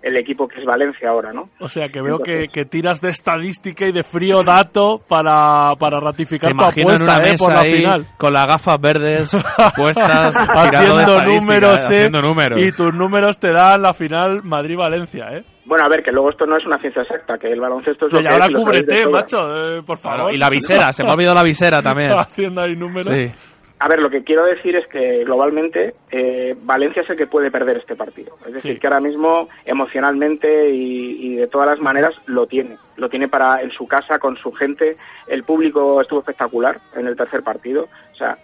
el 0.00 0.16
equipo 0.16 0.46
que 0.46 0.60
es 0.60 0.64
Valencia 0.64 1.10
ahora, 1.10 1.32
¿no? 1.32 1.48
O 1.58 1.66
sea, 1.68 1.88
que 1.88 2.00
veo 2.00 2.18
que, 2.18 2.44
Entonces- 2.44 2.52
que 2.52 2.64
tiras 2.66 3.00
de 3.00 3.08
estadística 3.08 3.84
y 3.86 3.92
de 3.92 4.04
frío 4.04 4.42
dato 4.44 5.00
para, 5.08 5.74
para 5.78 5.98
ratificar 5.98 6.52
tu 6.52 6.64
apuesta, 6.64 7.04
una 7.04 7.28
¿eh? 7.28 7.34
Por 7.36 7.52
la 7.52 7.60
ahí, 7.60 7.78
final. 7.78 8.06
con 8.16 8.32
las 8.32 8.46
gafas 8.46 8.80
verdes 8.80 9.36
puestas, 9.76 10.36
haciendo 10.36 11.18
números, 11.24 11.90
eh, 11.90 11.94
¿eh? 11.94 11.96
haciendo 11.96 12.22
números. 12.22 12.62
Y 12.62 12.70
tus 12.70 12.94
números 12.94 13.38
te 13.38 13.52
dan 13.52 13.82
la 13.82 13.92
final 13.92 14.42
Madrid-Valencia, 14.44 15.26
¿eh? 15.32 15.42
Bueno, 15.68 15.84
a 15.84 15.88
ver, 15.90 16.02
que 16.02 16.10
luego 16.10 16.30
esto 16.30 16.46
no 16.46 16.56
es 16.56 16.64
una 16.66 16.78
ciencia 16.78 17.02
exacta, 17.02 17.36
que 17.38 17.48
el 17.52 17.60
baloncesto 17.60 18.06
es 18.06 18.12
Y 18.14 18.16
lo 18.16 18.22
que 18.22 18.28
ahora 18.28 18.46
es 18.46 18.56
cúbrete, 18.56 19.06
macho, 19.06 19.36
eh, 19.38 19.82
por 19.86 20.00
Claro, 20.00 20.18
favor. 20.18 20.34
y 20.34 20.38
la 20.38 20.48
visera, 20.48 20.92
se 20.94 21.04
me 21.04 21.10
ha 21.10 21.14
olvidado 21.14 21.34
la 21.36 21.42
visera 21.44 21.80
también. 21.82 22.10
Haciendo 22.18 22.62
ahí 22.62 22.74
números. 22.74 23.06
Sí. 23.16 23.26
A 23.80 23.86
ver, 23.86 24.00
lo 24.00 24.10
que 24.10 24.24
quiero 24.24 24.44
decir 24.44 24.74
es 24.74 24.88
que 24.88 25.22
globalmente 25.24 25.94
eh, 26.10 26.56
Valencia 26.64 27.02
es 27.02 27.10
el 27.10 27.16
que 27.16 27.28
puede 27.28 27.50
perder 27.52 27.76
este 27.76 27.94
partido. 27.94 28.34
Es 28.46 28.54
decir, 28.54 28.72
Sí. 28.74 28.80
que 28.80 28.86
ahora 28.88 28.98
mismo 29.00 29.48
emocionalmente 29.66 30.70
y, 30.70 31.32
y 31.32 31.36
de 31.36 31.46
todas 31.46 31.68
las 31.68 31.78
maneras 31.80 32.10
lo 32.26 32.46
tiene. 32.46 32.76
Lo 32.96 33.08
tiene 33.08 33.28
para 33.28 33.62
en 33.62 33.70
su 33.70 33.86
casa, 33.86 34.18
con 34.18 34.36
su 34.36 34.50
gente. 34.52 34.96
El 35.28 35.44
público 35.44 36.00
estuvo 36.00 36.20
espectacular 36.20 36.78
en 36.96 37.06
el 37.06 37.16
tercer 37.16 37.42
partido. 37.42 37.84
O 38.12 38.16
sea, 38.16 38.36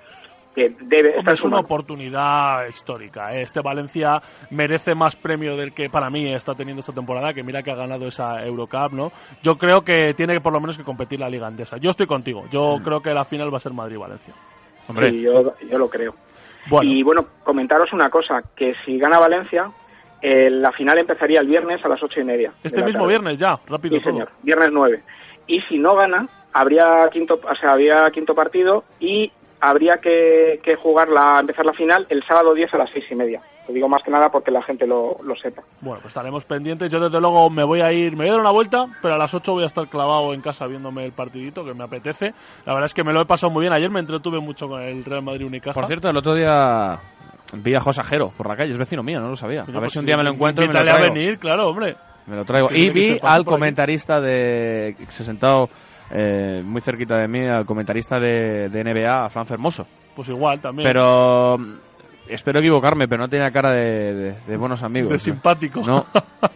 que 0.54 0.70
debe 0.80 1.08
Hombre, 1.08 1.18
estar 1.18 1.34
es 1.34 1.44
una 1.44 1.58
oportunidad 1.60 2.66
histórica. 2.68 3.34
¿eh? 3.34 3.42
Este 3.42 3.60
Valencia 3.60 4.20
merece 4.50 4.94
más 4.94 5.16
premio 5.16 5.56
del 5.56 5.72
que 5.74 5.88
para 5.90 6.10
mí 6.10 6.32
está 6.32 6.54
teniendo 6.54 6.80
esta 6.80 6.92
temporada, 6.92 7.32
que 7.34 7.42
mira 7.42 7.62
que 7.62 7.70
ha 7.70 7.74
ganado 7.76 8.06
esa 8.06 8.44
Eurocup, 8.44 8.92
¿no? 8.92 9.12
Yo 9.42 9.56
creo 9.56 9.82
que 9.82 10.14
tiene 10.14 10.34
que 10.34 10.40
por 10.40 10.52
lo 10.52 10.60
menos 10.60 10.78
que 10.78 10.84
competir 10.84 11.20
la 11.20 11.28
Liga 11.28 11.46
Andesa. 11.46 11.76
Yo 11.78 11.90
estoy 11.90 12.06
contigo. 12.06 12.44
Yo 12.50 12.78
creo 12.84 13.00
que 13.00 13.12
la 13.12 13.24
final 13.24 13.52
va 13.52 13.56
a 13.56 13.60
ser 13.60 13.72
Madrid-Valencia. 13.72 14.34
Hombre. 14.88 15.10
Sí, 15.10 15.22
yo, 15.22 15.54
yo 15.68 15.78
lo 15.78 15.88
creo. 15.88 16.14
Bueno. 16.68 16.90
Y 16.90 17.02
bueno, 17.02 17.26
comentaros 17.42 17.92
una 17.92 18.08
cosa, 18.08 18.42
que 18.56 18.74
si 18.84 18.98
gana 18.98 19.18
Valencia, 19.18 19.70
eh, 20.22 20.48
la 20.50 20.72
final 20.72 20.98
empezaría 20.98 21.40
el 21.40 21.46
viernes 21.46 21.84
a 21.84 21.88
las 21.88 22.02
ocho 22.02 22.20
y 22.20 22.24
media. 22.24 22.52
Este 22.62 22.82
mismo 22.82 23.02
tarde. 23.02 23.08
viernes 23.18 23.38
ya, 23.38 23.58
rápido 23.66 23.96
Sí, 23.96 24.02
todo. 24.02 24.12
señor, 24.12 24.30
viernes 24.42 24.68
9. 24.72 25.02
Y 25.46 25.60
si 25.62 25.78
no 25.78 25.94
gana, 25.94 26.26
habría 26.54 27.06
quinto, 27.12 27.34
o 27.34 27.54
sea, 27.56 27.72
habría 27.72 28.10
quinto 28.12 28.34
partido 28.34 28.84
y 29.00 29.30
habría 29.64 29.96
que, 29.96 30.60
que 30.62 30.76
jugar 30.76 31.08
la, 31.08 31.40
empezar 31.40 31.64
la 31.64 31.72
final 31.72 32.06
el 32.10 32.22
sábado 32.24 32.52
10 32.54 32.74
a 32.74 32.78
las 32.78 32.90
seis 32.90 33.04
y 33.10 33.14
media. 33.14 33.40
Lo 33.66 33.72
digo 33.72 33.88
más 33.88 34.02
que 34.02 34.10
nada 34.10 34.28
porque 34.28 34.50
la 34.50 34.62
gente 34.62 34.86
lo, 34.86 35.16
lo 35.24 35.34
sepa. 35.36 35.62
Bueno, 35.80 36.00
pues 36.02 36.08
estaremos 36.14 36.44
pendientes. 36.44 36.90
Yo 36.90 37.00
desde 37.00 37.18
luego 37.18 37.48
me 37.48 37.64
voy 37.64 37.80
a 37.80 37.90
ir, 37.92 38.12
me 38.12 38.24
voy 38.24 38.28
a 38.28 38.32
dar 38.32 38.40
una 38.40 38.50
vuelta, 38.50 38.84
pero 39.00 39.14
a 39.14 39.18
las 39.18 39.32
8 39.32 39.52
voy 39.52 39.62
a 39.62 39.66
estar 39.66 39.88
clavado 39.88 40.34
en 40.34 40.42
casa 40.42 40.66
viéndome 40.66 41.06
el 41.06 41.12
partidito 41.12 41.64
que 41.64 41.72
me 41.72 41.84
apetece. 41.84 42.32
La 42.66 42.74
verdad 42.74 42.86
es 42.86 42.94
que 42.94 43.04
me 43.04 43.14
lo 43.14 43.22
he 43.22 43.26
pasado 43.26 43.50
muy 43.50 43.62
bien. 43.62 43.72
Ayer 43.72 43.90
me 43.90 44.00
entretuve 44.00 44.38
mucho 44.38 44.68
con 44.68 44.82
el 44.82 45.02
Real 45.02 45.22
Madrid 45.22 45.46
Unicaja. 45.46 45.80
Por 45.80 45.86
cierto, 45.86 46.10
el 46.10 46.16
otro 46.16 46.34
día 46.34 46.98
vi 47.54 47.74
a 47.74 47.80
José 47.80 48.02
Ajero 48.02 48.30
por 48.36 48.48
la 48.48 48.56
calle, 48.56 48.72
es 48.72 48.78
vecino 48.78 49.02
mío, 49.02 49.18
no 49.18 49.28
lo 49.28 49.36
sabía. 49.36 49.64
Mira, 49.66 49.78
a 49.78 49.80
ver 49.80 49.86
pues 49.86 49.92
si 49.94 49.98
un 49.98 50.06
día 50.06 50.16
me 50.18 50.24
lo 50.24 50.32
encuentro 50.32 50.62
y 50.62 50.68
me 50.68 50.74
lo 50.74 50.80
invítale 50.80 50.98
a 50.98 51.00
traigo. 51.00 51.14
venir, 51.14 51.38
claro, 51.38 51.68
hombre. 51.68 51.94
Me 52.26 52.36
lo 52.36 52.44
traigo. 52.44 52.68
Y 52.70 52.90
vi 52.90 53.18
al 53.22 53.44
comentarista 53.44 54.20
de. 54.20 54.94
que 54.98 55.06
se 55.06 55.24
sentado 55.24 55.68
eh, 56.14 56.62
muy 56.64 56.80
cerquita 56.80 57.16
de 57.16 57.26
mí, 57.26 57.44
al 57.44 57.66
comentarista 57.66 58.20
de, 58.20 58.68
de 58.68 58.84
NBA, 58.84 59.24
a 59.24 59.28
Fran 59.28 59.46
Fermoso. 59.46 59.84
Pues 60.14 60.28
igual 60.28 60.60
también. 60.60 60.88
Pero. 60.88 61.56
Espero 62.28 62.58
equivocarme, 62.60 63.06
pero 63.06 63.22
no 63.22 63.28
tenía 63.28 63.50
cara 63.50 63.72
de, 63.72 64.14
de- 64.14 64.34
de 64.46 64.56
buenos 64.56 64.82
amigos. 64.82 65.10
De 65.10 65.18
simpático. 65.18 65.82
No, 65.86 66.06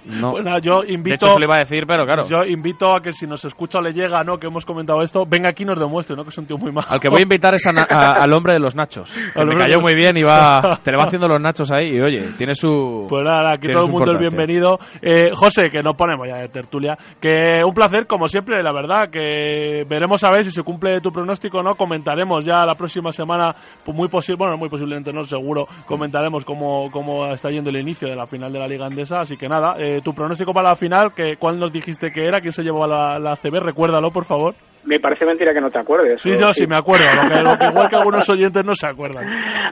no. 0.20 0.40
Nada, 0.40 0.58
yo 0.60 0.80
De 0.82 0.92
invito. 0.94 1.26
hecho, 1.26 1.34
se 1.34 1.38
lo 1.38 1.44
iba 1.44 1.56
a 1.56 1.58
decir, 1.58 1.84
pero 1.86 2.04
claro. 2.06 2.22
Yo 2.26 2.42
invito 2.46 2.96
a 2.96 3.00
que 3.02 3.12
si 3.12 3.26
nos 3.26 3.44
escucha 3.44 3.78
o 3.78 3.82
le 3.82 3.92
llega, 3.92 4.24
¿no? 4.24 4.38
Que 4.38 4.46
hemos 4.46 4.64
comentado 4.64 5.02
esto, 5.02 5.24
venga 5.28 5.50
aquí 5.50 5.64
y 5.64 5.66
nos 5.66 5.78
demuestre, 5.78 6.16
¿no? 6.16 6.22
Que 6.22 6.30
es 6.30 6.38
un 6.38 6.46
tío 6.46 6.56
muy 6.56 6.72
majo. 6.72 6.92
Al 6.92 7.00
que 7.00 7.08
voy 7.10 7.20
a 7.20 7.22
invitar 7.24 7.54
es 7.54 7.66
a 7.66 7.70
a- 7.70 8.22
al 8.24 8.32
hombre 8.32 8.54
de 8.54 8.60
los 8.60 8.74
nachos. 8.74 9.14
Que 9.34 9.44
me 9.44 9.56
cayó 9.56 9.76
de- 9.76 9.82
muy 9.82 9.94
bien 9.94 10.16
y 10.16 10.22
va, 10.22 10.78
te 10.82 10.90
le 10.90 10.96
va 10.96 11.04
haciendo 11.06 11.28
los 11.28 11.40
nachos 11.40 11.70
ahí. 11.70 11.96
Y 11.96 12.00
oye, 12.00 12.30
tiene 12.38 12.54
su. 12.54 13.06
Pues 13.08 13.24
nada, 13.24 13.52
aquí 13.52 13.68
todo 13.68 13.84
el 13.86 13.92
mundo 13.92 14.12
es 14.12 14.18
bienvenido. 14.18 14.78
Eh, 15.02 15.30
José, 15.34 15.68
que 15.70 15.82
nos 15.82 15.94
ponemos 15.96 16.26
ya 16.26 16.36
de 16.36 16.48
tertulia. 16.48 16.96
Que 17.20 17.62
un 17.64 17.74
placer, 17.74 18.06
como 18.06 18.26
siempre, 18.26 18.62
la 18.62 18.72
verdad. 18.72 19.10
Que 19.10 19.84
veremos 19.88 20.24
a 20.24 20.30
ver 20.30 20.44
si 20.44 20.50
se 20.50 20.62
cumple 20.62 21.00
tu 21.00 21.10
pronóstico 21.10 21.58
o 21.58 21.62
no. 21.62 21.74
Comentaremos 21.74 22.44
ya 22.44 22.64
la 22.64 22.74
próxima 22.74 23.12
semana, 23.12 23.54
pues 23.84 23.96
muy 23.96 24.08
posible, 24.08 24.38
bueno, 24.38 24.56
muy 24.56 24.68
posiblemente 24.70 25.12
no, 25.12 25.24
seguro. 25.24 25.57
Comentaremos 25.86 26.44
cómo, 26.44 26.90
cómo 26.90 27.26
está 27.32 27.50
yendo 27.50 27.70
el 27.70 27.80
inicio 27.80 28.08
de 28.08 28.16
la 28.16 28.26
final 28.26 28.52
de 28.52 28.58
la 28.58 28.68
Liga 28.68 28.86
Andesa. 28.86 29.20
Así 29.20 29.36
que 29.36 29.48
nada, 29.48 29.76
eh, 29.78 30.00
tu 30.02 30.12
pronóstico 30.12 30.52
para 30.52 30.70
la 30.70 30.76
final, 30.76 31.12
que 31.14 31.36
¿cuál 31.36 31.58
nos 31.58 31.72
dijiste 31.72 32.10
que 32.10 32.26
era? 32.26 32.40
¿Quién 32.40 32.52
se 32.52 32.62
llevó 32.62 32.84
a 32.84 32.88
la, 32.88 33.18
la 33.18 33.36
CB? 33.36 33.60
Recuérdalo, 33.60 34.10
por 34.10 34.24
favor. 34.24 34.54
Me 34.84 35.00
parece 35.00 35.26
mentira 35.26 35.52
que 35.52 35.60
no 35.60 35.70
te 35.70 35.78
acuerdes. 35.78 36.22
Sí, 36.22 36.30
yo 36.40 36.52
sí 36.54 36.66
me 36.66 36.76
acuerdo. 36.76 37.04
Lo 37.04 37.28
que, 37.28 37.42
lo 37.42 37.58
que 37.58 37.64
igual 37.66 37.88
que 37.88 37.96
algunos 37.98 38.28
oyentes 38.30 38.64
no 38.64 38.74
se 38.74 38.86
acuerdan. 38.86 39.26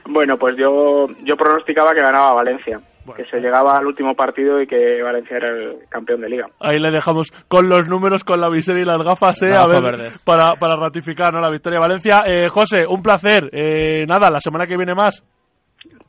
Bueno, 0.09 0.37
pues 0.37 0.57
yo, 0.59 1.07
yo 1.25 1.37
pronosticaba 1.37 1.95
que 1.95 2.03
ganaba 2.03 2.35
Valencia. 2.35 2.81
Que 3.15 3.25
se 3.27 3.39
llegaba 3.39 3.79
al 3.79 3.87
último 3.87 4.15
partido 4.15 4.61
y 4.61 4.67
que 4.67 5.01
Valencia 5.01 5.37
era 5.37 5.49
el 5.49 5.79
campeón 5.89 6.21
de 6.21 6.29
liga. 6.29 6.47
Ahí 6.61 6.79
le 6.79 6.91
dejamos 6.91 7.31
con 7.47 7.69
los 7.69 7.89
números, 7.89 8.25
con 8.25 8.41
la 8.41 8.51
visera 8.51 8.81
y 8.81 8.85
las 8.85 8.99
gafas, 8.99 9.41
¿eh? 9.45 9.55
A 9.55 9.67
ver, 9.67 9.81
verdes. 9.81 10.23
para, 10.25 10.55
para 10.57 10.75
ratificar 10.75 11.33
¿no? 11.33 11.41
la 11.41 11.49
victoria 11.49 11.79
de 11.79 11.87
Valencia. 11.87 12.25
Eh, 12.27 12.49
José, 12.49 12.85
un 12.87 13.03
placer. 13.03 13.49
Eh, 13.53 14.05
nada, 14.07 14.29
la 14.29 14.41
semana 14.41 14.67
que 14.67 14.77
viene 14.77 14.95
más. 14.95 15.23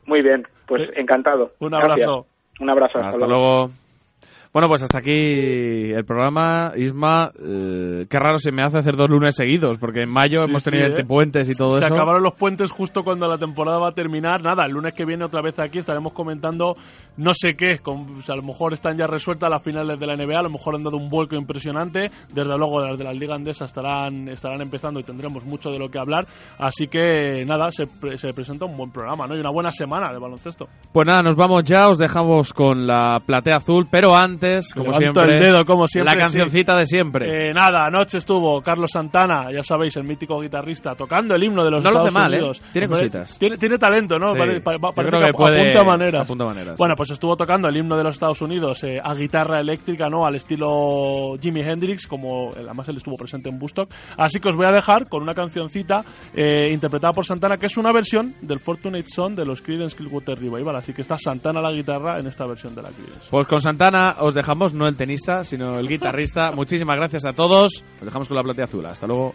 Muy 0.08 0.22
bien, 0.22 0.48
pues 0.66 0.88
encantado. 0.96 1.52
Un 1.60 1.68
Gracias. 1.68 2.08
abrazo. 2.08 2.26
Un 2.60 2.70
abrazo. 2.70 2.98
Hasta 2.98 3.26
luego. 3.26 3.70
Bueno, 4.52 4.68
pues 4.68 4.82
hasta 4.82 4.98
aquí 4.98 5.10
el 5.12 6.04
programa. 6.04 6.72
Isma, 6.76 7.30
eh, 7.38 8.06
qué 8.08 8.18
raro 8.18 8.38
se 8.38 8.50
me 8.52 8.62
hace 8.62 8.78
hacer 8.78 8.96
dos 8.96 9.08
lunes 9.08 9.34
seguidos, 9.36 9.78
porque 9.78 10.02
en 10.02 10.10
mayo 10.10 10.42
Sí, 10.44 10.50
hemos 10.50 10.62
sí, 10.62 10.70
tenido 10.70 10.96
¿eh? 10.98 11.04
puentes 11.04 11.48
y 11.48 11.54
todo 11.54 11.70
Se 11.72 11.84
eso. 11.84 11.94
acabaron 11.94 12.22
los 12.22 12.32
puentes 12.34 12.70
justo 12.70 13.02
cuando 13.02 13.26
la 13.28 13.38
temporada 13.38 13.78
va 13.78 13.88
a 13.88 13.92
terminar. 13.92 14.42
Nada, 14.42 14.64
el 14.66 14.72
lunes 14.72 14.94
que 14.94 15.04
viene 15.04 15.24
otra 15.24 15.42
vez 15.42 15.58
aquí 15.58 15.78
estaremos 15.78 16.12
comentando 16.12 16.74
no 17.16 17.32
sé 17.34 17.54
qué. 17.56 17.78
Con, 17.78 18.16
o 18.18 18.22
sea, 18.22 18.34
a 18.34 18.36
lo 18.36 18.42
mejor 18.42 18.72
están 18.72 18.96
ya 18.96 19.06
resueltas 19.06 19.50
las 19.50 19.62
finales 19.62 19.98
de 20.00 20.06
la 20.06 20.16
NBA, 20.16 20.38
a 20.38 20.42
lo 20.42 20.50
mejor 20.50 20.76
han 20.76 20.82
dado 20.84 20.96
un 20.96 21.08
vuelco 21.08 21.36
impresionante. 21.36 22.10
Desde 22.32 22.56
luego 22.58 22.80
las 22.80 22.98
de 22.98 23.04
la 23.04 23.12
Liga 23.12 23.34
Andesa 23.34 23.66
estarán, 23.66 24.28
estarán 24.28 24.60
empezando 24.62 24.98
y 25.00 25.04
tendremos 25.04 25.44
mucho 25.44 25.70
de 25.70 25.78
lo 25.78 25.88
que 25.90 25.98
hablar. 25.98 26.26
Así 26.58 26.88
que 26.88 27.44
nada, 27.46 27.70
se, 27.70 27.86
pre- 27.86 28.16
se 28.16 28.32
presenta 28.32 28.64
un 28.64 28.76
buen 28.76 28.90
programa 28.90 29.26
¿no? 29.26 29.36
y 29.36 29.40
una 29.40 29.50
buena 29.50 29.70
semana 29.70 30.12
de 30.12 30.18
baloncesto. 30.18 30.66
Pues 30.92 31.06
nada, 31.06 31.22
nos 31.22 31.36
vamos 31.36 31.64
ya, 31.64 31.88
os 31.88 31.98
dejamos 31.98 32.52
con 32.52 32.86
la 32.86 33.18
platea 33.24 33.56
azul, 33.56 33.86
pero 33.90 34.14
antes, 34.14 34.37
como 34.74 34.86
Levanto 34.86 35.20
siempre, 35.20 35.34
el 35.34 35.52
dedo, 35.52 35.64
como 35.64 35.86
siempre, 35.88 36.14
la 36.14 36.20
cancioncita 36.20 36.74
de 36.76 36.84
siempre. 36.84 37.48
Eh, 37.50 37.52
nada, 37.52 37.86
anoche 37.86 38.18
estuvo 38.18 38.60
Carlos 38.62 38.90
Santana, 38.92 39.50
ya 39.52 39.62
sabéis, 39.62 39.96
el 39.96 40.04
mítico 40.04 40.40
guitarrista, 40.40 40.94
tocando 40.94 41.34
el 41.34 41.42
himno 41.44 41.64
de 41.64 41.70
los 41.70 41.82
No 41.84 41.90
lo 41.90 41.96
Estados 41.98 42.08
hace 42.16 42.18
mal, 42.24 42.34
¿eh? 42.34 42.36
Unidos. 42.38 42.62
Tiene 42.72 42.88
cositas. 42.88 43.38
Tiene, 43.38 43.56
tiene 43.56 43.78
talento, 43.78 44.18
¿no? 44.18 44.32
Sí. 44.32 44.38
Parece 44.38 44.62
creo 44.62 45.26
que 45.26 45.32
puede- 45.32 45.58
apunta 45.60 45.84
maneras. 45.84 46.22
apunta 46.24 46.44
maneras, 46.44 46.74
Bueno, 46.78 46.94
pues 46.96 47.10
estuvo 47.10 47.36
tocando 47.36 47.68
el 47.68 47.76
himno 47.76 47.96
de 47.96 48.04
los 48.04 48.14
Estados 48.14 48.40
Unidos 48.42 48.82
eh, 48.84 48.98
a 49.02 49.14
guitarra 49.14 49.60
eléctrica, 49.60 50.08
¿no? 50.08 50.24
Al 50.26 50.34
estilo 50.36 51.36
Jimi 51.40 51.60
Hendrix, 51.62 52.06
como 52.06 52.50
además 52.56 52.88
él 52.88 52.96
estuvo 52.96 53.16
presente 53.16 53.48
en 53.48 53.58
Bustock. 53.58 53.90
Así 54.16 54.40
que 54.40 54.48
os 54.48 54.56
voy 54.56 54.66
a 54.66 54.72
dejar 54.72 55.08
con 55.08 55.22
una 55.22 55.34
cancioncita 55.34 55.98
eh, 56.34 56.70
interpretada 56.72 57.12
por 57.12 57.24
Santana, 57.24 57.56
que 57.56 57.66
es 57.66 57.76
una 57.76 57.92
versión 57.92 58.34
del 58.42 58.58
Fortunate 58.60 59.04
Son 59.08 59.34
de 59.34 59.44
los 59.44 59.62
Creedence 59.62 59.96
Clearwater 59.96 60.38
Revival. 60.38 60.76
Así 60.76 60.92
que 60.92 61.02
está 61.02 61.16
Santana 61.18 61.60
a 61.60 61.62
la 61.62 61.72
guitarra 61.72 62.18
en 62.18 62.26
esta 62.26 62.46
versión 62.46 62.74
de 62.74 62.82
la 62.82 62.88
Creedence. 62.90 63.28
Pues 63.30 63.46
con 63.46 63.60
Santana 63.60 64.16
os 64.20 64.27
dejamos, 64.34 64.74
no 64.74 64.86
el 64.86 64.96
tenista, 64.96 65.44
sino 65.44 65.78
el 65.78 65.88
guitarrista. 65.88 66.52
Muchísimas 66.52 66.96
gracias 66.96 67.26
a 67.26 67.32
todos. 67.32 67.84
Os 67.98 68.04
dejamos 68.04 68.28
con 68.28 68.36
la 68.36 68.42
platea 68.42 68.64
azul. 68.64 68.86
Hasta 68.86 69.06
luego. 69.06 69.34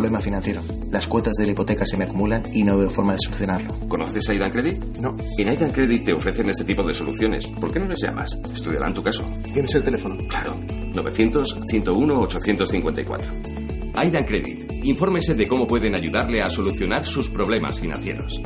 Problema 0.00 0.20
financiero. 0.22 0.62
Las 0.90 1.06
cuotas 1.06 1.34
de 1.34 1.44
la 1.44 1.52
hipoteca 1.52 1.84
se 1.84 1.98
me 1.98 2.04
acumulan 2.04 2.42
y 2.54 2.64
no 2.64 2.78
veo 2.78 2.88
forma 2.88 3.12
de 3.12 3.18
solucionarlo. 3.22 3.74
¿Conoces 3.86 4.26
a 4.30 4.32
Aidan 4.32 4.50
Credit? 4.50 4.82
No. 4.96 5.14
En 5.36 5.46
Aidan 5.46 5.72
Credit 5.72 6.06
te 6.06 6.14
ofrecen 6.14 6.48
este 6.48 6.64
tipo 6.64 6.82
de 6.82 6.94
soluciones. 6.94 7.46
¿Por 7.46 7.70
qué 7.70 7.80
no 7.80 7.86
les 7.86 8.00
llamas? 8.00 8.30
Estudiarán 8.54 8.94
tu 8.94 9.02
caso. 9.02 9.28
¿Tienes 9.52 9.74
el 9.74 9.82
teléfono? 9.82 10.16
Claro. 10.26 10.58
900-101-854. 10.94 13.92
Aidan 13.94 14.24
Credit. 14.24 14.72
Infórmese 14.84 15.34
de 15.34 15.46
cómo 15.46 15.66
pueden 15.66 15.94
ayudarle 15.94 16.40
a 16.40 16.48
solucionar 16.48 17.04
sus 17.04 17.28
problemas 17.28 17.78
financieros. 17.78 18.40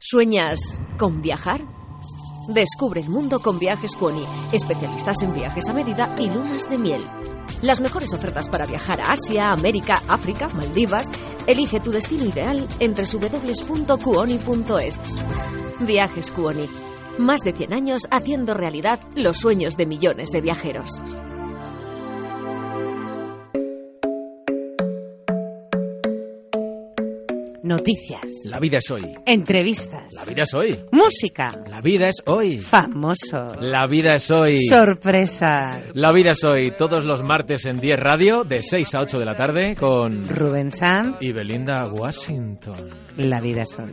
¿Sueñas 0.00 0.58
con 0.98 1.20
viajar? 1.20 1.60
Descubre 2.48 3.02
el 3.02 3.10
mundo 3.10 3.40
con 3.40 3.58
Viajes 3.58 3.94
Cuoni, 3.94 4.24
especialistas 4.52 5.20
en 5.20 5.34
viajes 5.34 5.68
a 5.68 5.74
medida 5.74 6.16
y 6.18 6.28
lunas 6.28 6.70
de 6.70 6.78
miel. 6.78 7.02
Las 7.62 7.80
mejores 7.80 8.12
ofertas 8.12 8.48
para 8.48 8.66
viajar 8.66 9.00
a 9.00 9.12
Asia, 9.12 9.50
América, 9.50 10.02
África, 10.08 10.48
Maldivas. 10.48 11.06
Elige 11.46 11.78
tu 11.78 11.92
destino 11.92 12.24
ideal 12.24 12.66
en 12.80 12.94
www.cuoni.es. 12.94 14.98
Viajes 15.78 16.32
Cuoni. 16.32 16.68
Más 17.18 17.42
de 17.42 17.52
100 17.52 17.72
años 17.72 18.02
haciendo 18.10 18.54
realidad 18.54 18.98
los 19.14 19.38
sueños 19.38 19.76
de 19.76 19.86
millones 19.86 20.30
de 20.30 20.40
viajeros. 20.40 21.00
Noticias. 27.76 28.42
La 28.44 28.58
vida 28.58 28.76
es 28.78 28.90
hoy. 28.90 29.12
Entrevistas. 29.24 30.12
La 30.12 30.24
vida 30.26 30.42
es 30.42 30.52
hoy. 30.52 30.78
Música. 30.92 31.50
La 31.66 31.80
vida 31.80 32.08
es 32.08 32.22
hoy. 32.26 32.60
Famoso. 32.60 33.52
La 33.60 33.86
vida 33.86 34.14
es 34.16 34.30
hoy. 34.30 34.66
Sorpresas. 34.66 35.84
La 35.94 36.12
vida 36.12 36.32
es 36.32 36.44
hoy. 36.44 36.72
Todos 36.76 37.02
los 37.02 37.22
martes 37.22 37.64
en 37.64 37.80
10 37.80 37.98
Radio, 37.98 38.44
de 38.44 38.60
6 38.62 38.94
a 38.94 38.98
8 39.00 39.18
de 39.18 39.24
la 39.24 39.34
tarde, 39.34 39.74
con 39.74 40.28
Rubén 40.28 40.70
Sam. 40.70 41.16
y 41.20 41.32
Belinda 41.32 41.86
Washington. 41.90 42.90
La 43.16 43.40
vida 43.40 43.62
es 43.62 43.78
hoy. 43.78 43.92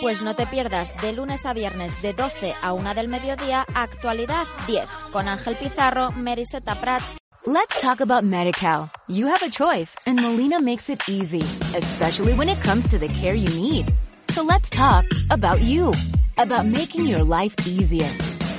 Pues 0.00 0.22
no 0.22 0.34
te 0.34 0.46
pierdas 0.46 0.92
de 1.00 1.12
lunes 1.12 1.44
a 1.46 1.52
viernes 1.52 2.00
de 2.02 2.12
12 2.12 2.54
a 2.62 2.72
1 2.72 2.94
del 2.94 3.08
mediodía 3.08 3.66
Actualidad 3.74 4.46
10 4.66 4.86
con 5.12 5.28
Ángel 5.28 5.56
Pizarro, 5.56 6.10
Meriseta 6.12 6.74
Prats. 6.80 7.16
Let's 7.44 7.80
talk 7.80 8.00
about 8.00 8.24
MediCal. 8.24 8.90
You 9.08 9.26
have 9.26 9.42
a 9.42 9.50
choice 9.50 9.96
and 10.06 10.20
Molina 10.20 10.60
makes 10.60 10.88
it 10.88 11.00
easy, 11.08 11.42
especially 11.76 12.34
when 12.34 12.48
it 12.48 12.60
comes 12.62 12.86
to 12.88 12.98
the 12.98 13.08
care 13.08 13.34
you 13.34 13.48
need. 13.60 13.92
So 14.30 14.42
let's 14.42 14.70
talk 14.70 15.04
about 15.30 15.60
you, 15.60 15.92
about 16.38 16.66
making 16.66 17.06
your 17.06 17.24
life 17.24 17.54
easier, 17.66 18.08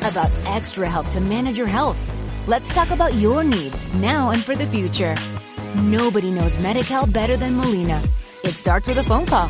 about 0.02 0.30
extra 0.48 0.90
help 0.90 1.10
to 1.12 1.22
manage 1.22 1.58
your 1.58 1.68
health. 1.68 2.02
Let's 2.46 2.70
talk 2.72 2.92
about 2.92 3.14
your 3.14 3.44
needs 3.44 3.90
now 3.94 4.32
and 4.32 4.44
for 4.46 4.56
the 4.56 4.68
future. 4.68 5.16
Nobody 5.76 6.30
knows 6.30 6.58
MediCal 6.58 7.12
better 7.12 7.38
than 7.38 7.56
Molina. 7.56 8.04
It 8.44 8.56
starts 8.56 8.88
with 8.88 8.98
a 8.98 9.04
phone 9.04 9.26
call. 9.26 9.50